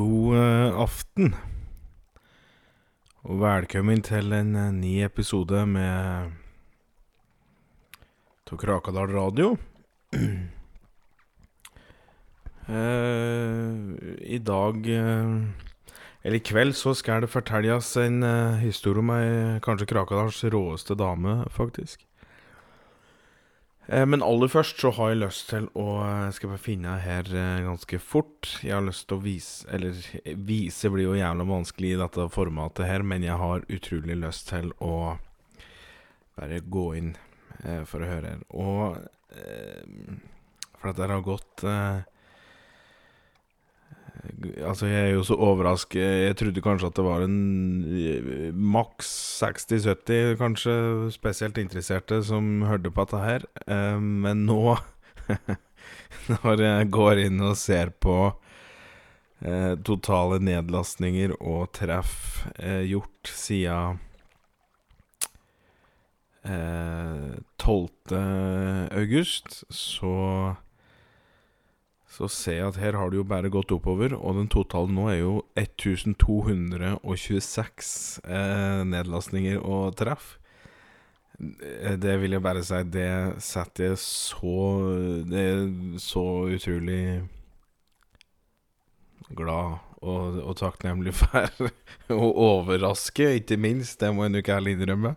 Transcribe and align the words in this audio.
God 0.00 0.36
eh, 0.36 0.80
aften. 0.80 1.34
Og 3.28 3.40
velkommen 3.42 4.00
til 4.00 4.32
en 4.32 4.54
eh, 4.56 4.70
ny 4.72 4.92
episode 5.04 5.66
med 5.68 6.30
Til 8.48 8.60
Krakadal 8.62 9.12
radio. 9.18 9.56
Eh, 12.70 13.72
I 14.30 14.38
dag 14.38 14.84
Eller 14.86 16.36
i 16.36 16.42
kveld 16.44 16.76
så 16.78 16.92
skal 16.94 17.24
det 17.24 17.32
fortelles 17.32 17.88
en 17.98 18.22
historie 18.60 19.02
om 19.02 19.10
ei 19.10 19.58
kanskje 19.64 19.88
Krakadals 19.90 20.44
råeste 20.54 20.94
dame, 20.94 21.40
faktisk. 21.50 22.04
Eh, 23.90 24.06
Men 24.06 24.22
aller 24.22 24.48
først 24.48 24.78
så 24.78 24.92
har 24.94 25.10
jeg 25.12 25.22
lyst 25.24 25.48
til 25.50 25.66
å 25.78 25.86
Jeg 26.06 26.34
skal 26.36 26.52
bare 26.52 26.62
finne 26.62 26.92
her 27.02 27.30
eh, 27.34 27.62
ganske 27.66 27.98
fort. 27.98 28.52
Jeg 28.62 28.76
har 28.76 28.84
lyst 28.86 29.08
til 29.10 29.18
å 29.18 29.24
vise 29.24 29.66
Eller 29.74 29.96
eh, 30.22 30.36
vise 30.36 30.90
blir 30.92 31.08
jo 31.08 31.16
jævla 31.18 31.46
vanskelig 31.48 31.94
i 31.96 31.98
dette 32.04 32.28
formatet 32.34 32.86
her, 32.86 33.02
men 33.02 33.26
jeg 33.26 33.38
har 33.40 33.66
utrolig 33.68 34.18
lyst 34.20 34.48
til 34.52 34.70
å 34.78 35.18
bare 36.38 36.60
gå 36.62 36.86
inn 36.96 37.10
eh, 37.64 37.82
for 37.88 38.00
å 38.04 38.08
høre 38.12 38.36
her. 38.36 38.44
Og 38.54 39.00
eh, 39.34 40.14
For 40.78 40.92
at 40.92 41.00
det 41.02 41.10
har 41.10 41.26
gått 41.26 41.64
eh, 41.68 42.00
Altså, 44.60 44.88
jeg 44.90 45.00
er 45.00 45.14
jo 45.14 45.22
så 45.24 45.36
overrasket. 45.40 46.00
Jeg 46.00 46.36
trodde 46.40 46.62
kanskje 46.64 46.90
at 46.90 46.98
det 46.98 47.04
var 47.06 47.24
en 47.24 47.38
eh, 47.88 48.50
maks 48.52 49.08
60-70, 49.40 50.36
kanskje 50.40 50.74
spesielt 51.14 51.58
interesserte, 51.60 52.20
som 52.26 52.62
hørte 52.68 52.92
på 52.92 53.06
dette 53.06 53.22
her. 53.24 53.46
Eh, 53.66 53.98
men 54.00 54.44
nå, 54.48 54.76
når 56.34 56.64
jeg 56.66 56.92
går 56.92 57.24
inn 57.24 57.40
og 57.48 57.56
ser 57.60 57.94
på 58.02 58.18
eh, 59.40 59.74
totale 59.88 60.40
nedlastninger 60.44 61.38
og 61.40 61.70
treff 61.80 62.44
gjort 62.60 63.32
siden 63.32 64.00
eh, 66.44 67.38
12. 67.56 68.20
august, 69.00 69.62
så 69.72 70.16
så 72.10 72.26
ser 72.26 72.56
jeg 72.58 72.66
at 72.72 72.78
her 72.82 72.96
har 72.98 73.06
det 73.12 73.20
jo 73.20 73.26
bare 73.30 73.46
gått 73.54 73.70
oppover, 73.70 74.16
og 74.18 74.34
den 74.40 74.48
totale 74.50 74.90
nå 74.90 75.04
er 75.12 75.20
jo 75.20 75.34
1226 75.54 78.18
eh, 78.26 78.80
nedlastninger 78.90 79.62
og 79.62 79.94
treff. 80.00 80.32
Eh, 81.40 81.94
Det 82.02 82.16
vil 82.20 82.34
jeg 82.34 82.42
bare 82.44 82.64
si, 82.66 82.80
det 82.92 83.06
setter 83.42 83.84
jeg 83.92 83.98
så 84.02 84.56
Det 85.30 85.44
er 85.52 85.62
så 86.02 86.24
utrolig 86.50 87.22
glad 89.36 89.78
og, 90.02 90.40
og 90.42 90.56
takknemlig 90.58 91.14
for. 91.20 91.50
og 92.10 92.30
overraske, 92.40 93.34
ikke 93.38 93.56
minst. 93.60 94.00
Det 94.00 94.10
må 94.14 94.24
jeg 94.26 94.34
nok 94.38 94.48
ærlig 94.56 94.72
innrømme. 94.78 95.12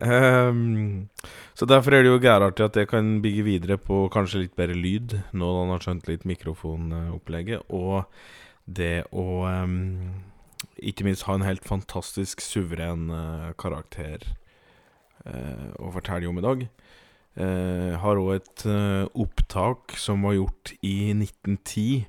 Ehm, 0.00 1.08
så 1.54 1.66
derfor 1.68 1.94
er 1.94 2.04
det 2.04 2.12
jo 2.12 2.20
gærartig 2.22 2.64
at 2.64 2.76
jeg 2.76 2.88
kan 2.88 3.20
bygge 3.22 3.44
videre 3.46 3.78
på 3.78 4.06
kanskje 4.12 4.44
litt 4.44 4.56
bedre 4.56 4.76
lyd, 4.78 5.16
nå 5.32 5.48
da 5.48 5.64
han 5.64 5.72
har 5.74 5.84
skjønt 5.84 6.08
litt 6.08 6.24
mikrofonopplegget, 6.28 7.66
og 7.68 8.06
det 8.64 9.04
å 9.10 9.42
um, 9.44 10.22
ikke 10.78 11.04
minst 11.06 11.26
ha 11.26 11.36
en 11.36 11.46
helt 11.46 11.66
fantastisk 11.66 12.40
suveren 12.44 13.10
uh, 13.10 13.50
karakter 13.58 14.24
uh, 15.26 15.68
å 15.82 15.90
fortelle 15.94 16.30
om 16.30 16.40
i 16.40 16.46
dag. 16.46 16.64
Uh, 17.32 17.98
har 18.00 18.20
òg 18.20 18.34
et 18.36 18.66
opptak 19.18 19.96
som 19.98 20.24
var 20.26 20.36
gjort 20.38 20.74
i 20.84 21.12
1910, 21.16 22.06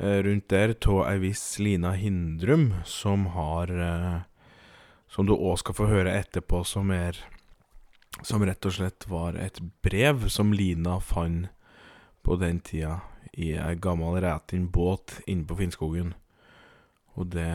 eh, 0.00 0.18
rundt 0.24 0.48
der, 0.52 0.74
av 0.92 1.04
ei 1.08 1.20
viss 1.26 1.44
Lina 1.58 1.94
Hindrum, 1.96 2.70
som 2.84 3.30
har 3.34 3.72
som 5.10 5.26
du 5.26 5.34
òg 5.34 5.58
skal 5.60 5.76
få 5.76 5.88
høre 5.90 6.14
etterpå, 6.22 6.64
som 6.64 6.90
er 6.94 7.18
Som 8.26 8.42
rett 8.42 8.66
og 8.66 8.72
slett 8.74 9.04
var 9.08 9.36
et 9.38 9.60
brev 9.86 10.24
som 10.28 10.50
Lina 10.52 10.96
fant 11.00 11.46
på 12.26 12.34
den 12.36 12.58
tida 12.60 12.96
i 13.32 13.52
ei 13.54 13.76
gammel 13.78 14.18
rætin 14.20 14.66
båt 14.68 15.20
inne 15.30 15.46
på 15.46 15.56
Finnskogen. 15.56 16.14
Og 17.14 17.30
det 17.30 17.54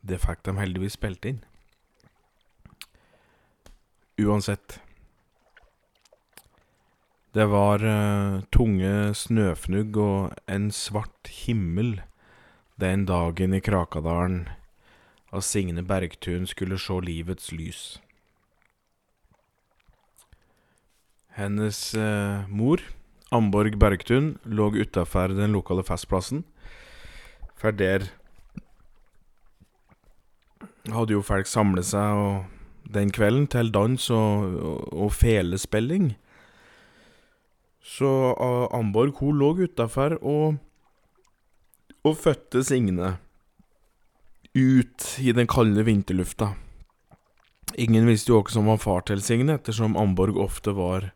Det 0.00 0.18
fikk 0.18 0.42
de 0.44 0.56
heldigvis 0.56 0.96
spilt 0.96 1.24
inn. 1.28 1.44
Uansett. 4.18 4.80
Det 7.34 7.44
var 7.46 7.84
uh, 7.84 8.40
tunge 8.50 9.12
snøfnugg 9.14 9.96
og 10.00 10.32
en 10.48 10.70
svart 10.72 11.28
himmel 11.44 12.00
den 12.80 13.04
dagen 13.04 13.54
i 13.54 13.60
Krakadalen 13.60 14.48
at 15.32 15.44
Signe 15.44 15.82
Bergtun 15.84 16.46
skulle 16.46 16.78
se 16.80 17.00
livets 17.04 17.52
lys. 17.52 18.00
Hennes 21.36 21.94
eh, 21.94 22.48
mor, 22.48 22.80
Amborg 23.30 23.76
Bergtun, 23.78 24.38
lå 24.44 24.72
utafor 24.74 25.34
den 25.36 25.52
lokale 25.52 25.84
festplassen. 25.86 26.44
For 27.58 27.70
der 27.70 28.08
hadde 30.88 31.12
jo 31.12 31.22
folk 31.22 31.46
samlet 31.46 31.90
seg 31.90 32.48
den 32.88 33.12
kvelden 33.12 33.46
til 33.52 33.70
dans 33.74 34.08
og, 34.10 34.56
og, 34.56 34.80
og 35.04 35.12
felespilling. 35.12 36.14
Så 37.84 38.08
uh, 38.34 38.66
Amborg 38.74 39.20
hun 39.20 39.38
lå 39.38 39.52
utafor 39.64 40.16
og, 40.22 40.58
og 42.04 42.16
fødte 42.16 42.64
Signe 42.64 43.16
ut 44.58 45.06
i 45.22 45.32
den 45.32 45.48
kalde 45.50 45.84
vinterlufta. 45.86 46.52
Ingen 47.76 48.08
visste 48.08 48.32
jo 48.32 48.40
hva 48.40 48.52
som 48.52 48.68
var 48.70 48.80
far 48.82 49.06
til 49.08 49.22
Signe, 49.24 49.58
ettersom 49.58 49.96
Amborg 50.00 50.38
ofte 50.40 50.72
var 50.76 51.12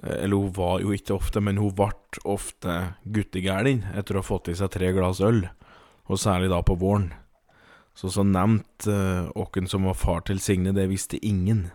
Eller 0.00 0.32
hun 0.32 0.52
var 0.56 0.78
jo 0.80 0.94
ikke 0.96 1.12
ofte, 1.12 1.42
men 1.44 1.58
hun 1.60 1.74
ble 1.76 1.90
ofte 2.24 2.76
guttegæren 3.04 3.82
etter 3.92 4.16
å 4.16 4.22
ha 4.22 4.24
fått 4.24 4.48
i 4.48 4.54
seg 4.56 4.70
tre 4.72 4.94
glass 4.96 5.20
øl, 5.20 5.42
og 6.08 6.16
særlig 6.16 6.48
da 6.48 6.62
på 6.64 6.78
våren. 6.80 7.10
Så 7.92 8.08
så 8.08 8.24
nevnt 8.24 8.88
hvem 8.88 9.68
som 9.68 9.84
var 9.84 9.98
far 10.00 10.24
til 10.24 10.40
Signe, 10.40 10.72
det 10.72 10.88
visste 10.88 11.20
ingen. 11.20 11.66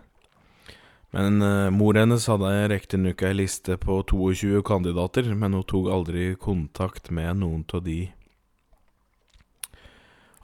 Men 1.14 1.42
uh, 1.42 1.70
mor 1.70 1.96
hennes 1.96 2.26
hadde 2.28 2.50
riktignok 2.72 3.22
ei 3.24 3.32
liste 3.38 3.78
på 3.80 4.02
22 4.10 4.60
kandidater, 4.66 5.28
men 5.32 5.54
hun 5.56 5.64
tok 5.64 5.88
aldri 5.92 6.32
kontakt 6.40 7.08
med 7.14 7.40
noen 7.40 7.62
av 7.72 7.84
de. 7.86 8.00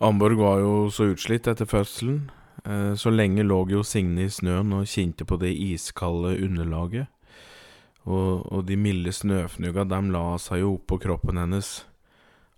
Amborg 0.02 0.40
var 0.40 0.58
jo 0.58 0.72
så 0.90 1.12
utslitt 1.12 1.46
etter 1.46 1.68
fødselen. 1.68 2.24
Eh, 2.64 2.94
så 2.98 3.12
lenge 3.12 3.44
lå 3.46 3.60
jo 3.70 3.84
Signe 3.86 4.26
i 4.26 4.32
snøen 4.32 4.74
og 4.74 4.88
kjente 4.90 5.26
på 5.28 5.38
det 5.38 5.52
iskalde 5.54 6.34
underlaget. 6.42 7.06
Og, 8.02 8.42
og 8.50 8.66
de 8.66 8.74
milde 8.74 9.12
snøfnugga 9.14 9.86
dem 9.86 10.10
la 10.10 10.24
seg 10.42 10.64
jo 10.64 10.74
oppå 10.74 10.98
kroppen 11.04 11.38
hennes 11.38 11.84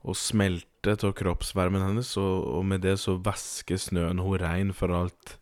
og 0.04 0.16
smelte 0.20 0.96
av 1.00 1.14
kroppsvarmen 1.16 1.84
hennes, 1.84 2.10
og, 2.20 2.44
og 2.58 2.64
med 2.68 2.82
det 2.84 2.98
så 3.00 3.16
væsker 3.24 3.80
snøen 3.80 4.20
hun 4.20 4.36
rein 4.40 4.72
for 4.76 4.92
alt 4.92 5.38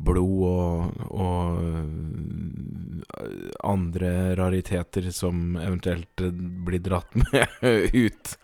blod 0.00 0.44
og, 0.46 1.00
og 1.12 1.60
øh, 1.64 3.00
andre 3.66 4.12
rariteter 4.38 5.10
som 5.12 5.56
eventuelt 5.60 6.24
blir 6.64 6.80
dratt 6.84 7.16
med 7.16 7.44
ut 8.04 8.36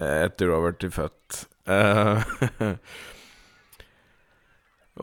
eh, 0.00 0.18
etter 0.26 0.48
å 0.48 0.58
ha 0.58 0.66
vært 0.68 0.88
født. 0.92 1.42
Eh, 1.70 2.22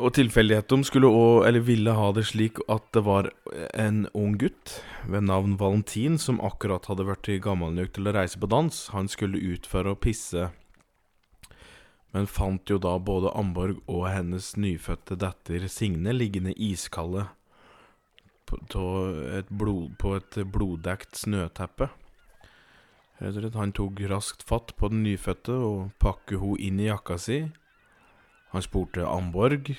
og 0.03 0.13
tilfeldigheten 0.17 0.83
skulle 0.88 1.11
òg, 1.11 1.47
eller 1.47 1.63
ville 1.65 1.95
ha 1.95 2.11
det 2.15 2.25
slik 2.29 2.59
at 2.67 2.85
det 2.95 3.03
var 3.07 3.31
en 3.73 4.06
ung 4.13 4.35
gutt 4.41 4.79
ved 5.07 5.27
navn 5.29 5.56
Valentin 5.59 6.19
som 6.19 6.41
akkurat 6.44 6.89
hadde 6.91 7.07
vært 7.07 7.31
gammel 7.44 7.75
nok 7.77 7.94
til 7.95 8.09
å 8.09 8.15
reise 8.15 8.39
på 8.39 8.50
dans. 8.51 8.81
Han 8.95 9.07
skulle 9.11 9.39
ut 9.39 9.69
for 9.69 9.88
å 9.88 9.95
pisse, 9.95 10.50
men 12.11 12.27
fant 12.27 12.69
jo 12.69 12.79
da 12.81 12.97
både 12.97 13.31
Amborg 13.38 13.83
og 13.88 14.07
hennes 14.09 14.55
nyfødte 14.57 15.19
datter 15.21 15.67
Signe 15.69 16.13
liggende 16.15 16.55
iskalde 16.57 17.27
på, 18.50 18.57
på 18.65 20.15
et 20.17 20.39
bloddekt 20.50 21.19
snøteppe. 21.21 21.89
Han 23.19 23.74
tok 23.75 24.00
raskt 24.07 24.45
fatt 24.48 24.75
på 24.80 24.88
den 24.92 25.04
nyfødte 25.04 25.51
og 25.51 25.89
pakket 26.00 26.39
hun 26.39 26.60
inn 26.60 26.80
i 26.80 26.88
jakka 26.88 27.18
si. 27.19 27.42
Han 28.54 28.63
spurte 28.63 29.04
Amborg 29.04 29.74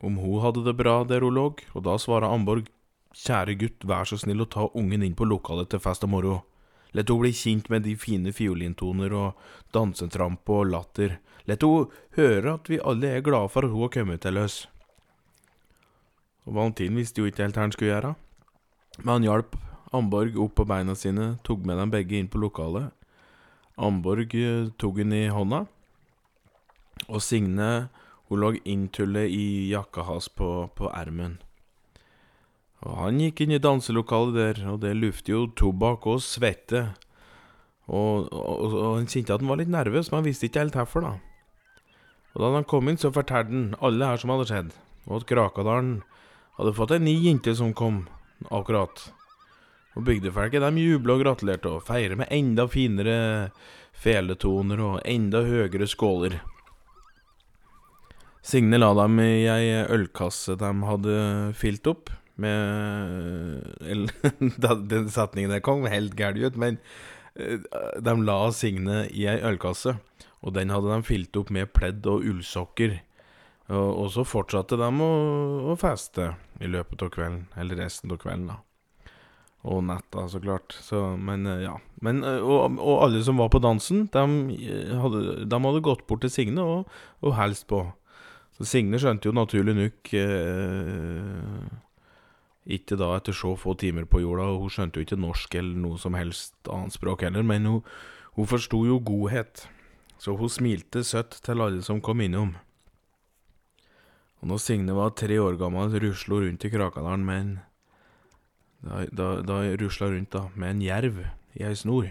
om 0.00 0.20
hun 0.22 0.40
hadde 0.44 0.62
det 0.64 0.76
bra 0.78 1.02
der 1.04 1.26
hun 1.26 1.34
lå, 1.34 1.48
og 1.74 1.82
da 1.84 1.96
svarer 1.98 2.30
Amborg 2.30 2.70
Kjære 3.10 3.56
gutt, 3.58 3.82
vær 3.90 4.06
så 4.06 4.14
snill 4.22 4.44
å 4.44 4.46
ta 4.46 4.68
ungen 4.78 5.02
inn 5.02 5.16
på 5.18 5.26
lokalet 5.26 5.72
til 5.72 5.80
fest 5.82 6.04
og 6.06 6.12
moro. 6.12 6.34
La 6.94 7.02
hun 7.08 7.18
bli 7.22 7.32
kjent 7.34 7.66
med 7.70 7.82
de 7.82 7.96
fine 7.98 8.30
fiolintoner 8.34 9.14
og 9.14 9.40
dansetramp 9.74 10.46
og 10.50 10.70
latter. 10.70 11.18
La 11.50 11.56
hun 11.58 11.90
høre 12.14 12.54
at 12.54 12.70
vi 12.70 12.78
alle 12.78 13.10
er 13.16 13.24
glade 13.26 13.50
for 13.50 13.66
at 13.66 13.74
hun 13.74 13.82
har 13.82 13.94
kommet 13.96 14.22
til 14.22 14.38
oss. 14.38 14.68
Og 16.46 16.54
Valentin 16.54 16.94
visste 16.94 17.20
jo 17.20 17.26
ikke 17.26 17.42
helt 17.48 17.58
hva 17.58 17.66
han 17.66 17.74
skulle 17.74 17.90
gjøre, 17.90 18.14
men 19.02 19.12
han 19.12 19.26
hjalp 19.26 19.58
Amborg 19.96 20.36
opp 20.38 20.54
på 20.60 20.66
beina 20.70 20.94
sine, 20.94 21.34
tok 21.42 21.64
med 21.66 21.80
dem 21.80 21.90
begge 21.90 22.18
inn 22.18 22.30
på 22.30 22.38
lokalet. 22.38 22.92
Amborg 23.80 24.34
eh, 24.38 24.68
tok 24.78 25.00
den 25.00 25.14
i 25.16 25.24
hånda, 25.32 25.64
og 27.08 27.22
Signe 27.24 27.88
hun 28.30 28.42
lå 28.44 28.52
inntullet 28.62 29.32
i 29.34 29.70
jakka 29.72 30.04
hans 30.06 30.28
på, 30.30 30.68
på 30.78 30.90
ermen. 30.94 31.40
Og 32.86 32.94
han 33.00 33.18
gikk 33.20 33.42
inn 33.42 33.56
i 33.56 33.60
danselokalet 33.60 34.36
der, 34.36 34.60
og 34.70 34.78
det 34.84 34.94
lufter 34.96 35.34
jo 35.34 35.40
tobakk 35.58 36.06
og 36.08 36.22
svette. 36.24 36.84
Og, 37.90 38.30
og, 38.30 38.62
og 38.70 38.94
han 39.00 39.10
kjente 39.10 39.34
at 39.34 39.42
han 39.42 39.50
var 39.50 39.58
litt 39.60 39.72
nervøs, 39.72 40.08
men 40.08 40.20
han 40.20 40.28
visste 40.30 40.46
ikke 40.46 40.62
helt 40.62 40.78
hvorfor, 40.78 41.08
da. 41.08 41.16
Og 42.36 42.44
da 42.44 42.52
han 42.54 42.68
kom 42.70 42.88
inn, 42.88 43.00
så 43.00 43.10
fortalte 43.10 43.50
han 43.50 43.72
alle 43.82 44.12
her 44.12 44.22
som 44.22 44.30
hadde 44.30 44.46
skjedd, 44.52 44.74
og 45.08 45.18
at 45.18 45.26
Krakadalen 45.28 45.96
hadde 46.60 46.76
fått 46.78 46.94
ei 46.94 47.02
ny 47.02 47.16
jente 47.26 47.56
som 47.58 47.74
kom 47.74 48.04
akkurat. 48.54 49.10
Og 49.98 50.06
bygdefolket 50.06 50.62
de 50.62 50.84
jubla 50.84 51.16
og 51.16 51.24
gratulerte 51.24 51.72
og 51.72 51.84
feira 51.86 52.18
med 52.18 52.30
enda 52.30 52.66
finere 52.70 53.18
feletoner 54.00 54.80
og 54.84 55.00
enda 55.08 55.42
høyere 55.44 55.88
skåler. 55.90 56.38
Signe 58.40 58.78
la 58.80 58.94
dem 58.96 59.18
i 59.20 59.44
ei 59.52 59.82
ølkasse 59.92 60.56
de 60.60 60.70
hadde 60.86 61.16
fylt 61.60 61.90
opp 61.90 62.12
med 62.40 63.68
Den 64.90 65.10
setningen 65.12 65.52
der 65.52 65.64
kom 65.64 65.84
helt 65.90 66.16
gæren 66.16 66.40
ut, 66.40 66.56
men 66.56 66.78
eh, 67.36 67.60
de 68.00 68.14
la 68.24 68.38
Signe 68.56 69.02
i 69.10 69.26
ei 69.28 69.42
ølkasse, 69.44 69.98
og 70.40 70.56
den 70.56 70.72
hadde 70.72 70.94
de 70.94 71.04
fylt 71.04 71.36
opp 71.36 71.52
med 71.52 71.72
pledd 71.76 72.08
og 72.08 72.24
ullsokker. 72.24 72.96
Og, 73.70 73.90
og 74.02 74.08
så 74.16 74.24
fortsatte 74.26 74.78
de 74.80 74.88
å, 74.88 75.10
å, 75.70 75.76
feste 75.78 76.32
i 76.58 76.70
løpet 76.70 77.04
av 77.04 77.12
kvelden, 77.14 77.44
eller 77.60 77.84
resten 77.84 78.10
av 78.10 78.18
kvelden, 78.22 78.48
da. 78.54 78.58
Og 79.68 79.82
netta, 79.84 80.24
så 80.28 80.40
klart. 80.40 80.72
Så, 80.72 81.02
men 81.20 81.44
eh, 81.46 81.66
ja. 81.66 81.74
Men, 82.00 82.22
eh, 82.24 82.40
og, 82.40 82.78
og, 82.78 83.02
alle 83.04 83.20
som 83.24 83.40
var 83.40 83.50
på 83.52 83.60
dansen, 83.60 84.06
de 84.12 84.96
hadde, 84.96 85.24
de 85.44 85.60
hadde 85.66 85.82
gått 85.84 86.06
bort 86.08 86.24
til 86.24 86.32
Signe 86.32 86.64
og, 86.64 86.88
og 87.20 87.36
helst 87.36 87.66
på. 87.68 87.82
Så 88.56 88.68
Signe 88.68 89.00
skjønte 89.00 89.28
jo 89.28 89.36
naturlig 89.36 89.76
nok 89.76 90.14
eh, 90.16 91.68
ikke 92.70 92.96
da 93.00 93.12
etter 93.16 93.36
så 93.36 93.52
få 93.58 93.74
timer 93.80 94.08
på 94.08 94.22
jorda, 94.24 94.48
og 94.48 94.64
hun 94.64 94.72
skjønte 94.72 95.00
jo 95.00 95.06
ikke 95.06 95.20
norsk 95.20 95.54
eller 95.60 95.84
noe 95.84 96.00
som 96.00 96.16
helst 96.16 96.56
annet 96.70 96.96
språk 96.96 97.24
heller, 97.26 97.44
men 97.46 97.68
hun, 97.68 97.84
hun 98.36 98.48
forsto 98.48 98.82
jo 98.88 98.98
godhet, 99.04 99.66
så 100.20 100.36
hun 100.36 100.52
smilte 100.52 101.04
søtt 101.04 101.40
til 101.44 101.64
alle 101.64 101.84
som 101.84 102.02
kom 102.04 102.20
innom. 102.24 102.54
Og 104.40 104.48
når 104.48 104.60
Signe 104.64 104.96
var 104.96 105.16
tre 105.16 105.36
år 105.40 105.58
gammel, 105.60 105.92
rusla 106.00 106.38
hun 106.38 106.46
rundt 106.46 106.64
i 106.64 106.72
Krakadalen 106.72 107.26
med 107.26 107.40
en 107.40 107.56
Da, 108.80 109.04
da, 109.12 109.28
da 109.44 109.60
rusla 109.76 110.08
rundt 110.10 110.32
da, 110.32 110.46
med 110.54 110.76
en 110.76 110.82
jerv 110.84 111.22
i 111.58 111.64
ei 111.66 111.76
snor. 111.76 112.10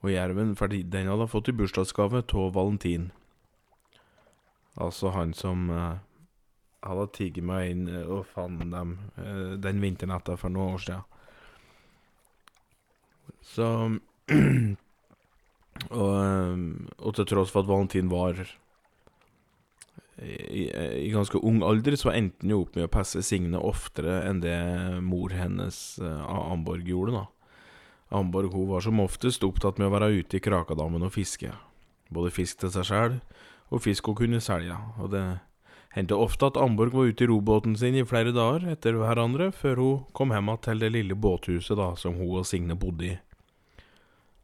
Og 0.00 0.12
jerven, 0.14 0.54
fordi 0.56 0.82
den 0.88 1.10
hadde 1.12 1.28
fått 1.28 1.50
i 1.52 1.56
bursdagsgave 1.56 2.22
av 2.24 2.54
Valentin. 2.56 3.10
Altså 4.80 5.10
han 5.12 5.34
som 5.36 5.68
eh, 5.74 5.98
hadde 6.86 7.06
tigget 7.16 7.44
meg 7.44 7.72
inn 7.74 7.88
eh, 7.90 8.06
og 8.08 8.28
fant 8.32 8.62
dem 8.72 8.96
eh, 9.20 9.56
den 9.60 9.82
vinternatta 9.82 10.36
for 10.40 10.52
noen 10.52 10.78
år 10.78 10.84
siden. 10.86 11.04
Så 13.50 13.66
og, 16.00 16.14
eh, 16.14 16.56
og, 16.96 17.12
til 17.18 17.28
tross 17.28 17.52
for 17.52 17.64
at 17.64 17.70
Valentin 17.70 18.12
var 18.12 18.40
i, 20.20 20.66
i, 21.06 21.10
ganske 21.12 21.38
ung 21.46 21.62
alder, 21.64 21.96
så 21.96 22.12
endte 22.12 22.44
han 22.44 22.54
jo 22.54 22.62
opp 22.64 22.76
med 22.76 22.88
å 22.88 22.92
passe 22.92 23.22
Signe 23.24 23.60
oftere 23.60 24.20
enn 24.28 24.42
det 24.42 24.58
mor 25.04 25.32
hennes, 25.32 25.98
Amborg, 26.00 26.88
gjorde. 26.88 27.20
da. 27.20 27.26
Amborg 28.10 28.52
hun 28.52 28.68
var 28.68 28.84
som 28.84 29.00
oftest 29.00 29.44
opptatt 29.46 29.78
med 29.78 29.88
å 29.88 29.94
være 29.94 30.10
ute 30.20 30.36
i 30.36 30.42
Krakadammen 30.42 31.06
og 31.06 31.14
fiske. 31.14 31.52
Både 32.10 32.32
fisk 32.34 32.60
til 32.60 32.72
seg 32.74 32.88
sjæl 32.88 33.20
og 33.70 33.84
fisk 33.84 34.10
hun 34.10 34.18
kunne 34.18 34.42
selge. 34.42 34.76
Og 34.98 35.12
det 35.14 35.22
hendte 35.94 36.18
ofte 36.18 36.50
at 36.50 36.58
Amborg 36.58 36.94
var 36.94 37.10
ute 37.10 37.24
i 37.24 37.30
robåten 37.30 37.76
sin 37.78 37.96
i 37.98 38.06
flere 38.06 38.34
dager 38.34 38.66
etter 38.74 38.98
hverandre, 38.98 39.50
før 39.54 39.82
hun 39.82 40.06
kom 40.12 40.34
hjem 40.34 40.52
til 40.62 40.82
det 40.82 40.92
lille 40.94 41.14
båthuset 41.14 41.78
da, 41.78 41.92
som 41.96 42.18
hun 42.18 42.42
og 42.42 42.48
Signe 42.50 42.76
bodde 42.78 43.12
i. 43.12 43.16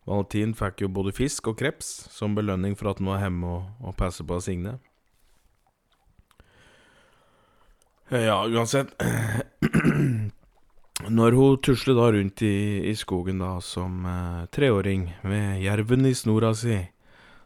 Valentin 0.06 0.54
fikk 0.54 0.84
jo 0.84 0.92
både 0.94 1.10
fisk 1.10 1.48
og 1.50 1.58
kreps 1.58 2.06
som 2.14 2.36
belønning 2.38 2.76
for 2.78 2.92
at 2.92 3.00
han 3.02 3.10
var 3.10 3.24
hjemme 3.24 3.50
og, 3.50 3.64
og 3.82 3.96
passet 3.98 4.26
på 4.28 4.38
Signe. 4.38 4.76
Ja, 8.10 8.46
uansett 8.46 8.92
Når 11.10 11.34
hun 11.34 11.56
tusler 11.58 11.96
da 11.98 12.10
rundt 12.14 12.42
i, 12.46 12.56
i 12.86 12.94
skogen 12.96 13.40
da 13.42 13.56
som 13.60 14.06
eh, 14.06 14.44
treåring 14.54 15.08
med 15.26 15.60
jerven 15.64 16.06
i 16.06 16.14
snora 16.14 16.52
si, 16.56 16.78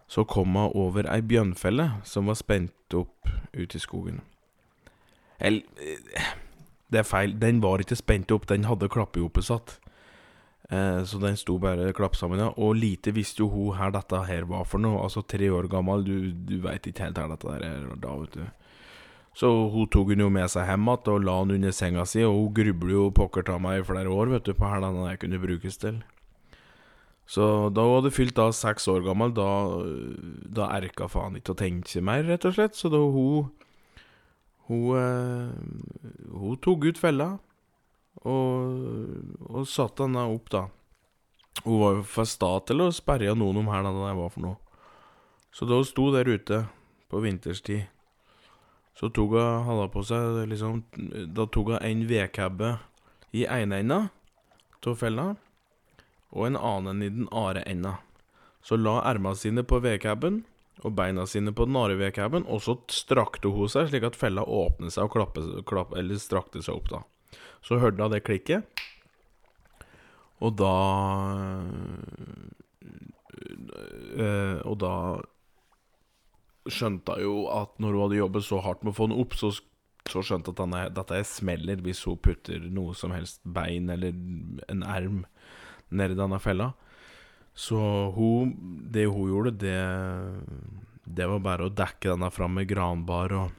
så 0.06 0.24
kom 0.28 0.54
hun 0.54 0.70
over 0.78 1.08
ei 1.10 1.22
bjørnfelle 1.24 1.88
som 2.06 2.28
var 2.30 2.38
spent 2.38 2.94
opp 2.94 3.30
ute 3.52 3.76
i 3.76 3.82
skogen. 3.82 4.20
Eller 5.40 5.64
Det 6.90 7.02
er 7.02 7.08
feil, 7.08 7.34
den 7.40 7.60
var 7.62 7.82
ikke 7.82 7.98
spent 7.98 8.32
opp, 8.34 8.46
den 8.50 8.68
hadde 8.68 8.90
klappehopet 8.90 9.46
satt. 9.48 9.78
Eh, 10.70 11.02
så 11.06 11.18
den 11.22 11.36
sto 11.40 11.58
bare 11.62 11.92
klapp 11.96 12.16
sammen, 12.18 12.38
ja. 12.42 12.52
Og 12.58 12.76
lite 12.78 13.14
visste 13.16 13.42
jo 13.42 13.50
hun 13.50 13.76
her 13.78 13.90
dette 13.94 14.24
her 14.28 14.46
var 14.50 14.64
for 14.68 14.82
noe. 14.82 15.02
Altså 15.02 15.22
tre 15.26 15.50
år 15.50 15.70
gammel, 15.70 16.04
du, 16.06 16.30
du 16.32 16.60
veit 16.62 16.86
ikke 16.86 17.08
helt 17.08 17.18
her 17.18 17.30
dette 17.32 17.48
der 17.50 17.66
er 17.66 17.86
da, 17.96 18.14
vet 18.22 18.38
du. 18.38 18.59
Så 19.40 19.48
hun 19.72 19.88
tok 19.88 20.10
hun 20.12 20.20
jo 20.20 20.28
med 20.32 20.50
seg 20.52 20.66
hjem 20.68 20.88
igjen 20.90 21.12
og 21.14 21.22
la 21.24 21.34
han 21.38 21.52
under 21.54 21.72
senga 21.72 22.04
si, 22.04 22.20
og 22.26 22.34
hun 22.36 22.56
grubler 22.58 22.92
jo 22.92 23.04
pokker 23.16 23.46
ta 23.46 23.56
meg 23.62 23.80
i 23.80 23.84
flere 23.88 24.12
år, 24.12 24.34
vet 24.34 24.48
du, 24.50 24.52
på 24.56 24.68
her 24.68 24.82
denne 24.84 25.14
kunne 25.22 25.40
brukes 25.40 25.80
til. 25.80 26.02
Så 27.30 27.44
da 27.72 27.86
hun 27.86 28.00
hadde 28.00 28.12
fylt 28.12 28.34
da 28.36 28.50
seks 28.52 28.88
år 28.90 29.04
gammel, 29.06 29.32
da, 29.32 29.46
da 30.60 30.66
erka 30.74 31.08
faen 31.08 31.38
ikke 31.38 31.54
å 31.54 31.60
tenke 31.60 32.02
mer, 32.04 32.26
rett 32.26 32.44
og 32.44 32.56
slett. 32.56 32.76
Så 32.76 32.92
da 32.92 33.00
hun 33.00 33.50
Hun, 34.70 34.94
eh, 34.94 35.50
hun 36.30 36.58
tok 36.62 36.84
ut 36.86 36.98
fella 36.98 37.40
og, 38.22 39.40
og 39.50 39.64
satte 39.66 40.04
henne 40.06 40.22
opp, 40.30 40.46
da. 40.52 40.60
Hun 41.64 41.80
var 41.80 41.96
jo 41.96 42.04
for 42.06 42.28
sta 42.28 42.52
til 42.68 42.84
å 42.84 42.92
sperre 42.94 43.34
noen 43.34 43.64
om 43.64 43.72
her, 43.72 43.82
da, 43.82 43.90
det 43.90 44.12
var 44.20 44.30
for 44.30 44.44
noe. 44.44 44.60
Så 45.50 45.66
da 45.66 45.80
hun 45.80 45.88
sto 45.88 46.12
der 46.14 46.30
ute 46.30 46.60
på 47.10 47.22
vinterstid, 47.24 47.88
så 49.00 49.08
tok 49.08 49.32
hun 49.32 49.64
hadde 49.64 49.88
på 49.94 50.02
seg 50.04 50.42
liksom 50.50 50.82
Da 51.32 51.46
tok 51.48 51.72
hun 51.72 51.80
en 51.80 52.02
vedkabbe 52.08 52.74
i 53.32 53.46
ene 53.48 53.78
enda 53.80 54.00
av 54.84 54.96
fella 55.00 55.30
og 56.30 56.46
en 56.46 56.56
annen 56.56 57.02
i 57.02 57.08
den 57.10 57.26
andre 57.34 57.62
enda. 57.66 57.96
Så 58.62 58.76
la 58.78 59.00
ermene 59.08 59.38
sine 59.38 59.64
på 59.66 59.80
vedkabben 59.82 60.42
og 60.84 60.94
beina 60.96 61.26
sine 61.28 61.52
på 61.52 61.66
den 61.68 61.76
andre 61.76 61.98
vedkabben, 62.00 62.46
og 62.48 62.62
så 62.64 62.76
strakte 62.92 63.50
hun 63.52 63.68
seg 63.68 63.90
slik 63.90 64.06
at 64.06 64.16
fella 64.16 64.44
åpnet 64.46 64.94
seg 64.94 65.08
og 65.08 65.16
klappe, 65.16 65.42
klappe, 65.68 65.98
eller 66.00 66.20
strakte 66.20 66.62
seg 66.64 66.78
opp, 66.78 66.88
da. 66.92 67.02
Så 67.66 67.80
hørte 67.82 68.00
hun 68.00 68.14
det 68.14 68.22
klikket, 68.24 68.84
og 70.40 70.54
da 70.56 70.74
øh, 74.16 74.60
Og 74.64 74.78
da 74.80 74.92
skjønte 76.72 77.16
jo 77.22 77.44
at 77.52 77.76
når 77.82 77.94
hun 77.94 78.04
hadde 78.04 78.20
jobbet 78.20 78.46
så 78.46 78.60
hardt 78.64 78.84
med 78.84 78.94
å 78.94 78.98
få 78.98 79.08
den 79.10 79.20
opp, 79.22 79.36
så, 79.38 79.52
så 80.10 80.22
skjønte 80.24 80.54
at 80.54 80.94
dette 80.96 81.22
smeller 81.28 81.82
hvis 81.84 82.04
hun 82.08 82.20
putter 82.22 82.64
noe 82.72 82.96
som 82.98 83.14
helst 83.14 83.42
bein 83.44 83.90
eller 83.92 84.14
en 84.70 84.84
erm 84.86 85.24
nedi 85.90 86.18
denne 86.18 86.38
fella. 86.42 86.72
Så 87.54 87.78
hun, 88.14 88.54
det 88.92 89.08
hun 89.10 89.28
gjorde, 89.28 89.56
det, 89.58 89.80
det 91.04 91.26
var 91.28 91.42
bare 91.44 91.66
å 91.66 91.74
dekke 91.74 92.14
denne 92.14 92.30
fram 92.32 92.54
med 92.56 92.68
granbar 92.70 93.34
og, 93.36 93.58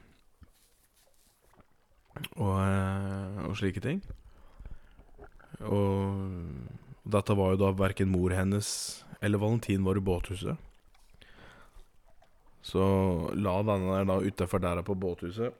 og, 2.38 2.56
eh, 2.56 3.42
og 3.46 3.56
slike 3.60 3.84
ting. 3.84 4.00
Og 5.62 7.06
dette 7.12 7.36
var 7.38 7.52
jo 7.52 7.60
da 7.60 7.72
verken 7.76 8.10
mor 8.10 8.34
hennes 8.34 8.68
eller 9.22 9.38
Valentin 9.38 9.84
var 9.86 9.98
i 9.98 10.02
båthuset. 10.02 10.58
Så 12.62 12.82
la 13.34 13.56
denne 13.66 13.96
der 13.98 14.06
da 14.06 14.18
utafor 14.22 14.62
der 14.62 14.82
på 14.86 14.94
båthuset 14.94 15.54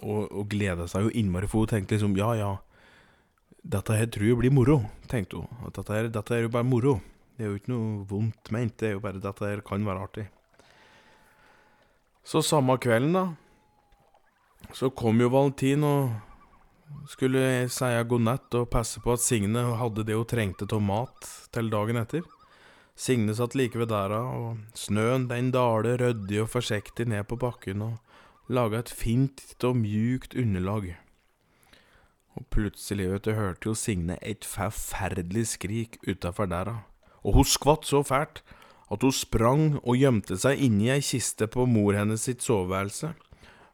og, 0.00 0.28
og 0.32 0.48
gleda 0.52 0.86
seg 0.88 1.06
jo 1.06 1.14
innmari, 1.16 1.48
for 1.48 1.64
hun 1.64 1.72
tenkte 1.72 1.96
liksom 1.96 2.16
ja, 2.18 2.32
ja. 2.38 2.50
Dette 3.60 3.96
her 3.96 4.08
tror 4.08 4.28
jeg 4.30 4.38
blir 4.40 4.54
moro, 4.54 4.78
tenkte 5.10 5.42
hun. 5.42 5.48
At 5.68 5.76
dette, 5.76 5.92
her, 5.92 6.08
dette 6.12 6.36
er 6.36 6.46
jo 6.46 6.52
bare 6.52 6.64
moro. 6.64 6.96
Det 7.36 7.44
er 7.44 7.52
jo 7.52 7.58
ikke 7.60 7.72
noe 7.72 8.04
vondt 8.08 8.50
ment, 8.54 8.76
det 8.80 8.88
er 8.88 8.96
jo 8.96 9.02
bare 9.04 9.20
dette 9.20 9.48
her 9.48 9.60
kan 9.64 9.84
være 9.84 10.06
artig. 10.06 10.26
Så 12.24 12.42
samme 12.44 12.76
kvelden, 12.80 13.16
da, 13.16 13.24
så 14.76 14.90
kom 14.92 15.20
jo 15.20 15.30
Valentin 15.32 15.84
og 15.88 17.08
skulle 17.08 17.68
si 17.72 17.88
god 18.10 18.24
natt 18.26 18.56
og 18.58 18.68
passe 18.72 19.00
på 19.02 19.14
at 19.14 19.22
Signe 19.22 19.62
hadde 19.80 20.04
det 20.06 20.16
hun 20.18 20.28
trengte 20.28 20.68
av 20.68 20.82
mat 20.84 21.30
til 21.54 21.70
dagen 21.72 22.00
etter. 22.00 22.24
Signe 23.00 23.32
satt 23.32 23.54
like 23.56 23.78
ved 23.80 23.88
døra, 23.88 24.20
og 24.36 24.58
snøen 24.76 25.24
den 25.30 25.48
daler 25.54 25.96
ryddig 26.02 26.42
og 26.42 26.50
forsiktig 26.52 27.06
ned 27.08 27.24
på 27.30 27.38
bakken 27.40 27.80
og 27.86 28.52
laga 28.52 28.82
et 28.82 28.92
fint 28.92 29.40
og 29.64 29.78
mjukt 29.80 30.36
underlag. 30.36 30.90
Og 32.36 32.44
plutselig, 32.52 33.08
vet 33.08 33.24
du, 33.24 33.32
hørte 33.38 33.70
jo 33.70 33.74
Signe 33.74 34.18
et 34.20 34.44
forferdelig 34.44 35.46
skrik 35.54 35.96
utafor 36.04 36.50
døra. 36.50 36.82
og 37.22 37.34
hun 37.34 37.44
skvatt 37.44 37.84
så 37.84 38.02
fælt 38.02 38.42
at 38.90 39.02
hun 39.02 39.12
sprang 39.12 39.64
og 39.84 39.96
gjemte 39.96 40.36
seg 40.40 40.60
inni 40.60 40.88
ei 40.90 41.02
kiste 41.04 41.46
på 41.46 41.66
mor 41.68 41.92
hennes 41.94 42.24
sitt 42.24 42.42
soveværelse, 42.42 43.12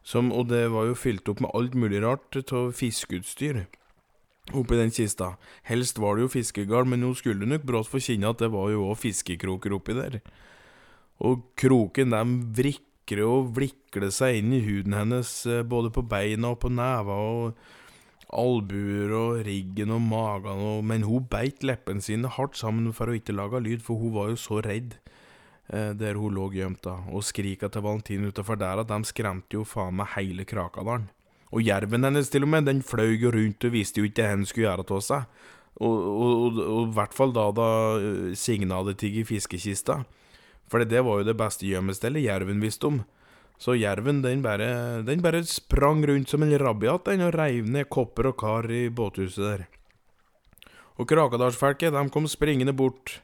som, 0.03 0.33
og 0.33 0.49
det 0.51 0.71
var 0.71 0.87
jo 0.87 0.95
fylt 0.95 1.29
opp 1.29 1.41
med 1.41 1.55
alt 1.55 1.75
mulig 1.75 2.03
rart 2.03 2.37
av 2.53 2.73
fiskeutstyr 2.75 3.67
oppi 4.55 4.79
den 4.79 4.93
kista. 4.95 5.35
Helst 5.67 5.99
var 5.99 6.17
det 6.17 6.27
jo 6.27 6.35
fiskegarn, 6.37 6.91
men 6.91 7.03
hun 7.03 7.17
skulle 7.19 7.49
nok 7.49 7.65
brått 7.67 7.91
få 7.91 8.03
kjenne 8.03 8.31
at 8.31 8.43
det 8.43 8.53
var 8.55 8.71
jo 8.71 8.87
òg 8.91 9.01
fiskekroker 9.03 9.75
oppi 9.75 9.97
der. 9.97 10.21
Og 11.27 11.49
kroken 11.59 12.13
dem 12.15 12.37
vrikler 12.55 13.25
og 13.27 13.51
vlikler 13.57 14.13
seg 14.15 14.43
inn 14.43 14.53
i 14.55 14.63
huden 14.67 14.95
hennes, 14.97 15.33
eh, 15.47 15.65
både 15.67 15.91
på 15.95 16.05
beina 16.07 16.53
og 16.55 16.61
på 16.63 16.71
neva 16.71 17.17
og 17.17 17.59
albuer 18.37 19.13
og 19.15 19.43
riggen 19.47 19.95
og 19.95 20.03
magen, 20.03 20.59
og, 20.59 20.81
men 20.85 21.07
hun 21.07 21.29
beit 21.31 21.63
leppene 21.63 22.03
sine 22.03 22.31
hardt 22.31 22.59
sammen 22.59 22.91
for 22.95 23.09
å 23.09 23.17
ikke 23.17 23.37
lage 23.37 23.63
lyd, 23.63 23.85
for 23.87 24.03
hun 24.03 24.15
var 24.17 24.33
jo 24.33 24.41
så 24.41 24.61
redd 24.67 24.97
eh, 25.71 25.93
der 25.95 26.19
hun 26.19 26.35
lå 26.35 26.51
gjemt, 26.55 26.83
da, 26.85 26.99
og 27.07 27.25
skrika 27.25 27.71
til 27.71 27.87
Valentin 27.87 28.27
utafor 28.27 28.59
der 28.61 28.83
at 28.83 28.91
de 28.91 29.01
skremte 29.07 29.61
jo 29.61 29.67
faen 29.67 29.97
meg 30.01 30.11
hele 30.17 30.47
Krakadalen. 30.49 31.09
Og 31.55 31.63
jerven 31.63 32.07
hennes, 32.07 32.31
til 32.31 32.47
og 32.47 32.51
med, 32.53 32.67
den 32.67 32.83
fløy 32.83 33.15
jo 33.21 33.31
rundt 33.35 33.65
og 33.65 33.75
visste 33.75 34.03
jo 34.03 34.09
ikke 34.09 34.25
hva 34.25 34.39
den 34.39 34.49
skulle 34.49 34.67
gjøre 34.67 34.87
av 34.97 35.05
seg. 35.07 35.43
Og 35.87 36.57
i 36.57 36.87
hvert 36.97 37.15
fall 37.15 37.35
da 37.37 37.51
da 37.55 37.69
eh, 38.01 38.33
Signe 38.39 38.75
hadde 38.75 38.97
i 39.07 39.25
fiskekista. 39.29 40.01
For 40.73 40.83
det 40.83 41.05
var 41.05 41.21
jo 41.21 41.29
det 41.29 41.37
beste 41.39 41.69
gjemmestellet 41.69 42.25
jerven 42.25 42.63
visste 42.65 42.89
om. 42.89 43.05
Så 43.61 43.77
jerven 43.79 44.21
den 44.25 44.43
bare, 44.45 45.03
den 45.07 45.23
bare 45.25 45.45
sprang 45.49 46.03
rundt 46.09 46.33
som 46.33 46.43
en 46.45 46.59
rabiat 46.61 47.07
den 47.09 47.25
og 47.25 47.37
reiv 47.37 47.69
ned 47.73 47.89
kopper 47.89 48.33
og 48.33 48.41
kar 48.41 48.69
i 48.73 48.89
båthuset 48.93 49.45
der. 49.45 49.67
Og 50.97 51.09
Krakadalsfolket 51.09 51.93
de 51.93 52.03
kom 52.13 52.27
springende 52.29 52.75
bort 52.77 53.21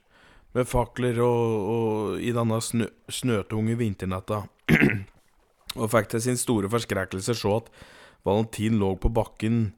med 0.52 0.68
fakler 0.68 1.20
og, 1.24 1.68
og 1.72 2.20
i 2.20 2.32
denne 2.36 2.58
snø, 2.60 2.88
snøtunge 3.08 3.76
vinternatta, 3.80 4.42
og 5.80 5.88
fikk 5.92 6.12
til 6.12 6.24
sin 6.24 6.40
store 6.40 6.68
forskrekkelse 6.72 7.36
se 7.36 7.54
at 7.56 7.70
Valentin 8.26 8.78
lå 8.80 8.94
på 9.00 9.10
bakken 9.12 9.72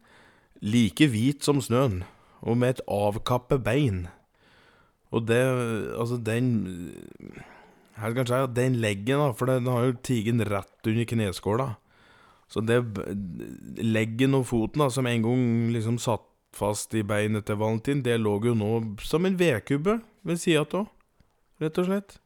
like 0.64 1.08
hvit 1.12 1.44
som 1.44 1.60
snøen, 1.64 2.02
og 2.44 2.58
med 2.60 2.76
et 2.76 2.84
avkappet 2.90 3.64
bein. 3.64 4.06
Og 5.14 5.26
det 5.28 5.42
Altså, 5.94 6.16
den 6.16 6.94
her 7.94 8.10
skal 8.10 8.26
jeg 8.26 8.48
si 8.48 8.54
den 8.56 8.76
leggen, 8.82 9.22
da, 9.22 9.32
for 9.32 9.46
den 9.46 9.70
har 9.70 9.84
jo 9.86 9.98
tigen 10.02 10.42
rett 10.42 10.88
under 10.90 11.04
kneskåla. 11.04 11.68
Så 12.50 12.60
det 12.60 12.82
leggen 13.78 14.34
og 14.34 14.48
foten 14.50 14.82
da, 14.82 14.90
som 14.90 15.06
en 15.06 15.22
gang 15.22 15.44
liksom 15.74 15.98
satt 16.02 16.26
fast 16.54 16.94
i 16.94 17.02
beinet 17.06 17.46
til 17.46 17.58
Valentin, 17.58 18.02
det 18.02 18.20
lå 18.20 18.36
jo 18.44 18.54
nå 18.54 18.70
som 19.02 19.26
en 19.26 19.38
vedkubbe 19.38 20.00
ved 20.26 20.38
sida 20.42 20.66
av, 20.78 20.90
rett 21.62 21.80
og 21.82 21.88
slett. 21.88 22.18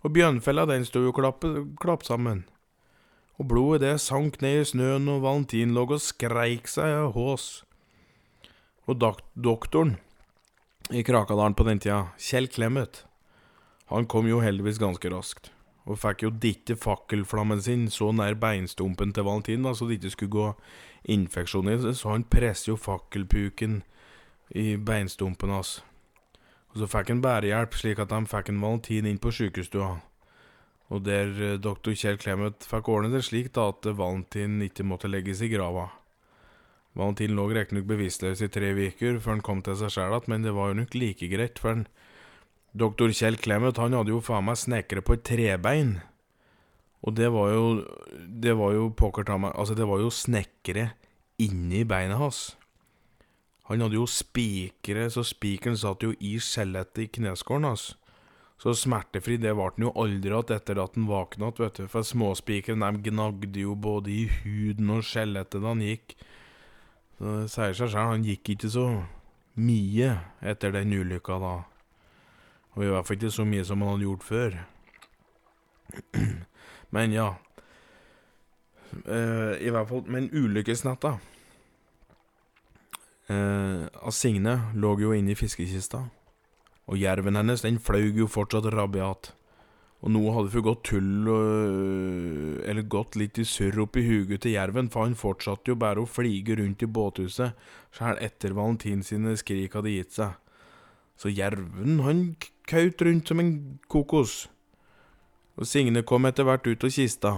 Og 0.00 0.14
bjørnfella, 0.16 0.64
den 0.68 0.86
sto 0.88 1.02
jo 1.04 1.12
klapp, 1.12 1.44
klapp 1.80 2.06
sammen. 2.08 2.46
Og 3.40 3.46
blodet 3.48 3.80
det 3.86 3.94
sank 4.04 4.42
ned 4.44 4.60
i 4.60 4.68
snøen, 4.68 5.08
og 5.08 5.22
Valentin 5.24 5.72
lå 5.72 5.86
og 5.88 6.02
skreik 6.04 6.68
seg 6.68 6.92
av 6.92 7.14
hås. 7.14 7.62
Og 8.84 8.98
dok 9.00 9.22
doktoren 9.32 9.94
i 10.92 11.00
Krakadalen 11.06 11.56
på 11.56 11.64
den 11.64 11.80
tida, 11.80 12.10
Kjell 12.20 12.50
Clemet, 12.52 13.06
han 13.88 14.06
kom 14.10 14.28
jo 14.28 14.42
heldigvis 14.44 14.80
ganske 14.82 15.10
raskt, 15.10 15.48
og 15.88 15.98
fikk 16.02 16.26
jo 16.26 16.30
ditte 16.42 16.76
fakkelflammen 16.78 17.62
sin 17.64 17.88
så 17.90 18.10
nær 18.12 18.36
beinstumpen 18.38 19.14
til 19.16 19.24
Valentin, 19.26 19.64
da, 19.64 19.72
så 19.72 19.88
det 19.88 20.00
ikke 20.00 20.12
skulle 20.14 20.36
gå 20.36 20.48
infeksjon 21.16 21.70
i 21.72 21.78
det, 21.80 21.94
så 21.96 22.12
han 22.12 22.26
presser 22.28 22.74
jo 22.74 22.76
fakkelpuken 22.78 23.80
i 24.52 24.74
beinstumpen 24.76 25.54
hans. 25.54 25.78
Og 26.74 26.82
så 26.82 26.90
fikk 26.90 27.14
han 27.14 27.24
bærehjelp, 27.24 27.74
slik 27.78 28.02
at 28.02 28.12
de 28.12 28.20
fikk 28.30 28.52
en 28.52 28.62
Valentin 28.62 29.08
inn 29.08 29.22
på 29.22 29.32
sykestua. 29.34 29.96
Og 30.90 31.04
der 31.06 31.30
eh, 31.38 31.56
doktor 31.62 31.94
Kjell 31.94 32.18
Clemet 32.20 32.66
fikk 32.66 32.90
ordnet 32.90 33.14
det 33.14 33.24
slik 33.28 33.52
da 33.54 33.68
at 33.70 33.86
Valentin 33.86 34.58
ikke 34.66 34.86
måtte 34.86 35.10
legges 35.10 35.42
i 35.44 35.50
grava. 35.52 35.88
Valentin 36.98 37.36
lå 37.38 37.46
riktignok 37.50 37.86
bevisstløs 37.86 38.42
i 38.42 38.50
tre 38.50 38.72
uker 38.74 39.20
før 39.22 39.36
han 39.36 39.44
kom 39.46 39.62
til 39.62 39.78
seg 39.78 39.94
sjæl 39.94 40.16
igjen, 40.16 40.30
men 40.32 40.46
det 40.46 40.54
var 40.56 40.70
jo 40.70 40.80
nok 40.80 40.96
like 40.98 41.30
greit, 41.30 41.60
for 41.62 41.74
han 41.74 41.84
Doktor 42.70 43.10
Kjell 43.10 43.38
Clemet 43.38 43.78
han 43.82 43.94
hadde 43.98 44.12
jo 44.12 44.22
faen 44.22 44.46
meg 44.46 44.58
snekre 44.58 45.02
på 45.02 45.16
et 45.16 45.24
trebein. 45.26 45.96
Og 47.02 47.16
det 47.16 47.30
var 47.32 47.48
jo 47.50 47.64
Det 48.20 48.52
var 48.58 48.74
jo 48.76 48.90
pokker 48.92 49.24
ta 49.24 49.38
meg 49.40 49.54
Altså, 49.56 49.74
det 49.74 49.86
var 49.88 49.98
jo 50.02 50.10
snekre 50.12 50.90
inni 51.40 51.84
beinet 51.88 52.20
hans. 52.20 52.56
Han 53.70 53.80
hadde 53.80 53.96
jo 53.96 54.04
spikere, 54.06 55.06
så 55.08 55.22
spikeren 55.24 55.78
satt 55.78 56.02
jo 56.02 56.12
i 56.20 56.34
skjelettet 56.42 57.04
i 57.04 57.06
kneskålen 57.16 57.70
hans. 57.70 57.94
Så 58.60 58.74
smertefri 58.76 59.38
det 59.40 59.54
ble 59.56 59.70
han 59.70 59.86
jo 59.86 59.92
aldri 59.96 60.28
igjen 60.28 60.52
etter 60.52 60.80
at 60.82 60.96
han 60.98 61.08
våkna 61.08 61.48
igjen, 61.48 61.62
vet 61.64 61.78
du. 61.80 61.86
For 61.88 62.04
småspikeren 62.04 62.84
de 62.84 63.08
gnagde 63.08 63.62
jo 63.62 63.72
både 63.74 64.12
i 64.12 64.26
huden 64.42 64.92
og 64.98 65.06
skjelettet 65.08 65.62
da 65.62 65.72
han 65.72 65.80
gikk. 65.84 66.12
Så 67.16 67.24
det 67.38 67.48
sier 67.52 67.78
seg 67.78 67.92
sjøl, 67.94 68.10
han 68.12 68.26
gikk 68.26 68.52
ikke 68.54 68.72
så 68.72 68.86
mye 69.60 70.12
etter 70.52 70.76
den 70.76 70.92
ulykka 70.92 71.40
da. 71.40 71.54
Og 72.76 72.84
i 72.84 72.92
hvert 72.92 73.08
fall 73.08 73.18
ikke 73.18 73.32
så 73.32 73.48
mye 73.48 73.64
som 73.64 73.80
han 73.80 73.94
hadde 73.94 74.06
gjort 74.06 74.28
før. 74.28 74.60
Men 76.94 77.16
ja. 77.16 77.30
Uh, 79.06 79.54
I 79.62 79.70
hvert 79.70 79.86
fall 79.86 80.00
Men 80.10 80.24
ulykkesnatta 80.34 81.12
uh, 83.30 83.84
Av 83.86 84.10
Signe 84.10 84.54
lå 84.74 84.96
jo 84.98 85.12
inne 85.14 85.30
i 85.30 85.38
fiskekista. 85.38 86.08
Og 86.90 86.98
jerven 86.98 87.38
hennes, 87.38 87.62
den 87.62 87.78
flaug 87.78 88.18
jo 88.18 88.26
fortsatt 88.26 88.66
rabiat. 88.74 89.32
Og 90.00 90.12
nå 90.14 90.22
hadde 90.32 90.52
hun 90.54 90.64
gått 90.64 90.86
tull 90.88 91.28
og, 91.28 92.62
Eller 92.64 92.86
gått 92.88 93.18
litt 93.20 93.38
i 93.38 93.44
surr 93.44 93.82
oppi 93.84 94.02
huget 94.06 94.42
til 94.44 94.56
jerven, 94.56 94.88
for 94.90 95.04
han 95.04 95.18
fortsatte 95.18 95.70
jo 95.70 95.76
bare 95.78 96.00
å 96.00 96.08
flige 96.08 96.56
rundt 96.58 96.82
i 96.82 96.88
båthuset, 96.88 97.52
sjæl 97.94 98.20
etter 98.24 98.56
Valentin 98.56 99.04
sine 99.04 99.36
skrik 99.38 99.76
hadde 99.76 99.92
gitt 99.92 100.16
seg. 100.16 100.38
Så 101.20 101.28
jerven, 101.28 102.00
han 102.06 102.24
kaut 102.70 103.02
rundt 103.04 103.28
som 103.28 103.42
en 103.42 103.52
kokos. 103.92 104.48
Og 105.60 105.68
Signe 105.68 106.00
kom 106.06 106.24
etter 106.24 106.46
hvert 106.48 106.64
ut 106.64 106.86
av 106.86 106.94
kista 106.94 107.34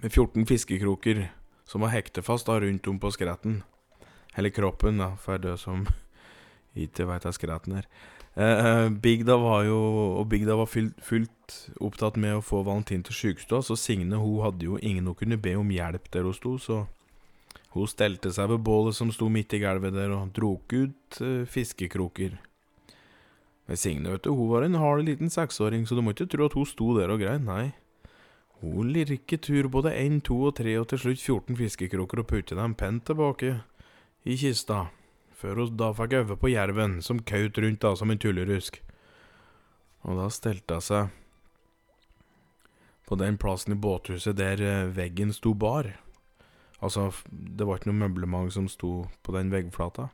med 0.00 0.08
14 0.08 0.46
fiskekroker 0.48 1.26
som 1.68 1.84
var 1.84 1.92
hektefast 1.92 2.48
da 2.48 2.56
rundt 2.62 2.88
om 2.88 2.96
på 3.00 3.10
skretten. 3.12 3.60
Eller 4.34 4.50
kroppen, 4.50 4.98
da, 4.98 5.12
for 5.20 5.38
det 5.38 5.58
som 5.60 5.84
ikke 6.86 7.04
veit 7.10 7.28
hva 7.28 7.34
skretten 7.36 7.82
er. 7.82 7.90
Eh, 8.36 8.90
eh, 8.90 9.36
var 9.38 9.62
jo 9.62 9.78
Og 10.18 10.26
bygda 10.28 10.56
var 10.56 10.66
fullt, 10.66 10.98
fullt 10.98 11.70
opptatt 11.78 12.16
med 12.16 12.34
å 12.34 12.42
få 12.42 12.64
Valentin 12.66 13.04
til 13.04 13.14
sjukestua, 13.14 13.62
så 13.62 13.76
Signe 13.78 14.16
hun 14.16 14.42
hadde 14.42 14.64
jo 14.64 14.78
ingen 14.78 15.06
hun 15.06 15.14
kunne 15.14 15.38
be 15.38 15.54
om 15.54 15.70
hjelp 15.70 16.10
der 16.10 16.24
hun 16.24 16.34
sto, 16.34 16.58
så 16.58 16.86
hun 17.74 17.86
stelte 17.86 18.32
seg 18.32 18.48
ved 18.50 18.64
bålet 18.64 18.94
som 18.94 19.12
sto 19.12 19.28
midt 19.28 19.54
i 19.54 19.60
gulvet 19.62 19.94
der, 19.94 20.10
og 20.10 20.32
drog 20.34 20.62
ut 20.72 21.20
eh, 21.20 21.44
fiskekroker. 21.46 22.38
Men 23.68 23.76
Signe, 23.76 24.10
vet 24.10 24.24
du, 24.24 24.32
hun 24.32 24.50
var 24.50 24.62
en 24.62 24.80
hard 24.80 25.04
liten 25.04 25.30
seksåring, 25.30 25.86
så 25.86 25.94
du 25.94 26.02
må 26.02 26.14
ikke 26.14 26.30
tro 26.30 26.46
at 26.46 26.56
hun 26.58 26.66
sto 26.66 26.94
der 26.98 27.12
og 27.12 27.22
grein, 27.22 27.46
nei. 27.46 27.72
Hun 28.62 28.90
lirket 28.94 29.44
tur 29.44 29.68
både 29.68 29.92
én, 29.92 30.22
to 30.24 30.40
og 30.48 30.56
tre, 30.56 30.74
og 30.80 30.88
til 30.88 31.02
slutt 31.02 31.20
14 31.20 31.58
fiskekroker 31.60 32.22
og 32.22 32.30
putte 32.30 32.56
dem 32.56 32.74
pent 32.78 33.04
tilbake 33.10 33.58
i 34.24 34.38
kista, 34.40 34.86
før 35.44 35.60
hun 35.60 35.76
da 35.76 35.90
fikk 35.92 36.16
øve 36.22 36.38
på 36.40 36.50
jerven, 36.54 37.02
som 37.04 37.20
kaut 37.20 37.58
rundt 37.60 37.82
da 37.84 37.92
som 37.98 38.10
en 38.10 38.20
tullerusk. 38.20 38.80
Og 40.08 40.16
da 40.16 40.30
stelte 40.32 40.78
hun 40.80 40.84
seg 40.84 41.12
på 43.04 43.18
den 43.20 43.36
plassen 43.36 43.76
i 43.76 43.80
båthuset 43.80 44.38
der 44.40 44.62
eh, 44.64 44.88
veggen 44.96 45.34
sto 45.36 45.52
bar. 45.52 45.90
Altså, 46.80 47.10
det 47.28 47.66
var 47.68 47.78
ikke 47.78 47.90
noe 47.92 48.00
møblement 48.06 48.52
som 48.52 48.68
sto 48.72 49.04
på 49.24 49.36
den 49.36 49.52
veggflata. 49.52 50.08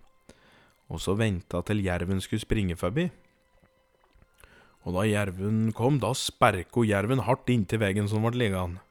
Og 0.90 0.98
så 1.02 1.14
venta 1.14 1.62
til 1.62 1.84
jerven 1.84 2.22
skulle 2.22 2.42
springe 2.42 2.74
forbi. 2.78 3.06
Og 4.82 4.96
da 4.96 5.06
jerven 5.06 5.70
kom, 5.76 6.00
da 6.02 6.10
sperka 6.16 6.82
jerven 6.88 7.22
hardt 7.26 7.50
inntil 7.52 7.82
veggen 7.82 8.10
som 8.10 8.26
ble 8.26 8.34
liggende. 8.40 8.82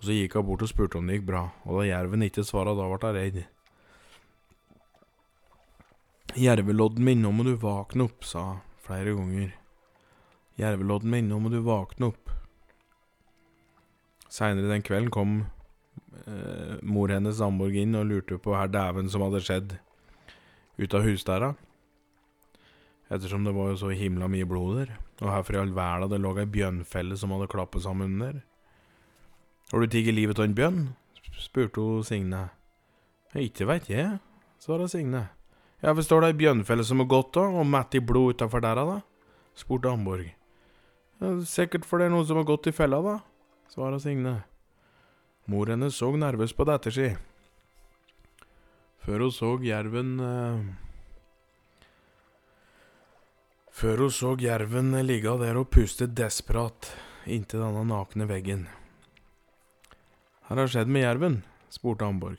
Og 0.00 0.08
så 0.08 0.16
gikk 0.16 0.38
hun 0.38 0.48
bort 0.48 0.64
og 0.64 0.72
spurte 0.72 0.98
om 0.98 1.08
det 1.08 1.20
gikk 1.20 1.28
bra, 1.28 1.50
og 1.68 1.82
da 1.82 1.90
jerven 1.90 2.24
ikke 2.24 2.46
svara, 2.46 2.72
da 2.74 2.88
ble 2.88 3.02
hun 3.02 3.18
redd. 3.18 3.42
Jervelodden 6.38 7.04
min, 7.04 7.22
nå 7.22 7.32
må 7.34 7.44
du 7.44 7.54
våkne 7.60 8.06
opp, 8.08 8.24
sa 8.24 8.44
hun 8.54 8.60
flere 8.82 9.16
ganger. 9.16 9.50
Jervelodden 10.60 11.10
min, 11.12 11.28
nå 11.28 11.40
må 11.42 11.52
du 11.52 11.58
våkne 11.64 12.12
opp. 12.12 12.30
Seinere 14.32 14.70
den 14.70 14.84
kvelden 14.84 15.10
kom 15.12 15.34
eh, 16.24 16.78
mor 16.82 17.12
hennes 17.12 17.36
samboer 17.40 17.76
inn 17.82 17.98
og 17.98 18.08
lurte 18.08 18.40
på 18.40 18.54
hva 18.54 18.64
dæven 18.70 19.12
som 19.12 19.26
hadde 19.26 19.42
skjedd 19.44 19.76
ut 20.80 20.96
av 20.96 21.04
husdæra 21.04 21.52
ettersom 23.12 23.44
det 23.44 23.52
var 23.52 23.72
jo 23.72 23.76
så 23.76 23.92
himla 23.92 24.28
mye 24.30 24.48
blod 24.48 24.78
der. 24.80 24.94
Og 25.20 25.28
herfor 25.30 25.56
i 25.56 25.60
all 25.60 25.74
verda 25.76 26.08
det 26.10 26.20
lå 26.22 26.32
ei 26.40 26.48
bjønnfelle 26.48 27.18
som 27.20 27.34
hadde 27.34 27.50
klappet 27.52 27.84
sammen 27.84 28.16
der. 28.22 28.40
Har 29.72 29.80
du 29.80 29.88
tatt 29.88 30.12
livet 30.12 30.40
av 30.40 30.48
en 30.48 30.56
bjønn? 30.56 30.82
spurte 31.42 31.80
hun 31.80 32.04
Signe. 32.06 32.42
Ikke 33.34 33.66
veit 33.68 33.88
jeg, 33.90 34.18
svarte 34.60 34.88
Signe. 34.92 35.26
Ja, 35.82 35.94
forstår 35.98 36.22
det 36.22 36.30
ei 36.30 36.38
bjørnfelle 36.44 36.84
som 36.86 37.02
har 37.02 37.08
gått, 37.10 37.32
da, 37.34 37.48
og 37.50 37.66
mett 37.66 37.96
i 37.98 38.00
blod 38.00 38.36
utafor 38.36 38.62
der, 38.62 38.78
da? 38.86 39.00
spurte 39.58 39.90
Amborg. 39.90 40.28
Ja, 41.18 41.34
sikkert 41.46 41.86
for 41.88 41.98
det 41.98 42.06
er 42.06 42.14
noen 42.14 42.26
som 42.28 42.38
har 42.38 42.46
gått 42.46 42.68
i 42.70 42.74
fella, 42.76 43.00
da, 43.02 43.18
svara 43.72 43.98
Signe. 44.02 44.36
Mor 45.50 45.72
hennes 45.72 45.98
så 45.98 46.12
nervøs 46.14 46.54
på 46.54 46.66
dette, 46.68 46.92
si. 46.94 47.08
Før 49.02 49.24
hun 49.26 49.32
så 49.34 49.56
jerven 49.66 50.12
eh, 50.22 50.60
Før 53.74 54.04
hun 54.04 54.12
så 54.14 54.36
jerven 54.38 54.92
ligge 55.02 55.32
der 55.40 55.58
og 55.58 55.72
puste 55.74 56.06
desperat 56.06 56.92
inntil 57.26 57.64
denne 57.64 57.82
nakne 57.88 58.28
veggen. 58.30 58.68
Hva 60.46 60.60
har 60.60 60.70
skjedd 60.70 60.90
med 60.92 61.02
jerven? 61.02 61.40
spurte 61.72 62.06
Amborg. 62.06 62.38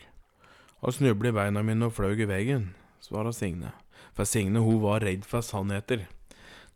Han 0.83 0.95
snublet 0.95 1.33
i 1.33 1.35
beina 1.35 1.63
mine 1.65 1.89
og 1.89 1.95
fløy 1.97 2.15
i 2.15 2.29
veggen, 2.29 2.69
svara 3.03 3.33
Signe. 3.35 3.73
For 4.15 4.27
Signe 4.29 4.61
hun 4.63 4.81
var 4.83 5.03
redd 5.03 5.25
for 5.27 5.43
sannheter. 5.45 6.07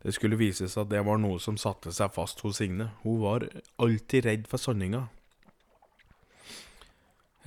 Det 0.04 0.14
skulle 0.16 0.40
vise 0.40 0.68
seg 0.70 0.84
at 0.84 0.92
det 0.92 1.04
var 1.08 1.20
noe 1.22 1.40
som 1.42 1.58
satte 1.60 1.94
seg 1.96 2.14
fast 2.16 2.44
hos 2.46 2.60
Signe. 2.62 2.92
Hun 3.04 3.22
var 3.24 3.48
alltid 3.82 4.28
redd 4.28 4.50
for 4.50 4.62
sanninga. 4.62 5.08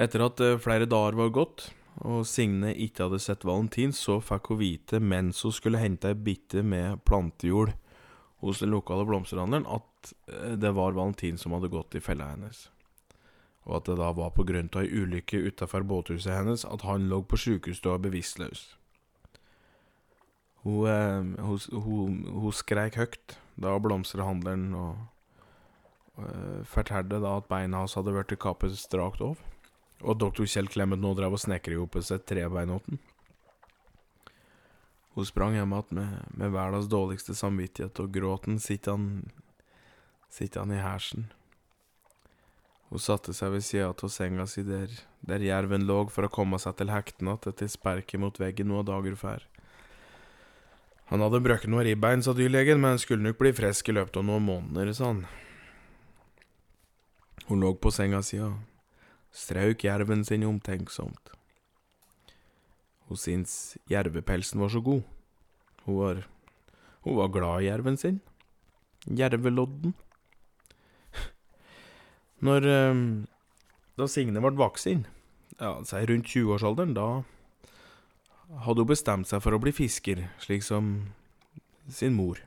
Etter 0.01 0.25
at 0.25 0.41
eh, 0.41 0.59
flere 0.63 0.89
dager 0.89 1.19
var 1.19 1.33
gått, 1.35 1.69
og 2.09 2.25
Signe 2.29 2.73
ikke 2.73 3.07
hadde 3.07 3.21
sett 3.21 3.45
Valentin, 3.45 3.93
så 3.93 4.17
fikk 4.25 4.53
hun 4.53 4.61
vite 4.63 5.01
mens 5.03 5.43
hun 5.45 5.53
skulle 5.53 5.83
hente 5.83 6.15
ei 6.15 6.17
bitte 6.17 6.65
med 6.65 7.03
plantejord 7.05 7.75
hos 8.41 8.63
den 8.63 8.73
lokale 8.73 9.05
blomsterhandleren, 9.05 9.69
at 9.69 10.13
eh, 10.33 10.55
det 10.57 10.73
var 10.77 10.97
Valentin 10.97 11.37
som 11.39 11.53
hadde 11.53 11.73
gått 11.73 11.99
i 11.99 12.05
fella 12.05 12.31
hennes. 12.33 12.69
Og 13.69 13.76
at 13.76 13.90
det 13.90 13.99
da 14.00 14.11
var 14.17 14.33
på 14.35 14.47
grunn 14.49 14.71
av 14.73 14.83
ei 14.83 15.02
ulykke 15.02 15.43
utafor 15.50 15.85
båthuset 15.85 16.33
hennes 16.33 16.64
at 16.64 16.85
han 16.87 17.11
lå 17.11 17.21
på 17.29 17.38
sjukehusstua 17.38 17.99
bevisstløs. 18.00 18.71
Hun, 20.62 20.87
eh, 20.88 21.45
hun, 21.45 21.61
hun, 21.85 22.17
hun 22.40 22.57
skreik 22.57 22.99
høyt 23.00 23.37
da 23.61 23.76
blomsterhandleren 23.81 24.75
og, 24.76 24.97
eh, 26.21 26.61
fortalte 26.69 27.21
da 27.21 27.37
at 27.40 27.49
beina 27.49 27.81
hans 27.81 27.97
hadde 27.97 28.12
blitt 28.17 28.37
kappet 28.40 28.76
strakt 28.81 29.25
av, 29.25 29.40
og 30.00 30.11
at 30.14 30.21
doktor 30.21 30.49
Kjell 30.49 30.69
Clemet 30.69 31.00
nå 31.00 31.14
drev 31.17 31.37
og 31.37 31.40
snekra 31.40 31.76
i 31.76 31.81
hop 31.81 31.97
seg 32.05 32.25
trebeinåten. 32.29 33.00
Hun 35.17 35.26
sprang 35.26 35.57
hjem 35.57 35.73
igjen 35.75 35.97
med, 35.99 36.37
med 36.38 36.52
verdens 36.55 36.88
dårligste 36.88 37.35
samvittighet, 37.35 37.99
og 38.00 38.12
gråten 38.14 38.61
sitter 38.62 38.97
han, 38.97 39.31
sitter 40.31 40.62
han 40.62 40.76
i 40.76 40.81
hersen. 40.85 41.31
Hun 42.90 42.99
satte 42.99 43.32
seg 43.37 43.52
ved 43.54 43.62
sida 43.62 43.92
av 43.92 44.11
senga 44.11 44.49
si 44.50 44.64
der, 44.66 44.90
der 45.23 45.42
jerven 45.47 45.87
lå 45.87 46.02
for 46.11 46.26
å 46.26 46.32
komme 46.32 46.59
seg 46.59 46.75
til 46.80 46.90
hekten 46.90 47.30
igjen 47.30 47.52
etter 47.52 47.70
sparket 47.70 48.18
mot 48.18 48.40
veggen 48.42 48.70
noen 48.70 48.88
dager 48.88 49.14
før. 49.18 49.44
Han 51.11 51.23
hadde 51.23 51.40
brøkket 51.42 51.70
noe 51.70 51.85
ribbein, 51.87 52.23
sa 52.23 52.35
dyrlegen, 52.35 52.82
men 52.82 52.99
skulle 53.02 53.25
nok 53.25 53.38
bli 53.38 53.50
frisk 53.54 53.88
i 53.90 53.94
løpet 53.94 54.18
av 54.18 54.26
noen 54.26 54.47
måneder, 54.47 54.92
sa 54.94 55.09
han. 55.11 55.25
Hun 57.47 57.62
lå 57.62 57.73
på 57.82 57.90
senga 57.94 58.23
si 58.26 58.38
og 58.42 58.59
strauk 59.35 59.87
jerven 59.87 60.23
sin 60.26 60.47
omtenksomt. 60.47 61.32
Hun 63.11 63.18
syntes 63.18 63.78
jervepelsen 63.90 64.62
var 64.62 64.70
så 64.70 64.82
god. 64.87 65.02
Hun 65.87 65.99
var, 65.99 66.23
hun 67.06 67.18
var 67.18 67.35
glad 67.35 67.62
i 67.62 67.66
jerven 67.70 67.99
sin. 67.99 68.20
Jervelodden. 69.06 69.94
Når 72.40 72.66
eh, 72.66 73.00
Da 74.00 74.06
Signe 74.09 74.40
ble 74.40 74.56
voksen, 74.56 75.05
ja, 75.61 75.74
si 75.85 76.05
rundt 76.09 76.31
20-årsalderen, 76.33 76.94
da 76.96 77.22
hadde 78.64 78.83
hun 78.83 78.90
bestemt 78.90 79.29
seg 79.29 79.42
for 79.44 79.55
å 79.55 79.61
bli 79.62 79.72
fisker, 79.76 80.24
slik 80.42 80.64
som 80.64 81.11
sin 81.90 82.16
mor. 82.16 82.40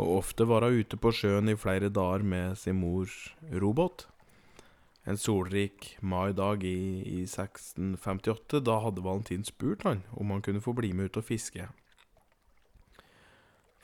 Og 0.00 0.16
ofte 0.20 0.46
var 0.48 0.66
hun 0.66 0.80
ute 0.80 0.98
på 0.98 1.12
sjøen 1.14 1.52
i 1.52 1.58
flere 1.60 1.90
dager 1.92 2.24
med 2.26 2.58
sin 2.58 2.80
mors 2.80 3.30
robåt. 3.52 4.08
En 5.08 5.16
solrik 5.16 5.94
maidag 6.04 6.64
i, 6.66 7.00
i 7.06 7.20
1658, 7.24 8.60
da 8.64 8.80
hadde 8.84 9.04
Valentin 9.04 9.46
spurt 9.46 9.86
han 9.88 10.02
om 10.16 10.34
han 10.34 10.42
kunne 10.44 10.64
få 10.64 10.74
bli 10.76 10.92
med 10.96 11.10
ut 11.10 11.20
og 11.22 11.28
fiske. 11.30 11.68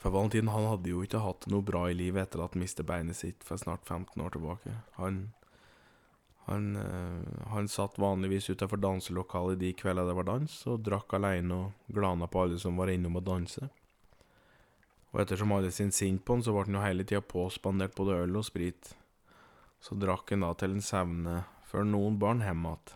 For 0.07 0.13
Valentin 0.13 0.47
han 0.47 0.63
hadde 0.63 0.87
jo 0.87 1.01
ikke 1.03 1.19
hatt 1.19 1.49
noe 1.51 1.65
bra 1.67 1.81
i 1.91 1.95
livet 1.99 2.21
etter 2.29 2.39
at 2.39 2.53
han 2.55 2.61
mistet 2.63 2.87
beinet 2.87 3.17
sitt 3.19 3.41
for 3.43 3.59
snart 3.59 3.83
15 3.83 4.21
år 4.23 4.31
tilbake. 4.37 4.71
Han 4.95 5.17
han, 6.45 6.77
øh, 6.79 7.49
han 7.51 7.67
satt 7.67 7.99
vanligvis 7.99 8.47
utafor 8.49 8.79
danselokalet 8.79 9.59
de 9.59 9.73
kveldene 9.75 10.07
det 10.07 10.15
var 10.15 10.27
dans, 10.29 10.53
og 10.71 10.85
drakk 10.85 11.17
aleine 11.17 11.57
og 11.57 11.91
glana 11.91 12.29
på 12.31 12.45
alle 12.45 12.59
som 12.63 12.79
var 12.79 12.87
innom 12.87 13.19
og 13.19 13.25
danse. 13.27 13.67
Og 15.11 15.19
ettersom 15.25 15.51
alle 15.51 15.73
sin 15.75 15.91
sint 15.91 16.23
på 16.23 16.37
han, 16.37 16.45
så 16.45 16.55
ble 16.55 16.63
han 16.69 16.79
jo 16.79 16.85
hele 16.85 17.03
tida 17.03 17.19
påspandert 17.19 17.99
både 17.99 18.21
øl 18.23 18.39
og 18.39 18.47
sprit. 18.47 18.93
Så 19.83 19.99
drakk 19.99 20.31
han 20.31 20.47
da 20.47 20.53
til 20.55 20.77
en 20.77 20.87
sevne 20.93 21.41
før 21.67 21.83
noen 21.83 22.15
barn 22.15 22.47
hjem 22.47 22.63
igjen. 22.63 22.95